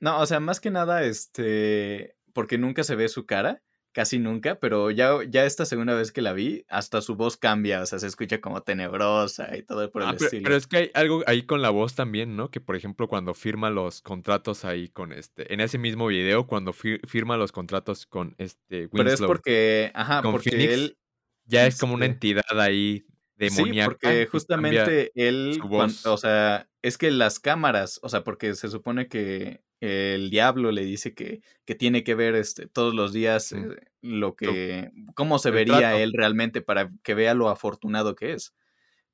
No, 0.00 0.18
o 0.20 0.26
sea, 0.26 0.40
más 0.40 0.58
que 0.60 0.70
nada, 0.70 1.04
este, 1.04 2.16
porque 2.32 2.58
nunca 2.58 2.82
se 2.84 2.96
ve 2.96 3.08
su 3.08 3.26
cara, 3.26 3.62
casi 3.94 4.18
nunca, 4.18 4.56
pero 4.60 4.90
ya, 4.90 5.12
ya 5.26 5.46
esta 5.46 5.64
segunda 5.64 5.94
vez 5.94 6.12
que 6.12 6.20
la 6.20 6.34
vi, 6.34 6.66
hasta 6.68 7.00
su 7.00 7.14
voz 7.16 7.38
cambia, 7.38 7.80
o 7.80 7.86
sea, 7.86 7.98
se 7.98 8.06
escucha 8.08 8.40
como 8.42 8.62
tenebrosa 8.62 9.56
y 9.56 9.62
todo 9.62 9.90
por 9.90 10.02
el 10.02 10.08
Ah, 10.08 10.12
pero, 10.18 10.24
estilo. 10.26 10.42
pero 10.42 10.56
es 10.56 10.66
que 10.66 10.76
hay 10.76 10.90
algo 10.94 11.22
ahí 11.26 11.44
con 11.44 11.62
la 11.62 11.70
voz 11.70 11.94
también, 11.94 12.36
¿no? 12.36 12.50
Que 12.50 12.60
por 12.60 12.76
ejemplo 12.76 13.08
cuando 13.08 13.32
firma 13.32 13.70
los 13.70 14.02
contratos 14.02 14.64
ahí 14.66 14.88
con 14.88 15.12
este, 15.12 15.54
en 15.54 15.60
ese 15.60 15.78
mismo 15.78 16.08
video, 16.08 16.46
cuando 16.46 16.72
fir- 16.72 17.00
firma 17.06 17.36
los 17.38 17.52
contratos 17.52 18.04
con 18.04 18.34
este 18.38 18.88
Pero 18.88 19.04
es 19.04 19.12
Winslow, 19.12 19.28
porque, 19.28 19.90
ajá, 19.94 20.20
porque 20.22 20.50
Phoenix, 20.50 20.72
él, 20.72 20.98
ya 21.46 21.66
es 21.66 21.78
como 21.78 21.94
una 21.94 22.06
este, 22.06 22.14
entidad 22.14 22.60
ahí 22.60 23.06
Sí, 23.50 23.64
porque 23.84 24.26
justamente 24.26 25.12
él, 25.14 25.60
o 26.04 26.16
sea, 26.16 26.68
es 26.82 26.98
que 26.98 27.10
las 27.10 27.40
cámaras, 27.40 27.98
o 28.02 28.08
sea, 28.08 28.24
porque 28.24 28.54
se 28.54 28.68
supone 28.68 29.08
que 29.08 29.62
el 29.80 30.30
diablo 30.30 30.72
le 30.72 30.84
dice 30.84 31.14
que, 31.14 31.42
que 31.64 31.74
tiene 31.74 32.04
que 32.04 32.14
ver 32.14 32.34
este, 32.34 32.66
todos 32.66 32.94
los 32.94 33.12
días 33.12 33.52
eh, 33.52 33.66
lo 34.00 34.34
que, 34.34 34.90
cómo 35.14 35.38
se 35.38 35.50
El 35.50 35.54
vería 35.56 35.78
trato. 35.78 35.98
él 35.98 36.12
realmente 36.14 36.62
para 36.62 36.90
que 37.02 37.14
vea 37.14 37.34
lo 37.34 37.48
afortunado 37.48 38.14
que 38.14 38.32
es. 38.32 38.54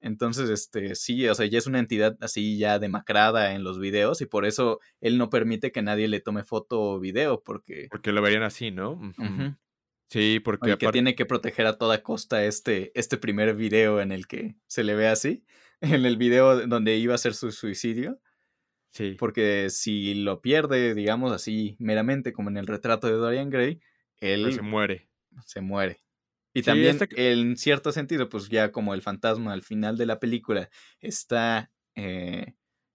Entonces, 0.02 0.48
este, 0.48 0.94
sí, 0.94 1.28
o 1.28 1.34
sea, 1.34 1.44
ya 1.46 1.58
es 1.58 1.66
una 1.66 1.78
entidad 1.78 2.16
así 2.20 2.56
ya 2.56 2.78
demacrada 2.78 3.52
en 3.54 3.64
los 3.64 3.78
videos 3.78 4.22
y 4.22 4.26
por 4.26 4.46
eso 4.46 4.80
él 5.00 5.18
no 5.18 5.28
permite 5.28 5.72
que 5.72 5.82
nadie 5.82 6.08
le 6.08 6.20
tome 6.20 6.42
foto 6.42 6.80
o 6.80 7.00
video, 7.00 7.42
porque, 7.42 7.88
Porque 7.90 8.12
lo 8.12 8.22
verían 8.22 8.42
así, 8.42 8.70
¿no? 8.70 8.98
Sí, 10.10 10.40
porque 10.40 10.76
que 10.76 10.88
tiene 10.90 11.14
que 11.14 11.24
proteger 11.24 11.66
a 11.66 11.78
toda 11.78 12.02
costa 12.02 12.44
este, 12.44 12.90
este 12.98 13.16
primer 13.16 13.54
video 13.54 14.00
en 14.00 14.10
el 14.10 14.26
que 14.26 14.56
se 14.66 14.82
le 14.82 14.94
ve 14.96 15.06
así, 15.08 15.44
en 15.80 16.04
el 16.04 16.16
video 16.16 16.66
donde 16.66 16.96
iba 16.96 17.14
a 17.14 17.18
ser 17.18 17.32
su 17.34 17.52
suicidio, 17.52 18.20
sí. 18.90 19.14
porque 19.18 19.70
si 19.70 20.14
lo 20.14 20.42
pierde, 20.42 20.94
digamos 20.94 21.32
así, 21.32 21.76
meramente 21.78 22.32
como 22.32 22.50
en 22.50 22.56
el 22.56 22.66
retrato 22.66 23.06
de 23.06 23.14
Dorian 23.14 23.50
Gray, 23.50 23.80
Pero 24.18 24.34
él 24.48 24.52
se 24.52 24.62
muere. 24.62 25.08
se 25.46 25.60
muere. 25.60 26.02
Y 26.52 26.60
Sí, 26.60 26.66
también, 26.66 26.96
esta- 27.00 27.06
en 27.16 27.56
cierto 27.56 27.92
sentido, 27.92 28.28
pues 28.28 28.48
ya 28.48 28.72
como 28.72 28.94
el 28.94 29.02
fantasma 29.02 29.52
al 29.52 29.62
final 29.62 29.96
de 29.96 30.06
la 30.06 30.18
película 30.18 30.68
está 30.98 31.70
eh, 31.94 32.54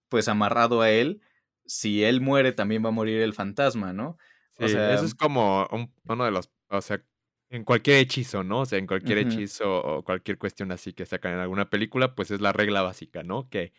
pues 0.09 0.27
amarrado 0.27 0.81
a 0.81 0.89
él, 0.91 1.21
si 1.65 2.03
él 2.03 2.19
muere 2.21 2.51
también 2.51 2.83
va 2.83 2.89
a 2.89 2.91
morir 2.91 3.21
el 3.21 3.33
fantasma, 3.33 3.93
¿no? 3.93 4.17
Sí, 4.57 4.63
O 4.65 4.67
sea, 4.67 4.93
eso 4.93 5.05
es 5.05 5.15
como 5.15 5.65
un- 5.71 5.93
uno 6.07 6.25
de 6.25 6.31
los, 6.31 6.49
o 6.69 6.81
sea, 6.81 7.03
en 7.49 7.63
cualquier 7.63 7.97
hechizo, 7.97 8.43
¿no? 8.43 8.61
O 8.61 8.65
sea, 8.65 8.79
en 8.79 8.87
cualquier 8.87 9.19
hechizo 9.19 9.81
o 9.83 10.03
cualquier 10.03 10.37
cuestión 10.37 10.71
así 10.71 10.93
que 10.93 11.05
sacan 11.05 11.33
en 11.33 11.39
alguna 11.39 11.69
película, 11.69 12.15
pues 12.15 12.31
es 12.31 12.41
la 12.41 12.51
regla 12.51 12.81
básica, 12.81 13.23
¿no? 13.23 13.49
Que 13.49 13.71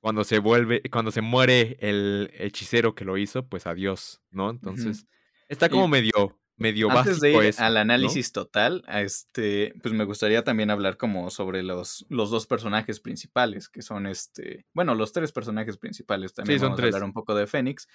cuando 0.00 0.24
se 0.24 0.38
vuelve, 0.38 0.82
cuando 0.90 1.10
se 1.10 1.20
muere 1.22 1.76
el 1.80 2.30
hechicero 2.34 2.94
que 2.94 3.04
lo 3.04 3.16
hizo, 3.16 3.46
pues 3.46 3.66
adiós, 3.66 4.20
¿no? 4.30 4.50
Entonces, 4.50 5.06
está 5.48 5.66
Y 5.66 5.70
como 5.70 5.88
medio, 5.88 6.38
medio 6.56 6.90
Antes 6.90 7.20
de 7.20 7.28
básico 7.30 7.42
ir 7.42 7.48
eso, 7.48 7.64
al 7.64 7.74
¿no? 7.74 7.80
análisis 7.80 8.32
total, 8.32 8.84
a 8.86 9.00
este, 9.00 9.74
pues 9.82 9.94
me 9.94 10.04
gustaría 10.04 10.44
también 10.44 10.70
hablar 10.70 10.96
como 10.96 11.30
sobre 11.30 11.62
los, 11.62 12.04
los 12.10 12.30
dos 12.30 12.46
personajes 12.46 13.00
principales, 13.00 13.68
que 13.68 13.82
son 13.82 14.06
este, 14.06 14.66
bueno, 14.74 14.94
los 14.94 15.12
tres 15.12 15.32
personajes 15.32 15.78
principales. 15.78 16.32
Sí, 16.32 16.36
También 16.36 16.60
son 16.60 16.70
vamos 16.70 16.80
a 16.80 16.82
hablar 16.84 17.00
tres. 17.00 17.06
un 17.06 17.12
poco 17.14 17.34
de 17.34 17.46
Fénix, 17.46 17.88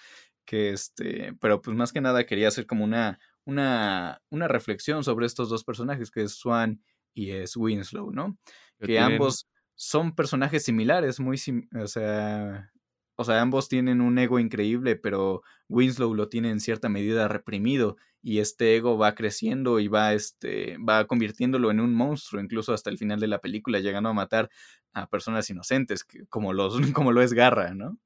que 0.44 0.72
este, 0.72 1.34
pero 1.40 1.62
pues 1.62 1.78
más 1.78 1.94
que 1.94 2.02
nada 2.02 2.26
quería 2.26 2.48
hacer 2.48 2.66
como 2.66 2.84
una, 2.84 3.20
una, 3.46 4.22
una 4.30 4.48
reflexión 4.48 5.04
sobre 5.04 5.26
estos 5.26 5.50
dos 5.50 5.64
personajes, 5.64 6.12
que 6.12 6.24
es 6.24 6.34
Swan 6.34 6.82
y 7.14 7.32
es 7.32 7.56
Winslow, 7.58 8.12
¿no? 8.12 8.38
Que 8.82 9.00
ambos 9.00 9.48
son 9.76 10.16
personajes 10.16 10.64
similares, 10.66 11.20
muy, 11.20 11.38
sim- 11.38 11.68
o 11.76 11.88
sea, 11.88 12.72
o 13.16 13.24
sea, 13.24 13.42
ambos 13.42 13.70
tienen 13.70 14.02
un 14.02 14.18
ego 14.18 14.40
increíble, 14.40 14.96
pero 14.96 15.42
Winslow 15.70 16.14
lo 16.16 16.30
tiene 16.30 16.50
en 16.50 16.60
cierta 16.60 16.90
medida 16.90 17.28
reprimido 17.28 17.98
y 18.22 18.40
este 18.40 18.76
ego 18.76 18.98
va 18.98 19.14
creciendo 19.16 19.80
y 19.80 19.88
va, 19.88 20.14
este, 20.14 20.78
va 20.78 21.06
convirtiéndolo 21.06 21.70
en 21.72 21.80
un 21.80 21.94
monstruo, 21.94 22.42
incluso 22.42 22.74
hasta 22.74 22.90
el 22.90 22.98
final 22.98 23.20
de 23.20 23.28
la 23.28 23.40
película, 23.40 23.80
llegando 23.80 24.10
a 24.10 24.14
matar 24.14 24.50
a 24.94 25.08
personas 25.10 25.50
inocentes, 25.50 26.06
como, 26.30 26.54
los, 26.54 26.76
como 26.94 27.12
lo 27.12 27.22
es 27.22 27.34
Garra, 27.34 27.74
¿no? 27.76 27.98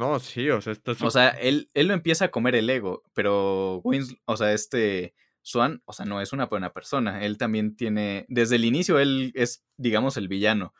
No, 0.00 0.18
sí, 0.18 0.48
o 0.50 0.60
sea, 0.60 0.72
está 0.72 0.92
O 0.92 0.94
súper, 0.94 1.10
sea, 1.10 1.28
él, 1.28 1.70
él 1.74 1.88
lo 1.88 1.94
empieza 1.94 2.26
a 2.26 2.30
comer 2.30 2.54
el 2.54 2.70
ego, 2.70 3.02
pero 3.12 3.80
Winslow, 3.84 4.18
o 4.24 4.36
sea, 4.36 4.52
este 4.52 5.14
Swan, 5.42 5.82
o 5.84 5.92
sea, 5.92 6.06
no 6.06 6.20
es 6.20 6.32
una 6.32 6.46
buena 6.46 6.72
persona. 6.72 7.22
Él 7.24 7.38
también 7.38 7.76
tiene, 7.76 8.24
desde 8.28 8.56
el 8.56 8.64
inicio, 8.64 8.98
él 8.98 9.32
es, 9.34 9.64
digamos, 9.76 10.16
el 10.16 10.28
villano, 10.28 10.72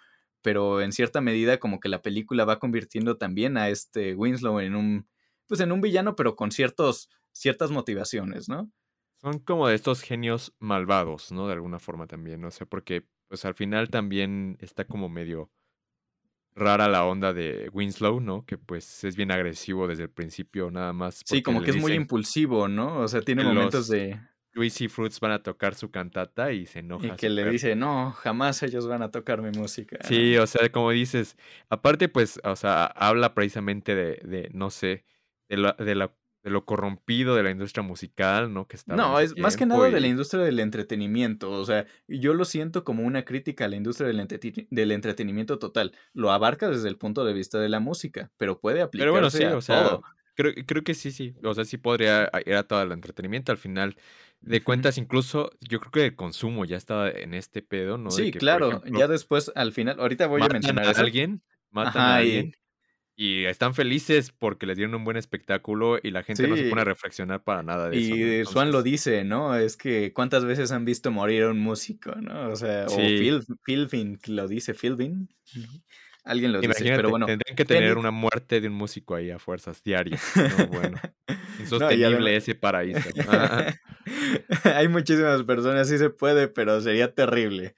pero 0.42 0.80
en 0.80 0.92
cierta 0.92 1.20
medida 1.20 1.58
como 1.58 1.80
que 1.80 1.88
la 1.90 2.02
película 2.02 2.44
va 2.44 2.58
convirtiendo 2.58 3.18
también 3.18 3.56
a 3.56 3.68
este 3.68 4.14
Winslow 4.14 4.60
en 4.60 4.74
un, 4.74 5.08
pues 5.46 5.60
en 5.60 5.72
un 5.72 5.80
villano, 5.80 6.16
pero 6.16 6.36
con 6.36 6.50
ciertos, 6.50 7.10
ciertas 7.32 7.70
motivaciones, 7.70 8.48
¿no? 8.48 8.70
son 9.20 9.38
como 9.40 9.68
de 9.68 9.74
estos 9.74 10.00
genios 10.02 10.54
malvados, 10.58 11.30
¿no? 11.30 11.46
De 11.46 11.52
alguna 11.52 11.78
forma 11.78 12.06
también, 12.06 12.44
o 12.44 12.50
sea, 12.50 12.66
porque 12.66 13.06
pues 13.28 13.44
al 13.44 13.54
final 13.54 13.90
también 13.90 14.56
está 14.60 14.86
como 14.86 15.08
medio 15.08 15.50
rara 16.54 16.88
la 16.88 17.04
onda 17.04 17.32
de 17.32 17.68
Winslow, 17.72 18.20
¿no? 18.20 18.44
Que 18.44 18.58
pues 18.58 19.04
es 19.04 19.16
bien 19.16 19.30
agresivo 19.30 19.86
desde 19.86 20.04
el 20.04 20.10
principio, 20.10 20.70
nada 20.70 20.92
más 20.92 21.22
Sí, 21.24 21.42
como 21.42 21.62
que 21.62 21.70
es 21.70 21.76
muy 21.76 21.92
impulsivo, 21.92 22.68
¿no? 22.68 23.00
O 23.00 23.08
sea, 23.08 23.22
tiene 23.22 23.44
momentos 23.44 23.88
de... 23.88 24.20
Juicy 24.52 24.88
Fruits 24.88 25.20
van 25.20 25.30
a 25.30 25.42
tocar 25.44 25.76
su 25.76 25.92
cantata 25.92 26.50
y 26.52 26.66
se 26.66 26.80
Y 26.80 26.82
enoja 26.82 27.16
que 27.16 27.30
le 27.30 27.48
dice, 27.48 27.76
no, 27.76 28.10
jamás 28.10 28.62
ellos 28.64 28.88
van 28.88 29.00
a 29.02 29.10
tocar 29.12 29.42
mi 29.42 29.56
música, 29.56 29.98
Sí, 30.02 30.36
o 30.36 30.46
sea, 30.46 30.70
como 30.72 30.90
dices, 30.90 31.36
aparte 31.68 32.08
pues, 32.08 32.40
o 32.42 32.56
sea, 32.56 32.86
habla 32.86 33.32
precisamente 33.32 33.94
de, 33.94 34.20
de 34.24 34.50
no 34.52 34.70
sé, 34.70 35.04
de, 35.48 35.56
la- 35.56 35.76
de, 35.78 35.94
la, 35.94 36.12
de 36.42 36.50
lo 36.50 36.64
corrompido 36.64 37.34
de 37.34 37.42
la 37.42 37.50
industria 37.50 37.82
musical, 37.82 38.52
¿no? 38.52 38.66
Que 38.66 38.76
en 38.76 38.96
No, 38.96 39.18
es 39.20 39.36
más 39.36 39.56
que 39.56 39.66
nada 39.66 39.90
de 39.90 40.00
la 40.00 40.06
industria 40.08 40.42
del 40.42 40.58
entretenimiento. 40.60 41.50
O 41.50 41.64
sea, 41.64 41.86
yo 42.08 42.34
lo 42.34 42.44
siento 42.44 42.82
como 42.84 43.02
una 43.02 43.24
crítica 43.24 43.66
a 43.66 43.68
la 43.68 43.76
industria 43.76 44.08
del, 44.08 44.90
entretenimiento 44.92 45.58
total. 45.58 45.92
Lo 46.14 46.30
abarca 46.32 46.70
desde 46.70 46.88
el 46.88 46.96
punto 46.96 47.24
de 47.24 47.32
vista 47.34 47.58
de 47.58 47.68
la 47.68 47.80
música, 47.80 48.30
pero 48.36 48.58
puede 48.60 48.82
Pero 48.96 49.12
bueno, 49.12 49.28
aplicarse 49.28 49.38
sí, 49.38 49.44
a 49.44 49.56
o 49.56 49.60
sea, 49.60 49.98
todo. 49.98 50.02
creo, 50.34 50.52
creo 50.66 50.82
que 50.84 50.94
sí, 50.94 51.10
sí. 51.12 51.34
O 51.42 51.54
sea, 51.54 51.64
sí 51.64 51.76
podría 51.78 52.30
ir 52.46 52.54
a 52.54 52.64
todo 52.66 52.82
el 52.82 52.92
entretenimiento. 52.92 53.52
Al 53.52 53.58
final 53.58 53.96
de 54.40 54.62
cuentas, 54.62 54.98
incluso 54.98 55.50
yo 55.60 55.80
creo 55.80 55.92
que 55.92 56.06
el 56.06 56.16
consumo 56.16 56.64
ya 56.64 56.76
estaba 56.76 57.10
en 57.10 57.34
este 57.34 57.62
pedo, 57.62 57.98
¿no? 57.98 58.16
De 58.16 58.22
Sí, 58.24 58.30
que, 58.30 58.38
claro. 58.38 58.68
ejemplo, 58.68 58.98
Ya 58.98 59.08
después, 59.08 59.52
al 59.54 59.72
final, 59.72 60.00
ahorita 60.00 60.26
voy 60.26 60.42
a 60.42 60.48
mencionar 60.48 60.86
a 60.86 61.00
alguien, 61.00 61.42
matan 61.70 62.08
a 62.08 62.10
Ajá, 62.10 62.16
alguien 62.16 62.46
y 62.46 62.52
están 63.20 63.74
felices 63.74 64.32
porque 64.32 64.66
les 64.66 64.76
dieron 64.76 64.94
un 64.94 65.04
buen 65.04 65.16
espectáculo 65.16 65.98
y 66.02 66.10
la 66.10 66.22
gente 66.22 66.48
no 66.48 66.56
se 66.56 66.64
pone 66.64 66.80
a 66.80 66.84
reflexionar 66.84 67.42
para 67.42 67.62
nada 67.62 67.90
de 67.90 67.98
eso, 67.98 68.10
¿no? 68.10 68.16
Y 68.16 68.44
Swan 68.46 68.72
lo 68.72 68.82
dice, 68.82 69.24
¿no? 69.24 69.54
Es 69.56 69.76
que 69.76 70.12
cuántas 70.12 70.44
veces 70.44 70.72
han 70.72 70.84
visto 70.84 71.10
morir 71.10 71.42
a 71.42 71.50
un 71.50 71.60
músico, 71.60 72.14
¿no? 72.16 72.48
O 72.48 72.56
sea, 72.56 72.86
o. 72.88 72.96
Phil, 72.96 73.42
Philbin 73.64 74.18
lo 74.26 74.48
dice, 74.48 74.72
Philbin. 74.74 75.28
Alguien 76.24 76.52
lo 76.52 76.60
dice, 76.60 76.84
pero 76.84 77.10
bueno, 77.10 77.26
tendrían 77.26 77.56
que 77.56 77.64
tener 77.64 77.98
una 77.98 78.10
muerte 78.10 78.60
de 78.60 78.68
un 78.68 78.74
músico 78.74 79.14
ahí 79.14 79.30
a 79.30 79.38
fuerzas 79.38 79.82
diarias. 79.82 80.22
No, 80.36 80.66
bueno. 80.66 80.98
No, 81.60 81.66
y 81.66 81.94
Insostenible 81.94 82.36
ese 82.36 82.54
paraíso. 82.54 83.10
Hay 84.64 84.88
muchísimas 84.88 85.42
personas, 85.42 85.88
sí 85.88 85.98
se 85.98 86.08
puede, 86.08 86.48
pero 86.48 86.80
sería 86.80 87.12
terrible. 87.12 87.74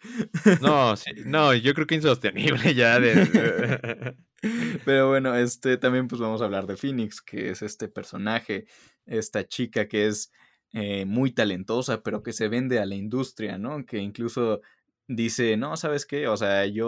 No, 0.60 0.96
sí, 0.96 1.10
no, 1.24 1.52
yo 1.52 1.74
creo 1.74 1.88
que 1.88 1.96
insostenible 1.96 2.74
ya 2.76 3.00
de... 3.00 4.14
Pero 4.84 5.08
bueno, 5.08 5.34
este 5.36 5.76
también 5.76 6.08
pues 6.08 6.20
vamos 6.20 6.42
a 6.42 6.46
hablar 6.46 6.66
de 6.66 6.76
Phoenix, 6.76 7.20
que 7.22 7.50
es 7.50 7.62
este 7.62 7.88
personaje, 7.88 8.66
esta 9.06 9.46
chica 9.46 9.88
que 9.88 10.06
es 10.08 10.32
eh, 10.72 11.04
muy 11.06 11.32
talentosa, 11.32 12.02
pero 12.02 12.22
que 12.22 12.32
se 12.32 12.48
vende 12.48 12.80
a 12.80 12.86
la 12.86 12.94
industria, 12.96 13.58
¿no? 13.58 13.84
Que 13.86 13.98
incluso 13.98 14.60
dice, 15.06 15.56
no, 15.56 15.76
¿sabes 15.76 16.06
qué? 16.06 16.26
O 16.28 16.36
sea, 16.36 16.66
yo 16.66 16.86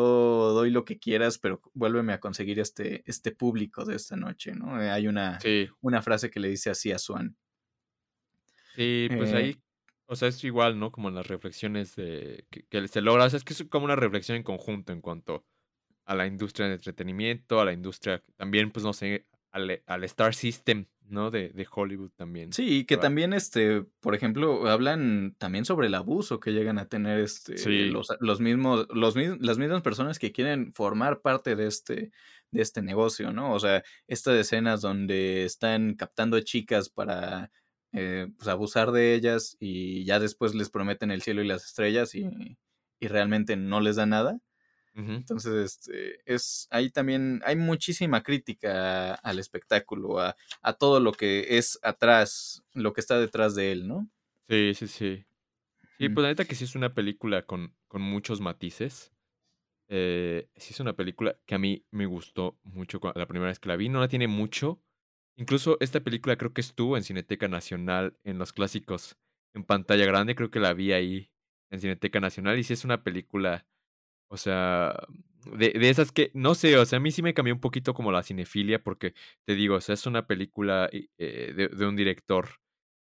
doy 0.52 0.70
lo 0.70 0.84
que 0.84 0.98
quieras, 0.98 1.38
pero 1.38 1.60
vuélveme 1.74 2.12
a 2.12 2.20
conseguir 2.20 2.58
este, 2.60 3.02
este 3.06 3.30
público 3.32 3.84
de 3.84 3.96
esta 3.96 4.16
noche, 4.16 4.52
¿no? 4.54 4.82
Eh, 4.82 4.90
Hay 4.90 5.06
una, 5.06 5.44
Sí, 5.44 5.68
una 5.80 6.02
frase 6.02 6.30
que 6.30 6.40
le 6.40 6.48
dice 6.48 6.70
así 6.70 6.90
a 6.92 6.98
Swan. 6.98 7.36
sí, 8.74 9.10
pues 9.16 9.32
Eh, 9.32 9.34
ahí, 9.34 9.62
o 10.06 10.16
sea, 10.16 10.28
es 10.28 10.42
igual, 10.44 10.78
¿no? 10.78 10.92
Como 10.92 11.08
en 11.08 11.14
las 11.16 11.26
reflexiones 11.26 11.96
de, 11.96 12.46
que, 12.50 12.66
que 12.66 12.88
se 12.88 13.00
logra, 13.00 13.24
o 13.26 13.30
sea, 13.30 13.36
es 13.38 13.44
que 13.44 13.52
es 13.54 13.64
como 13.70 13.84
una 13.86 13.96
reflexión 13.96 14.36
en 14.36 14.42
conjunto 14.42 14.92
en 14.92 15.00
cuanto 15.00 15.46
a 16.04 16.14
la 16.14 16.26
industria 16.26 16.66
del 16.66 16.76
entretenimiento, 16.76 17.60
a 17.60 17.64
la 17.64 17.72
industria, 17.72 18.22
también, 18.36 18.70
pues 18.70 18.84
no 18.84 18.92
sé, 18.92 19.26
al, 19.50 19.82
al 19.86 20.04
Star 20.04 20.34
System 20.34 20.86
¿no? 21.08 21.30
De, 21.30 21.50
de 21.50 21.66
Hollywood 21.70 22.10
también. 22.16 22.52
Sí, 22.52 22.78
y 22.78 22.84
que 22.84 22.96
también, 22.96 23.32
este, 23.32 23.82
por 24.00 24.14
ejemplo, 24.14 24.68
hablan 24.68 25.34
también 25.38 25.64
sobre 25.64 25.88
el 25.88 25.94
abuso 25.94 26.40
que 26.40 26.52
llegan 26.52 26.78
a 26.78 26.88
tener 26.88 27.20
este, 27.20 27.54
los, 27.90 28.08
los, 28.20 28.40
mismos, 28.40 28.86
los, 28.90 29.14
las 29.16 29.58
mismas 29.58 29.82
personas 29.82 30.18
que 30.18 30.32
quieren 30.32 30.72
formar 30.72 31.20
parte 31.20 31.56
de 31.56 31.66
este, 31.66 32.10
de 32.50 32.62
este 32.62 32.82
negocio, 32.82 33.32
¿no? 33.32 33.52
O 33.52 33.60
sea, 33.60 33.82
estas 34.06 34.36
escenas 34.36 34.80
donde 34.80 35.44
están 35.44 35.94
captando 35.94 36.40
chicas 36.40 36.88
para 36.88 37.50
eh, 37.92 38.28
pues, 38.36 38.48
abusar 38.48 38.92
de 38.92 39.14
ellas 39.14 39.56
y 39.60 40.04
ya 40.04 40.20
después 40.20 40.54
les 40.54 40.70
prometen 40.70 41.10
el 41.10 41.22
cielo 41.22 41.42
y 41.42 41.46
las 41.46 41.64
estrellas 41.64 42.14
y, 42.14 42.58
y 42.98 43.08
realmente 43.08 43.56
no 43.56 43.80
les 43.80 43.96
da 43.96 44.06
nada. 44.06 44.38
Entonces, 44.96 45.52
este, 45.52 46.20
es, 46.24 46.68
ahí 46.70 46.88
también 46.88 47.42
hay 47.44 47.56
muchísima 47.56 48.22
crítica 48.22 49.14
al 49.14 49.40
espectáculo, 49.40 50.20
a, 50.20 50.36
a, 50.62 50.72
todo 50.74 51.00
lo 51.00 51.10
que 51.10 51.58
es 51.58 51.80
atrás, 51.82 52.62
lo 52.74 52.92
que 52.92 53.00
está 53.00 53.18
detrás 53.18 53.56
de 53.56 53.72
él, 53.72 53.88
¿no? 53.88 54.08
Sí, 54.48 54.72
sí, 54.74 54.86
sí. 54.86 55.24
Sí, 55.98 56.08
pues 56.08 56.22
la 56.22 56.28
neta 56.28 56.44
que 56.44 56.54
sí 56.54 56.64
es 56.64 56.74
una 56.74 56.94
película 56.94 57.42
con, 57.46 57.74
con 57.88 58.02
muchos 58.02 58.40
matices. 58.40 59.12
Eh, 59.88 60.48
sí 60.56 60.72
es 60.72 60.80
una 60.80 60.94
película 60.94 61.36
que 61.46 61.54
a 61.54 61.58
mí 61.58 61.84
me 61.90 62.06
gustó 62.06 62.58
mucho 62.62 63.00
la 63.14 63.26
primera 63.26 63.50
vez 63.50 63.58
que 63.58 63.68
la 63.68 63.76
vi. 63.76 63.88
No 63.88 64.00
la 64.00 64.08
tiene 64.08 64.28
mucho. 64.28 64.82
Incluso 65.36 65.76
esta 65.80 66.00
película 66.00 66.36
creo 66.36 66.52
que 66.52 66.60
estuvo 66.60 66.96
en 66.96 67.04
Cineteca 67.04 67.48
Nacional, 67.48 68.16
en 68.24 68.38
los 68.38 68.52
clásicos, 68.52 69.16
en 69.54 69.64
pantalla 69.64 70.06
grande. 70.06 70.34
Creo 70.34 70.50
que 70.50 70.60
la 70.60 70.74
vi 70.74 70.92
ahí 70.92 71.30
en 71.70 71.80
Cineteca 71.80 72.20
Nacional. 72.20 72.58
Y 72.58 72.64
sí 72.64 72.72
es 72.72 72.84
una 72.84 73.02
película 73.02 73.66
o 74.28 74.36
sea, 74.36 75.06
de, 75.52 75.70
de, 75.70 75.90
esas 75.90 76.12
que, 76.12 76.30
no 76.34 76.54
sé, 76.54 76.76
o 76.78 76.86
sea, 76.86 76.98
a 76.98 77.00
mí 77.00 77.10
sí 77.10 77.22
me 77.22 77.34
cambió 77.34 77.54
un 77.54 77.60
poquito 77.60 77.94
como 77.94 78.12
la 78.12 78.22
cinefilia, 78.22 78.82
porque 78.82 79.14
te 79.44 79.54
digo, 79.54 79.76
o 79.76 79.80
sea, 79.80 79.94
es 79.94 80.06
una 80.06 80.26
película 80.26 80.88
eh, 80.92 81.08
de, 81.54 81.68
de, 81.68 81.86
un 81.86 81.96
director 81.96 82.48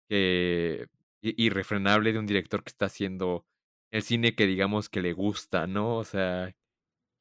que, 0.09 0.87
irrefrenable, 1.21 2.13
de 2.13 2.19
un 2.19 2.25
director 2.27 2.63
que 2.63 2.69
está 2.69 2.87
haciendo 2.87 3.45
el 3.91 4.03
cine 4.03 4.35
que 4.35 4.47
digamos 4.47 4.89
que 4.89 5.01
le 5.01 5.13
gusta, 5.13 5.67
¿no? 5.67 5.97
O 5.97 6.03
sea, 6.03 6.53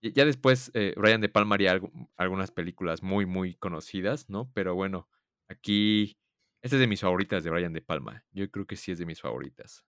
ya 0.03 0.25
después 0.25 0.71
eh, 0.75 0.95
Brian 0.97 1.21
De 1.21 1.29
Palma 1.29 1.55
haría 1.55 1.81
algunas 2.17 2.51
películas 2.51 3.03
muy, 3.03 3.27
muy 3.27 3.55
conocidas, 3.57 4.29
¿no? 4.31 4.51
Pero 4.55 4.75
bueno, 4.75 5.09
aquí, 5.49 6.19
esta 6.63 6.77
es 6.77 6.81
de 6.81 6.87
mis 6.89 7.01
favoritas 7.03 7.45
de 7.45 7.51
Brian 7.51 7.73
De 7.73 7.83
Palma. 7.83 8.25
Yo 8.33 8.51
creo 8.51 8.67
que 8.67 8.77
sí 8.77 8.93
es 8.93 8.99
de 8.99 9.07
mis 9.07 9.21
favoritas. 9.21 9.85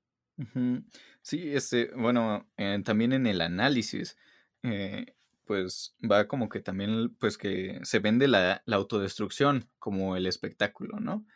Sí, 1.23 1.55
este, 1.55 1.91
bueno, 1.95 2.49
eh, 2.57 2.81
también 2.85 3.13
en 3.13 3.27
el 3.27 3.41
análisis, 3.41 4.17
eh, 4.63 5.15
pues 5.45 5.95
va 6.11 6.27
como 6.29 6.49
que 6.49 6.61
también, 6.61 7.15
pues 7.19 7.39
que 7.39 7.81
se 7.83 7.99
vende 8.01 8.29
la, 8.29 8.63
la 8.67 8.77
autodestrucción 8.77 9.69
como 9.79 10.17
el 10.17 10.27
espectáculo, 10.27 11.01
¿no? 11.01 11.27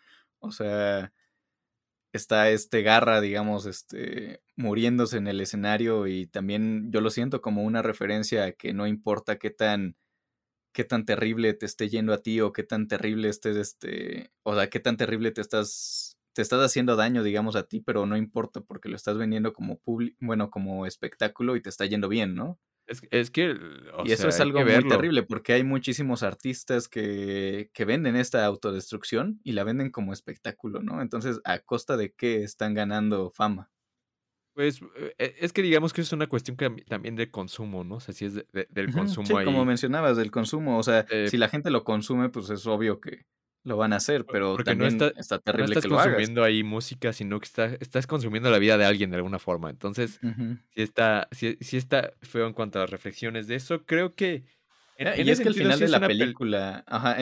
O 0.40 0.50
sea, 0.50 1.12
está 2.12 2.50
este 2.50 2.82
Garra, 2.82 3.20
digamos, 3.20 3.66
este, 3.66 4.42
muriéndose 4.56 5.18
en 5.18 5.28
el 5.28 5.40
escenario 5.40 6.06
y 6.06 6.26
también 6.26 6.90
yo 6.92 7.00
lo 7.00 7.10
siento 7.10 7.40
como 7.42 7.62
una 7.64 7.82
referencia 7.82 8.44
a 8.44 8.52
que 8.52 8.72
no 8.72 8.86
importa 8.86 9.38
qué 9.38 9.50
tan, 9.50 9.96
qué 10.72 10.84
tan 10.84 11.04
terrible 11.06 11.54
te 11.54 11.66
esté 11.66 11.88
yendo 11.88 12.12
a 12.14 12.22
ti 12.22 12.40
o 12.40 12.52
qué 12.52 12.62
tan 12.64 12.88
terrible 12.88 13.28
estés, 13.28 13.56
este, 13.56 14.32
o 14.42 14.54
sea, 14.54 14.68
qué 14.70 14.80
tan 14.80 14.96
terrible 14.96 15.32
te 15.32 15.40
estás 15.40 16.07
te 16.38 16.42
estás 16.42 16.64
haciendo 16.64 16.94
daño, 16.94 17.24
digamos, 17.24 17.56
a 17.56 17.64
ti, 17.64 17.80
pero 17.80 18.06
no 18.06 18.16
importa 18.16 18.60
porque 18.60 18.88
lo 18.88 18.94
estás 18.94 19.18
vendiendo 19.18 19.52
como 19.52 19.80
bueno, 20.20 20.50
como 20.50 20.86
espectáculo 20.86 21.56
y 21.56 21.60
te 21.60 21.68
está 21.68 21.84
yendo 21.84 22.08
bien, 22.08 22.36
¿no? 22.36 22.60
Es, 22.86 23.02
es 23.10 23.32
que. 23.32 23.58
y 24.04 24.12
eso 24.12 24.28
es 24.28 24.38
algo 24.38 24.60
muy 24.60 24.86
terrible 24.86 25.24
porque 25.24 25.54
hay 25.54 25.64
muchísimos 25.64 26.22
artistas 26.22 26.86
que, 26.86 27.72
que 27.74 27.84
venden 27.84 28.14
esta 28.14 28.44
autodestrucción 28.44 29.40
y 29.42 29.50
la 29.50 29.64
venden 29.64 29.90
como 29.90 30.12
espectáculo, 30.12 30.80
¿no? 30.80 31.02
Entonces, 31.02 31.40
¿a 31.42 31.58
costa 31.58 31.96
de 31.96 32.12
qué 32.12 32.44
están 32.44 32.72
ganando 32.72 33.32
fama? 33.32 33.72
Pues 34.54 34.80
eh, 35.18 35.34
es 35.40 35.52
que 35.52 35.62
digamos 35.62 35.92
que 35.92 36.02
es 36.02 36.12
una 36.12 36.28
cuestión 36.28 36.56
que, 36.56 36.70
también 36.88 37.16
de 37.16 37.32
consumo, 37.32 37.82
¿no? 37.82 37.96
O 37.96 38.00
sea, 38.00 38.14
si 38.14 38.26
es 38.26 38.34
del 38.34 38.92
consumo 38.92 39.26
sí, 39.26 39.44
Como 39.44 39.64
mencionabas, 39.64 40.16
del 40.16 40.30
consumo. 40.30 40.78
O 40.78 40.84
sea, 40.84 41.04
eh 41.10 41.26
si 41.28 41.36
la 41.36 41.48
gente 41.48 41.70
lo 41.70 41.82
consume, 41.82 42.28
pues 42.28 42.48
es 42.50 42.64
obvio 42.64 43.00
que, 43.00 43.26
lo 43.64 43.76
van 43.76 43.92
a 43.92 43.96
hacer, 43.96 44.24
pero 44.24 44.56
también 44.56 44.96
no 44.96 45.06
está, 45.06 45.38
terrible 45.38 45.66
no 45.66 45.72
estás 45.72 45.82
que 45.84 45.88
lo 45.88 45.96
consumiendo 45.96 46.44
ahí 46.44 46.62
música, 46.62 47.12
sino 47.12 47.38
que 47.38 47.46
está, 47.46 47.66
estás 47.80 48.06
consumiendo 48.06 48.50
la 48.50 48.58
vida 48.58 48.78
de 48.78 48.84
alguien 48.84 49.10
de 49.10 49.16
alguna 49.16 49.38
forma. 49.38 49.70
Entonces, 49.70 50.20
si 50.20 50.82
está, 50.82 51.28
si, 51.32 51.56
si 51.60 51.76
está 51.76 52.12
feo 52.22 52.46
en 52.46 52.52
cuanto 52.52 52.78
a 52.78 52.82
las 52.82 52.90
reflexiones 52.90 53.46
de 53.46 53.56
eso, 53.56 53.84
creo 53.84 54.14
que 54.14 54.44
y 54.98 55.30
es 55.30 55.40
que 55.40 55.48
al 55.48 55.54
final 55.54 55.78
de 55.78 55.88
la 55.88 56.00
película, 56.00 56.84
ajá, 56.88 57.16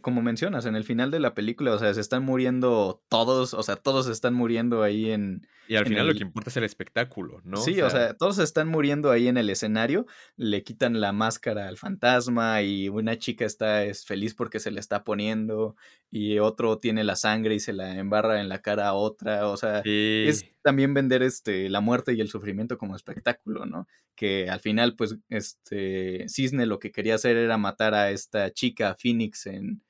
como 0.00 0.22
mencionas, 0.22 0.64
en 0.64 0.74
el 0.74 0.84
final 0.84 1.10
de 1.10 1.20
la 1.20 1.34
película, 1.34 1.74
o 1.74 1.78
sea, 1.78 1.92
se 1.92 2.00
están 2.00 2.24
muriendo 2.24 3.02
todos, 3.10 3.52
o 3.52 3.62
sea, 3.62 3.76
todos 3.76 4.08
están 4.08 4.32
muriendo 4.32 4.82
ahí 4.82 5.10
en... 5.10 5.46
Y 5.68 5.76
al 5.76 5.86
final 5.86 6.08
lo 6.08 6.14
que 6.14 6.22
importa 6.22 6.50
es 6.50 6.56
el 6.56 6.64
espectáculo, 6.64 7.42
¿no? 7.44 7.58
Sí, 7.58 7.80
o 7.80 7.90
sea, 7.90 8.14
todos 8.14 8.38
están 8.38 8.66
muriendo 8.66 9.12
ahí 9.12 9.28
en 9.28 9.36
el 9.36 9.50
escenario, 9.50 10.06
le 10.36 10.64
quitan 10.64 11.00
la 11.00 11.12
máscara 11.12 11.68
al 11.68 11.76
fantasma 11.76 12.62
y 12.62 12.88
una 12.88 13.18
chica 13.18 13.44
está 13.44 13.84
es 13.84 14.04
feliz 14.04 14.34
porque 14.34 14.58
se 14.58 14.72
le 14.72 14.80
está 14.80 15.04
poniendo 15.04 15.76
y 16.10 16.38
otro 16.40 16.78
tiene 16.78 17.04
la 17.04 17.14
sangre 17.14 17.54
y 17.54 17.60
se 17.60 17.72
la 17.72 17.98
embarra 17.98 18.40
en 18.40 18.48
la 18.48 18.62
cara 18.62 18.88
a 18.88 18.94
otra, 18.94 19.46
o 19.46 19.56
sea, 19.56 19.82
es 19.84 20.44
también 20.62 20.94
vender 20.94 21.22
este 21.22 21.68
la 21.68 21.80
muerte 21.80 22.12
y 22.12 22.20
el 22.20 22.28
sufrimiento 22.28 22.78
como 22.78 22.96
espectáculo, 22.96 23.66
¿no? 23.66 23.86
Que 24.14 24.48
al 24.48 24.60
final 24.60 24.96
pues 24.96 25.16
este 25.28 26.26
Cisne 26.28 26.66
lo 26.66 26.78
que 26.78 26.92
quería 26.92 27.14
hacer 27.14 27.36
era 27.36 27.58
matar 27.58 27.94
a 27.94 28.10
esta 28.10 28.50
chica 28.52 28.96
Phoenix 28.98 29.46
en 29.46 29.82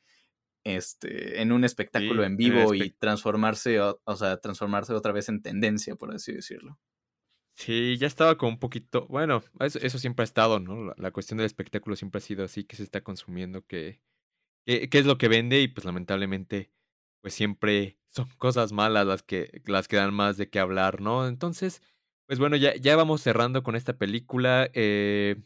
este 0.65 1.41
en 1.41 1.53
un 1.53 1.65
espectáculo 1.65 2.25
en 2.25 2.37
vivo 2.37 2.75
y 2.75 2.91
transformarse 2.91 3.81
o, 3.81 4.17
sea, 4.17 4.39
transformarse 4.39 4.93
otra 4.93 5.13
vez 5.13 5.29
en 5.29 5.43
tendencia, 5.43 5.97
por 5.97 6.15
así 6.15 6.33
decirlo. 6.33 6.79
Sí, 7.55 7.97
ya 7.99 8.07
estaba 8.07 8.39
como 8.39 8.53
un 8.53 8.59
poquito, 8.59 9.07
bueno, 9.09 9.43
eso, 9.59 9.99
siempre 9.99 10.23
ha 10.23 10.25
estado, 10.25 10.61
¿no? 10.61 10.95
La, 10.97 11.11
cuestión 11.11 11.37
del 11.37 11.47
espectáculo 11.47 11.95
siempre 11.95 12.19
ha 12.19 12.23
sido 12.23 12.43
así, 12.43 12.65
que 12.65 12.77
se 12.77 12.83
está 12.85 13.03
consumiendo, 13.03 13.67
que, 13.67 14.01
que, 14.65 14.89
que 14.89 14.99
es 14.99 15.05
lo 15.05 15.19
que 15.19 15.29
vende 15.29 15.61
y 15.61 15.69
pues 15.69 15.85
lamentablemente 15.85 16.71
pues 17.21 17.35
siempre 17.35 18.00
son 18.11 18.29
cosas 18.39 18.73
malas 18.73 19.07
las 19.07 19.23
que, 19.23 19.63
las 19.67 19.89
que 19.89 19.97
dan 19.97 20.15
más 20.15 20.37
de 20.37 20.51
qué 20.51 20.59
hablar, 20.61 21.01
¿no? 21.01 21.27
Entonces, 21.29 21.83
pues 22.27 22.39
bueno, 22.39 22.57
ya, 22.57 22.75
ya 22.77 22.97
vamos 22.97 23.23
cerrando 23.23 23.63
con 23.63 23.77
esta 23.77 23.97
película. 23.99 24.71
Eh, 24.75 25.37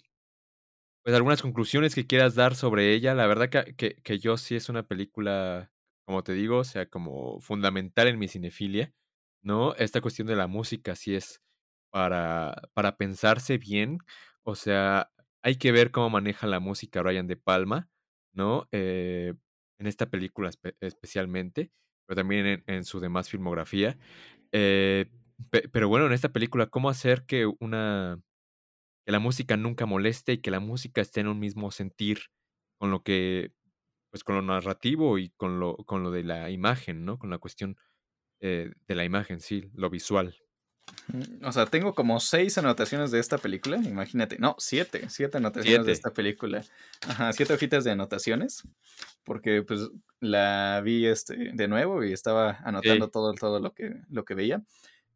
pues 1.05 1.15
algunas 1.15 1.43
conclusiones 1.43 1.95
que 1.95 2.07
quieras 2.07 2.35
dar 2.35 2.55
sobre 2.55 2.95
ella. 2.95 3.15
La 3.15 3.27
verdad 3.27 3.51
que, 3.51 3.75
que, 4.03 4.19
yo 4.19 4.37
sí 4.39 4.57
es 4.57 4.69
una 4.71 4.85
película, 4.85 5.71
como 6.07 6.25
te 6.25 6.33
digo, 6.33 6.59
o 6.59 6.65
sea, 6.65 6.87
como 6.89 7.41
fundamental 7.41 8.09
en 8.09 8.19
mi 8.19 8.29
cinefilia, 8.29 8.93
¿no? 9.43 9.75
Esta 9.77 10.01
cuestión 10.01 10.27
de 10.27 10.37
la 10.37 10.47
música 10.47 10.97
sí 10.97 11.15
es 11.15 11.43
para, 11.91 12.71
para 12.75 12.97
pensarse 12.97 13.59
bien. 13.59 13.99
O 14.45 14.55
sea, 14.55 15.11
hay 15.43 15.57
que 15.57 15.73
ver 15.73 15.91
cómo 15.91 16.11
maneja 16.11 16.47
la 16.47 16.61
música 16.61 17.03
Ryan 17.03 17.27
De 17.27 17.37
Palma, 17.37 17.91
¿no? 18.33 18.69
Eh, 18.73 19.35
en 19.79 19.87
esta 19.87 20.07
película 20.07 20.51
especialmente, 20.81 21.71
pero 22.07 22.17
también 22.17 22.63
en, 22.67 22.85
su 22.85 23.01
demás 23.01 23.29
filmografía. 23.29 23.99
Eh, 24.53 25.07
pero 25.73 25.89
bueno, 25.89 26.07
en 26.07 26.13
esta 26.13 26.33
película, 26.33 26.67
¿cómo 26.67 26.89
hacer 26.89 27.25
que 27.27 27.47
una 27.61 28.19
que 29.05 29.13
la 29.13 29.19
música 29.19 29.57
nunca 29.57 29.87
moleste 29.87 30.35
y 30.35 30.39
que 30.39 30.51
la 30.51 30.61
música 30.61 31.01
esté 31.01 31.21
en 31.21 31.29
un 31.29 31.39
mismo 31.39 31.71
sentir 31.71 32.31
con 32.79 32.91
lo 32.91 33.03
que, 33.03 33.53
pues 34.11 34.25
con 34.25 34.37
lo 34.37 34.43
narrativo 34.43 35.19
y 35.19 35.31
con 35.31 35.61
lo, 35.61 35.77
con 35.77 36.03
lo 36.03 36.11
de 36.11 36.25
la 36.25 36.51
imagen, 36.51 37.05
¿no? 37.05 37.19
Con 37.19 37.31
la 37.31 37.39
cuestión 37.39 37.77
eh, 38.41 38.73
de 38.87 38.95
la 38.95 39.05
imagen, 39.05 39.41
sí, 39.41 39.71
lo 39.75 39.91
visual. 39.91 40.35
O 41.43 41.53
sea, 41.53 41.67
tengo 41.67 41.95
como 41.95 42.19
seis 42.21 42.59
anotaciones 42.59 43.11
de 43.11 43.21
esta 43.21 43.39
película, 43.39 43.77
imagínate. 43.77 44.39
No, 44.39 44.57
siete, 44.59 45.09
siete 45.09 45.39
anotaciones 45.39 45.87
de 45.87 45.93
esta 45.93 46.13
película. 46.13 46.65
Ajá, 47.07 47.33
siete 47.33 47.53
hojitas 47.53 47.85
de 47.85 47.93
anotaciones, 47.93 48.63
porque 49.25 49.63
pues 49.63 49.91
la 50.21 50.81
vi 50.85 51.07
este, 51.07 51.53
de 51.53 51.69
nuevo 51.69 52.03
y 52.05 52.13
estaba 52.13 52.59
anotando 52.65 53.09
todo, 53.09 53.33
todo 53.35 53.61
lo 53.61 53.73
que, 53.73 53.95
lo 54.09 54.25
que 54.25 54.35
veía. 54.35 54.63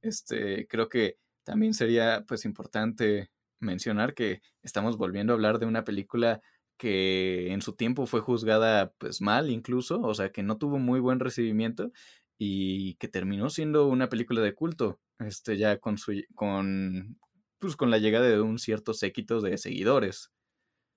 Este, 0.02 0.66
creo 0.68 0.88
que 0.88 1.16
también 1.44 1.74
sería 1.74 2.24
pues 2.28 2.44
importante 2.44 3.30
mencionar 3.60 4.14
que 4.14 4.42
estamos 4.62 4.96
volviendo 4.96 5.32
a 5.32 5.36
hablar 5.36 5.58
de 5.58 5.66
una 5.66 5.84
película 5.84 6.40
que 6.76 7.52
en 7.52 7.60
su 7.60 7.72
tiempo 7.74 8.06
fue 8.06 8.20
juzgada 8.20 8.92
pues 8.98 9.20
mal 9.20 9.50
incluso, 9.50 10.00
o 10.00 10.14
sea 10.14 10.30
que 10.30 10.44
no 10.44 10.58
tuvo 10.58 10.78
muy 10.78 11.00
buen 11.00 11.18
recibimiento 11.18 11.90
y 12.39 12.95
que 12.97 13.09
terminó 13.09 13.51
siendo 13.51 13.86
una 13.89 14.09
película 14.09 14.41
de 14.41 14.55
culto, 14.55 15.01
este 15.18 15.57
ya 15.57 15.78
con 15.78 15.99
su 15.99 16.12
con 16.34 17.18
pues 17.59 17.76
con 17.76 17.91
la 17.91 17.99
llegada 17.99 18.26
de 18.28 18.41
un 18.41 18.59
cierto 18.59 18.95
séquito 18.95 19.41
de 19.41 19.59
seguidores. 19.59 20.30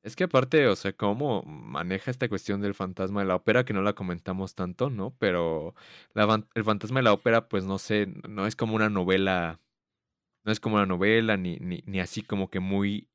Es 0.03 0.15
que 0.15 0.23
aparte, 0.23 0.67
o 0.67 0.75
sea, 0.75 0.93
cómo 0.93 1.43
maneja 1.43 2.09
esta 2.09 2.27
cuestión 2.27 2.59
del 2.61 2.73
fantasma 2.73 3.21
de 3.21 3.27
la 3.27 3.35
ópera, 3.35 3.65
que 3.65 3.73
no 3.73 3.83
la 3.83 3.93
comentamos 3.93 4.55
tanto, 4.55 4.89
¿no? 4.89 5.15
Pero 5.19 5.75
la, 6.15 6.43
el 6.55 6.63
fantasma 6.63 6.99
de 6.99 7.03
la 7.03 7.13
ópera, 7.13 7.47
pues 7.47 7.65
no 7.65 7.77
sé, 7.77 8.07
no 8.27 8.47
es 8.47 8.55
como 8.55 8.75
una 8.75 8.89
novela, 8.89 9.59
no 10.45 10.51
es 10.51 10.59
como 10.59 10.75
una 10.77 10.87
novela, 10.87 11.37
ni, 11.37 11.57
ni, 11.57 11.83
ni 11.85 11.99
así 11.99 12.23
como 12.23 12.49
que 12.49 12.59
muy 12.59 13.09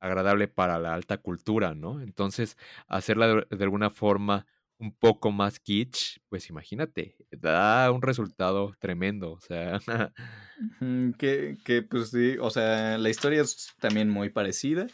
agradable 0.00 0.48
para 0.48 0.78
la 0.78 0.94
alta 0.94 1.18
cultura, 1.18 1.74
¿no? 1.74 2.00
Entonces, 2.00 2.56
hacerla 2.88 3.46
de 3.50 3.64
alguna 3.64 3.90
forma 3.90 4.46
un 4.78 4.92
poco 4.92 5.30
más 5.30 5.60
kitsch, 5.60 6.18
pues 6.28 6.50
imagínate, 6.50 7.16
da 7.30 7.90
un 7.90 8.02
resultado 8.02 8.74
tremendo, 8.78 9.32
o 9.32 9.40
sea. 9.40 9.80
que, 11.18 11.56
que 11.64 11.82
pues 11.82 12.10
sí, 12.10 12.36
o 12.40 12.50
sea, 12.50 12.98
la 12.98 13.10
historia 13.10 13.42
es 13.42 13.72
también 13.80 14.10
muy 14.10 14.30
parecida. 14.30 14.86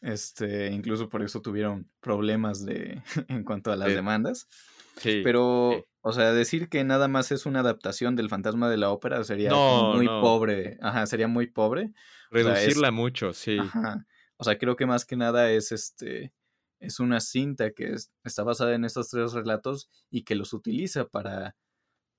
Este, 0.00 0.68
incluso 0.68 1.08
por 1.08 1.22
eso 1.22 1.42
tuvieron 1.42 1.90
problemas 2.00 2.64
de 2.64 3.02
en 3.28 3.44
cuanto 3.44 3.72
a 3.72 3.76
las 3.76 3.88
demandas. 3.88 4.48
Sí. 4.96 5.22
Pero, 5.24 5.84
o 6.00 6.12
sea, 6.12 6.32
decir 6.32 6.68
que 6.68 6.82
nada 6.84 7.08
más 7.08 7.32
es 7.32 7.46
una 7.46 7.60
adaptación 7.60 8.16
del 8.16 8.28
fantasma 8.28 8.70
de 8.70 8.76
la 8.76 8.90
ópera 8.90 9.22
sería 9.24 9.52
muy 9.52 10.06
pobre. 10.06 10.78
Ajá, 10.80 11.06
sería 11.06 11.28
muy 11.28 11.46
pobre. 11.46 11.92
Reducirla 12.30 12.90
mucho, 12.90 13.32
sí. 13.32 13.58
Ajá. 13.58 14.06
O 14.36 14.44
sea, 14.44 14.58
creo 14.58 14.76
que 14.76 14.86
más 14.86 15.04
que 15.04 15.16
nada 15.16 15.50
es 15.50 15.72
este 15.72 16.32
es 16.80 17.00
una 17.00 17.20
cinta 17.20 17.70
que 17.72 17.94
está 18.24 18.42
basada 18.42 18.74
en 18.74 18.84
estos 18.84 19.08
tres 19.08 19.32
relatos 19.32 19.88
y 20.10 20.22
que 20.22 20.34
los 20.34 20.52
utiliza 20.52 21.06
para, 21.08 21.56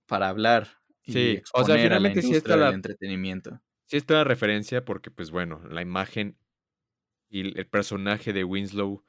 para 0.06 0.30
hablar 0.30 0.68
y 1.04 1.14
sí. 1.14 1.30
exponer 1.32 1.64
o 1.64 1.66
sea, 1.66 1.84
finalmente 1.84 2.20
a 2.20 2.22
la 2.22 2.28
industria 2.28 2.56
sí 2.56 2.62
del 2.62 2.74
entretenimiento. 2.74 3.62
Sí 3.86 3.98
está 3.98 4.16
la 4.16 4.24
referencia 4.24 4.86
porque, 4.86 5.12
pues 5.12 5.32
bueno, 5.32 5.62
la 5.70 5.82
imagen 5.82 6.38
y 7.30 7.58
el 7.58 7.68
personaje 7.68 8.34
de 8.34 8.44
Winslow 8.44 9.04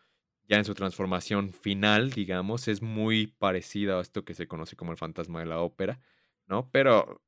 ya 0.50 0.56
en 0.56 0.64
su 0.64 0.74
transformación 0.74 1.52
final, 1.52 2.10
digamos, 2.10 2.66
es 2.66 2.82
muy 2.82 3.28
parecida 3.28 3.98
a 3.98 4.00
esto 4.00 4.24
que 4.24 4.34
se 4.34 4.48
conoce 4.48 4.76
como 4.76 4.90
el 4.90 4.98
fantasma 4.98 5.40
de 5.40 5.46
la 5.46 5.60
ópera, 5.60 6.00
¿no? 6.46 6.68
Pero, 6.72 7.22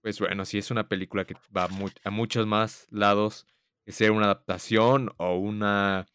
pues 0.00 0.20
bueno, 0.20 0.44
sí 0.44 0.58
es 0.58 0.70
una 0.70 0.88
película 0.88 1.24
que 1.24 1.34
va 1.54 1.68
a 2.04 2.10
muchos 2.10 2.46
más 2.46 2.86
lados 2.90 3.46
que 3.84 3.92
ser 3.92 4.12
una 4.12 4.26
adaptación 4.26 5.12
o 5.16 5.36
una 5.36 6.06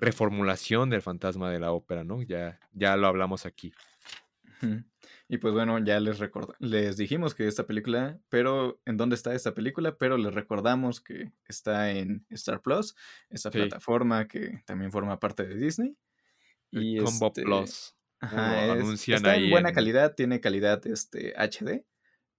reformulación 0.00 0.90
del 0.90 1.02
fantasma 1.02 1.50
de 1.50 1.60
la 1.60 1.72
ópera, 1.72 2.04
¿no? 2.04 2.22
Ya, 2.22 2.58
ya 2.72 2.96
lo 2.96 3.06
hablamos 3.06 3.46
aquí. 3.46 3.72
Y 5.28 5.38
pues 5.38 5.54
bueno, 5.54 5.78
ya 5.78 6.00
les 6.00 6.18
les 6.58 6.96
dijimos 6.96 7.34
que 7.34 7.46
esta 7.46 7.66
película, 7.66 8.18
pero 8.28 8.80
¿en 8.84 8.96
dónde 8.96 9.14
está 9.14 9.34
esta 9.34 9.54
película? 9.54 9.96
Pero 9.96 10.18
les 10.18 10.34
recordamos 10.34 11.00
que 11.00 11.32
está 11.46 11.92
en 11.92 12.26
Star 12.30 12.60
Plus, 12.60 12.96
esta 13.28 13.50
plataforma 13.50 14.26
que 14.26 14.62
también 14.66 14.90
forma 14.90 15.20
parte 15.20 15.46
de 15.46 15.56
Disney. 15.56 15.96
y 16.70 16.98
Combo 16.98 17.28
este, 17.28 17.42
Plus. 17.42 17.94
Ajá, 18.18 18.76
está 18.76 19.36
en 19.36 19.50
buena 19.50 19.72
calidad, 19.72 20.14
tiene 20.14 20.40
calidad 20.40 20.86
este, 20.86 21.32
HD. 21.36 21.84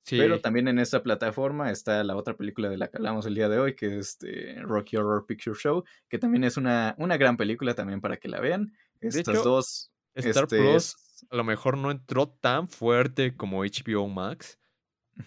Pero 0.10 0.42
también 0.42 0.68
en 0.68 0.80
esta 0.80 1.04
plataforma 1.04 1.72
está 1.72 2.04
la 2.04 2.16
otra 2.16 2.36
película 2.36 2.70
de 2.70 2.78
la 2.78 2.88
que 2.88 2.98
hablamos 2.98 3.26
el 3.26 3.36
día 3.36 3.50
de 3.50 3.60
hoy, 3.60 3.76
que 3.76 3.86
es 3.86 3.94
este 3.94 4.56
Rocky 4.62 4.98
Horror 4.98 5.26
Picture 5.26 5.58
Show, 5.58 5.84
que 6.10 6.18
también 6.18 6.44
es 6.44 6.58
una, 6.58 6.96
una 6.98 7.18
gran 7.18 7.38
película 7.38 7.76
también 7.76 8.02
para 8.02 8.18
que 8.18 8.28
la 8.28 8.40
vean. 8.40 8.74
Estas 9.00 9.44
dos. 9.44 9.92
Star 10.14 10.44
este, 10.44 10.58
Plus 10.58 10.98
a 11.30 11.36
lo 11.36 11.44
mejor 11.44 11.78
no 11.78 11.92
entró 11.92 12.28
tan 12.28 12.68
fuerte 12.68 13.36
como 13.36 13.64
HBO 13.64 14.08
Max, 14.08 14.60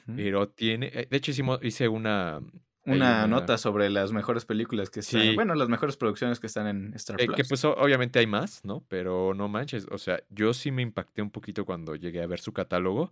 pero 0.07 0.49
tiene. 0.49 0.91
Eh, 0.93 1.07
de 1.11 1.17
hecho, 1.17 1.31
hicimos, 1.31 1.61
hice 1.63 1.89
una. 1.89 2.41
Una, 2.87 3.27
nota 3.27 3.57
sobre 3.57 3.89
las 3.89 4.13
mejores 4.13 4.45
películas 4.45 4.91
que 4.91 5.01
están. 5.01 5.35
Bueno, 5.35 5.55
las 5.55 5.71
mejores 5.71 5.97
producciones 5.97 6.39
que 6.39 6.49
están 6.49 6.67
en 6.67 6.93
Star 6.95 7.19
eh, 7.19 7.27
Plus. 7.27 7.37
que 7.37 7.45
pues 7.45 7.65
obviamente 7.65 8.19
hay 8.19 8.27
más, 8.27 8.63
¿no? 8.63 8.85
Pero 8.89 9.33
no 9.33 9.49
manches. 9.49 9.87
O 9.91 9.97
sea, 9.97 10.23
yo 10.29 10.53
sí 10.53 10.71
me 10.71 10.83
impacté 10.83 11.23
un 11.23 11.31
poquito 11.31 11.65
cuando 11.65 11.97
llegué 11.97 12.23
a 12.23 12.27
ver 12.27 12.41
su 12.41 12.53
catálogo. 12.53 13.11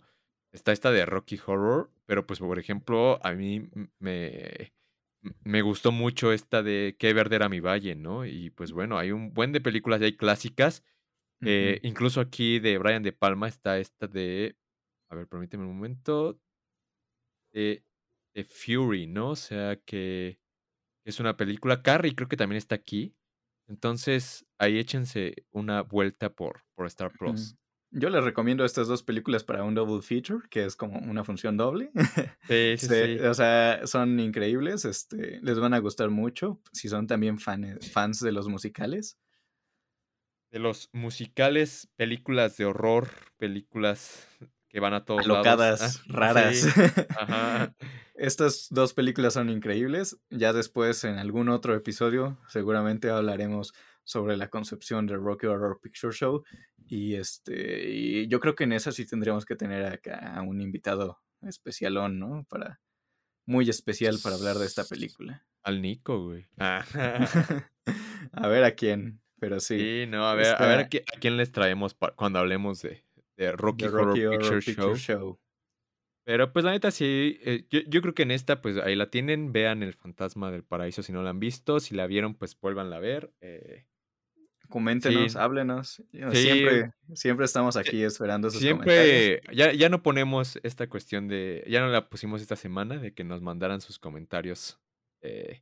Está 0.52 0.72
esta 0.72 0.90
de 0.90 1.06
Rocky 1.06 1.40
Horror, 1.44 1.90
pero 2.06 2.26
pues 2.26 2.38
por 2.38 2.58
ejemplo, 2.58 3.18
a 3.24 3.32
mí 3.32 3.70
me, 3.98 4.72
me 5.44 5.62
gustó 5.62 5.92
mucho 5.92 6.32
esta 6.32 6.62
de 6.62 6.96
Qué 6.98 7.12
verde 7.14 7.36
era 7.36 7.48
mi 7.48 7.60
valle, 7.60 7.94
¿no? 7.94 8.26
Y 8.26 8.50
pues 8.50 8.72
bueno, 8.72 8.98
hay 8.98 9.12
un 9.12 9.32
buen 9.32 9.52
de 9.52 9.60
películas 9.60 10.00
hay 10.02 10.16
clásicas. 10.16 10.84
Eh, 11.44 11.80
incluso 11.82 12.20
aquí 12.20 12.60
de 12.60 12.78
Brian 12.78 13.02
De 13.02 13.12
Palma 13.12 13.48
está 13.48 13.78
esta 13.78 14.06
de, 14.06 14.56
a 15.10 15.16
ver, 15.16 15.26
permíteme 15.26 15.64
un 15.64 15.74
momento, 15.74 16.38
de, 17.52 17.84
de 18.34 18.44
Fury, 18.44 19.06
¿no? 19.06 19.30
O 19.30 19.36
sea 19.36 19.76
que 19.76 20.38
es 21.04 21.20
una 21.20 21.36
película. 21.36 21.82
Carrie 21.82 22.14
creo 22.14 22.28
que 22.28 22.36
también 22.36 22.58
está 22.58 22.74
aquí. 22.74 23.16
Entonces, 23.68 24.46
ahí 24.58 24.78
échense 24.78 25.46
una 25.50 25.82
vuelta 25.82 26.34
por, 26.34 26.62
por 26.74 26.86
Star 26.86 27.12
Plus. 27.12 27.56
Yo 27.94 28.08
les 28.08 28.24
recomiendo 28.24 28.64
estas 28.64 28.88
dos 28.88 29.02
películas 29.02 29.44
para 29.44 29.64
un 29.64 29.74
double 29.74 30.00
feature, 30.00 30.40
que 30.48 30.64
es 30.64 30.76
como 30.76 30.98
una 30.98 31.24
función 31.24 31.56
doble. 31.56 31.90
Sí, 32.48 32.74
sí, 32.76 32.86
sí. 32.88 33.18
O 33.20 33.34
sea, 33.34 33.86
son 33.86 34.18
increíbles, 34.18 34.84
este, 34.84 35.40
les 35.42 35.58
van 35.58 35.74
a 35.74 35.78
gustar 35.78 36.10
mucho 36.10 36.60
si 36.72 36.88
son 36.88 37.06
también 37.06 37.38
fans 37.38 38.20
de 38.20 38.32
los 38.32 38.48
musicales. 38.48 39.18
De 40.50 40.58
los 40.58 40.90
musicales, 40.92 41.88
películas 41.96 42.56
de 42.56 42.64
horror, 42.64 43.08
películas 43.38 44.26
que 44.68 44.80
van 44.80 44.94
a 44.94 45.04
todos 45.04 45.24
Alocadas, 45.24 45.80
lados. 45.80 46.02
Ah, 46.08 46.12
raras. 46.12 46.66
Ajá. 47.18 47.74
Estas 48.14 48.68
dos 48.70 48.94
películas 48.94 49.34
son 49.34 49.50
increíbles. 49.50 50.18
Ya 50.30 50.52
después, 50.52 51.04
en 51.04 51.18
algún 51.18 51.48
otro 51.50 51.74
episodio, 51.74 52.38
seguramente 52.48 53.10
hablaremos 53.10 53.74
sobre 54.04 54.36
la 54.36 54.48
concepción 54.48 55.06
de 55.06 55.16
Rocky 55.16 55.46
Horror 55.46 55.80
Picture 55.80 56.12
Show. 56.12 56.44
Y 56.86 57.14
este, 57.14 57.90
y 57.90 58.26
yo 58.28 58.40
creo 58.40 58.54
que 58.54 58.64
en 58.64 58.72
esa 58.72 58.92
sí 58.92 59.06
tendríamos 59.06 59.44
que 59.44 59.56
tener 59.56 59.86
acá 59.86 60.34
a 60.34 60.42
un 60.42 60.60
invitado 60.60 61.20
especialón, 61.40 62.18
¿no? 62.18 62.44
Para, 62.48 62.80
muy 63.46 63.68
especial 63.68 64.18
para 64.22 64.36
hablar 64.36 64.56
de 64.56 64.66
esta 64.66 64.84
película. 64.84 65.44
Al 65.62 65.82
Nico, 65.82 66.24
güey. 66.24 66.46
Ah. 66.58 66.84
a 68.32 68.48
ver 68.48 68.64
a 68.64 68.72
quién, 68.72 69.20
pero 69.38 69.60
sí. 69.60 69.78
Sí, 69.78 70.06
no, 70.08 70.26
a 70.26 70.34
ver, 70.34 70.54
a 70.58 70.66
ver 70.66 70.78
a, 70.80 70.88
quién 70.88 71.36
les 71.36 71.52
traemos 71.52 71.96
cuando 72.16 72.38
hablemos 72.38 72.82
de, 72.82 73.04
de 73.36 73.52
Rocky, 73.52 73.86
Horror, 73.86 74.14
Picture, 74.64 74.96
Show. 74.96 75.38
Pero 76.24 76.52
pues 76.52 76.64
la 76.64 76.70
neta 76.70 76.92
sí, 76.92 77.40
eh, 77.42 77.66
yo, 77.68 77.80
yo, 77.80 78.00
creo 78.00 78.14
que 78.14 78.22
en 78.22 78.30
esta 78.30 78.62
pues 78.62 78.76
ahí 78.76 78.94
la 78.94 79.10
tienen, 79.10 79.52
vean 79.52 79.82
El 79.82 79.94
Fantasma 79.94 80.52
del 80.52 80.62
Paraíso 80.62 81.02
si 81.02 81.12
no 81.12 81.22
la 81.22 81.30
han 81.30 81.40
visto, 81.40 81.80
si 81.80 81.96
la 81.96 82.06
vieron 82.06 82.34
pues 82.34 82.58
vuelvan 82.60 82.92
a 82.92 83.00
ver. 83.00 83.32
Eh, 83.40 83.86
Coméntenos, 84.72 85.36
háblenos. 85.36 86.02
Siempre, 86.32 86.92
siempre 87.12 87.44
estamos 87.44 87.76
aquí 87.76 88.02
esperando 88.02 88.48
sus 88.48 88.62
siempre, 88.62 89.42
Ya, 89.52 89.70
ya 89.74 89.90
no 89.90 90.02
ponemos 90.02 90.58
esta 90.62 90.88
cuestión 90.88 91.28
de, 91.28 91.62
ya 91.68 91.82
no 91.82 91.88
la 91.88 92.08
pusimos 92.08 92.40
esta 92.40 92.56
semana 92.56 92.96
de 92.96 93.12
que 93.12 93.22
nos 93.22 93.42
mandaran 93.42 93.82
sus 93.82 93.98
comentarios 93.98 94.80
eh, 95.20 95.60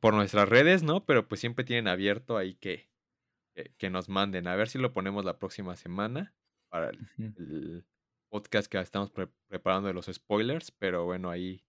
por 0.00 0.14
nuestras 0.14 0.48
redes, 0.48 0.82
¿no? 0.82 1.04
Pero 1.04 1.28
pues 1.28 1.42
siempre 1.42 1.66
tienen 1.66 1.86
abierto 1.86 2.38
ahí 2.38 2.54
que, 2.54 2.88
que, 3.76 3.90
nos 3.90 4.08
manden. 4.08 4.46
A 4.46 4.56
ver 4.56 4.70
si 4.70 4.78
lo 4.78 4.94
ponemos 4.94 5.26
la 5.26 5.38
próxima 5.38 5.76
semana 5.76 6.34
para 6.70 6.88
el, 6.88 7.84
podcast 8.30 8.72
que 8.72 8.80
estamos 8.80 9.12
preparando 9.48 9.88
de 9.88 9.94
los 9.94 10.06
spoilers, 10.06 10.70
pero 10.70 11.04
bueno, 11.04 11.28
ahí 11.28 11.62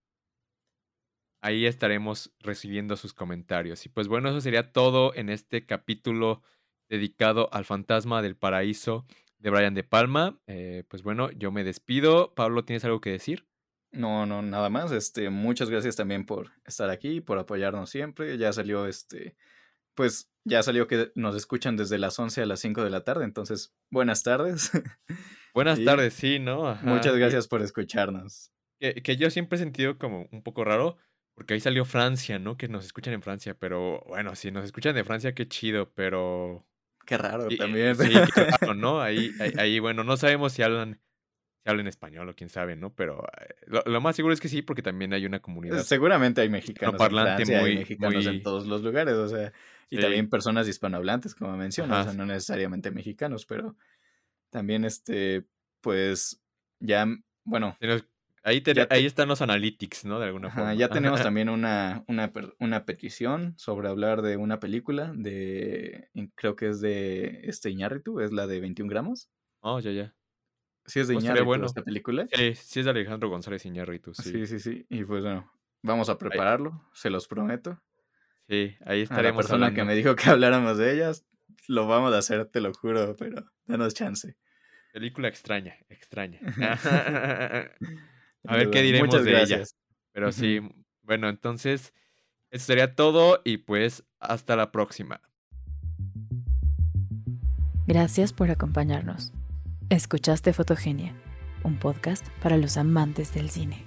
ahí 1.40 1.66
estaremos 1.66 2.32
recibiendo 2.40 2.96
sus 2.96 3.14
comentarios. 3.14 3.84
Y 3.86 3.88
pues 3.88 4.08
bueno, 4.08 4.28
eso 4.28 4.40
sería 4.40 4.72
todo 4.72 5.14
en 5.14 5.28
este 5.28 5.66
capítulo 5.66 6.42
dedicado 6.88 7.48
al 7.52 7.64
fantasma 7.64 8.22
del 8.22 8.36
paraíso 8.36 9.06
de 9.38 9.50
Brian 9.50 9.74
De 9.74 9.84
Palma. 9.84 10.40
Eh, 10.46 10.84
pues 10.88 11.02
bueno, 11.02 11.30
yo 11.30 11.50
me 11.50 11.64
despido. 11.64 12.34
Pablo, 12.34 12.64
¿tienes 12.64 12.84
algo 12.84 13.00
que 13.00 13.10
decir? 13.10 13.46
No, 13.92 14.26
no, 14.26 14.42
nada 14.42 14.70
más. 14.70 14.92
Este, 14.92 15.30
muchas 15.30 15.70
gracias 15.70 15.96
también 15.96 16.26
por 16.26 16.52
estar 16.64 16.90
aquí, 16.90 17.20
por 17.20 17.38
apoyarnos 17.38 17.90
siempre. 17.90 18.36
Ya 18.38 18.52
salió 18.52 18.86
este, 18.86 19.36
pues 19.94 20.30
ya 20.44 20.62
salió 20.62 20.86
que 20.86 21.12
nos 21.14 21.36
escuchan 21.36 21.76
desde 21.76 21.98
las 21.98 22.18
11 22.18 22.42
a 22.42 22.46
las 22.46 22.60
5 22.60 22.84
de 22.84 22.90
la 22.90 23.04
tarde, 23.04 23.24
entonces 23.24 23.74
buenas 23.90 24.22
tardes. 24.22 24.70
Buenas 25.52 25.82
tardes, 25.84 26.14
sí, 26.14 26.38
¿no? 26.38 26.78
Muchas 26.82 27.16
gracias 27.16 27.48
por 27.48 27.60
escucharnos. 27.60 28.52
Que, 28.78 29.02
que, 29.02 29.16
yo 29.16 29.30
siempre 29.30 29.56
he 29.56 29.58
sentido 29.58 29.98
como 29.98 30.28
un 30.30 30.44
poco 30.44 30.62
raro, 30.62 30.96
porque 31.40 31.54
ahí 31.54 31.60
salió 31.60 31.86
Francia, 31.86 32.38
¿no? 32.38 32.58
Que 32.58 32.68
nos 32.68 32.84
escuchan 32.84 33.14
en 33.14 33.22
Francia, 33.22 33.56
pero 33.58 34.04
bueno, 34.06 34.34
si 34.36 34.50
nos 34.50 34.62
escuchan 34.62 34.94
de 34.94 35.04
Francia, 35.04 35.34
qué 35.34 35.48
chido, 35.48 35.90
pero... 35.94 36.66
Qué 37.06 37.16
raro 37.16 37.48
también. 37.56 37.96
Sí, 37.96 38.12
qué 38.34 38.44
raro, 38.44 38.74
¿no? 38.74 39.00
Ahí, 39.00 39.30
ahí, 39.56 39.78
bueno, 39.78 40.04
no 40.04 40.18
sabemos 40.18 40.52
si 40.52 40.62
hablan, 40.62 41.00
si 41.64 41.70
hablan 41.70 41.86
español 41.86 42.28
o 42.28 42.34
quién 42.34 42.50
sabe, 42.50 42.76
¿no? 42.76 42.94
Pero 42.94 43.26
eh, 43.40 43.54
lo, 43.86 44.00
más 44.02 44.16
seguro 44.16 44.34
es 44.34 44.40
que 44.40 44.50
sí, 44.50 44.60
porque 44.60 44.82
también 44.82 45.14
hay 45.14 45.24
una 45.24 45.40
comunidad. 45.40 45.82
Seguramente 45.82 46.42
hay 46.42 46.50
mexicanos 46.50 46.96
parlante 46.96 47.44
en 47.44 47.48
Francia, 47.48 47.60
muy, 47.62 47.70
hay 47.70 47.78
mexicanos 47.78 48.26
en 48.26 48.42
todos 48.42 48.66
los 48.66 48.82
lugares, 48.82 49.14
o 49.14 49.28
sea, 49.28 49.50
y 49.88 49.98
también 49.98 50.28
personas 50.28 50.68
hispanohablantes, 50.68 51.34
como 51.34 51.56
mencionas, 51.56 52.00
o 52.00 52.10
sea, 52.10 52.18
no 52.18 52.26
necesariamente 52.26 52.90
mexicanos, 52.90 53.46
pero 53.46 53.76
también, 54.50 54.84
este, 54.84 55.46
pues, 55.80 56.38
ya, 56.80 57.06
bueno... 57.44 57.78
Ahí, 58.42 58.62
ahí 58.88 59.04
están 59.04 59.28
los 59.28 59.42
analytics, 59.42 60.06
¿no? 60.06 60.18
De 60.18 60.26
alguna 60.26 60.50
forma. 60.50 60.72
Ya 60.72 60.88
tenemos 60.88 61.22
también 61.22 61.50
una, 61.50 62.04
una, 62.08 62.32
una, 62.58 62.86
petición 62.86 63.54
sobre 63.58 63.88
hablar 63.88 64.22
de 64.22 64.38
una 64.38 64.60
película 64.60 65.12
de, 65.14 66.08
creo 66.34 66.56
que 66.56 66.70
es 66.70 66.80
de 66.80 67.42
este 67.44 67.68
Iñárritu, 67.68 68.20
es 68.20 68.32
la 68.32 68.46
de 68.46 68.60
21 68.60 68.88
gramos. 68.88 69.28
Oh, 69.60 69.78
ya, 69.80 69.90
ya. 69.90 70.14
Sí 70.86 71.00
es 71.00 71.08
de 71.08 71.14
pues 71.14 71.24
Iñárritu 71.24 71.64
esta 71.66 71.82
película. 71.82 72.26
Sí, 72.32 72.54
sí 72.54 72.80
es 72.80 72.86
de 72.86 72.90
Alejandro 72.90 73.28
González 73.28 73.66
Iñárritu, 73.66 74.14
sí. 74.14 74.30
Sí, 74.30 74.46
sí, 74.46 74.58
sí. 74.58 74.86
Y 74.88 75.04
pues 75.04 75.22
bueno, 75.22 75.52
vamos 75.82 76.08
a 76.08 76.16
prepararlo, 76.16 76.88
se 76.94 77.10
los 77.10 77.28
prometo. 77.28 77.82
Sí, 78.48 78.74
ahí 78.86 79.02
estaremos 79.02 79.10
a 79.10 79.22
la 79.22 79.36
persona 79.36 79.74
que 79.74 79.84
me 79.84 79.94
dijo 79.94 80.16
que 80.16 80.30
habláramos 80.30 80.78
de 80.78 80.94
ellas, 80.94 81.26
lo 81.68 81.86
vamos 81.86 82.14
a 82.14 82.18
hacer, 82.18 82.46
te 82.46 82.62
lo 82.62 82.72
juro, 82.72 83.14
pero 83.16 83.44
danos 83.66 83.92
chance. 83.92 84.38
Película 84.94 85.28
extraña, 85.28 85.76
extraña. 85.90 86.40
a 88.46 88.56
ver 88.56 88.70
qué 88.70 88.82
diremos 88.82 89.24
de 89.24 89.42
ella. 89.42 89.62
Pero 90.12 90.32
sí, 90.32 90.60
bueno, 91.02 91.28
entonces, 91.28 91.92
eso 92.50 92.66
sería 92.66 92.94
todo 92.94 93.40
y 93.44 93.58
pues 93.58 94.04
hasta 94.18 94.56
la 94.56 94.72
próxima. 94.72 95.20
Gracias 97.86 98.32
por 98.32 98.50
acompañarnos. 98.50 99.32
Escuchaste 99.88 100.52
Fotogenia, 100.52 101.14
un 101.64 101.76
podcast 101.78 102.26
para 102.40 102.56
los 102.56 102.76
amantes 102.76 103.34
del 103.34 103.50
cine. 103.50 103.84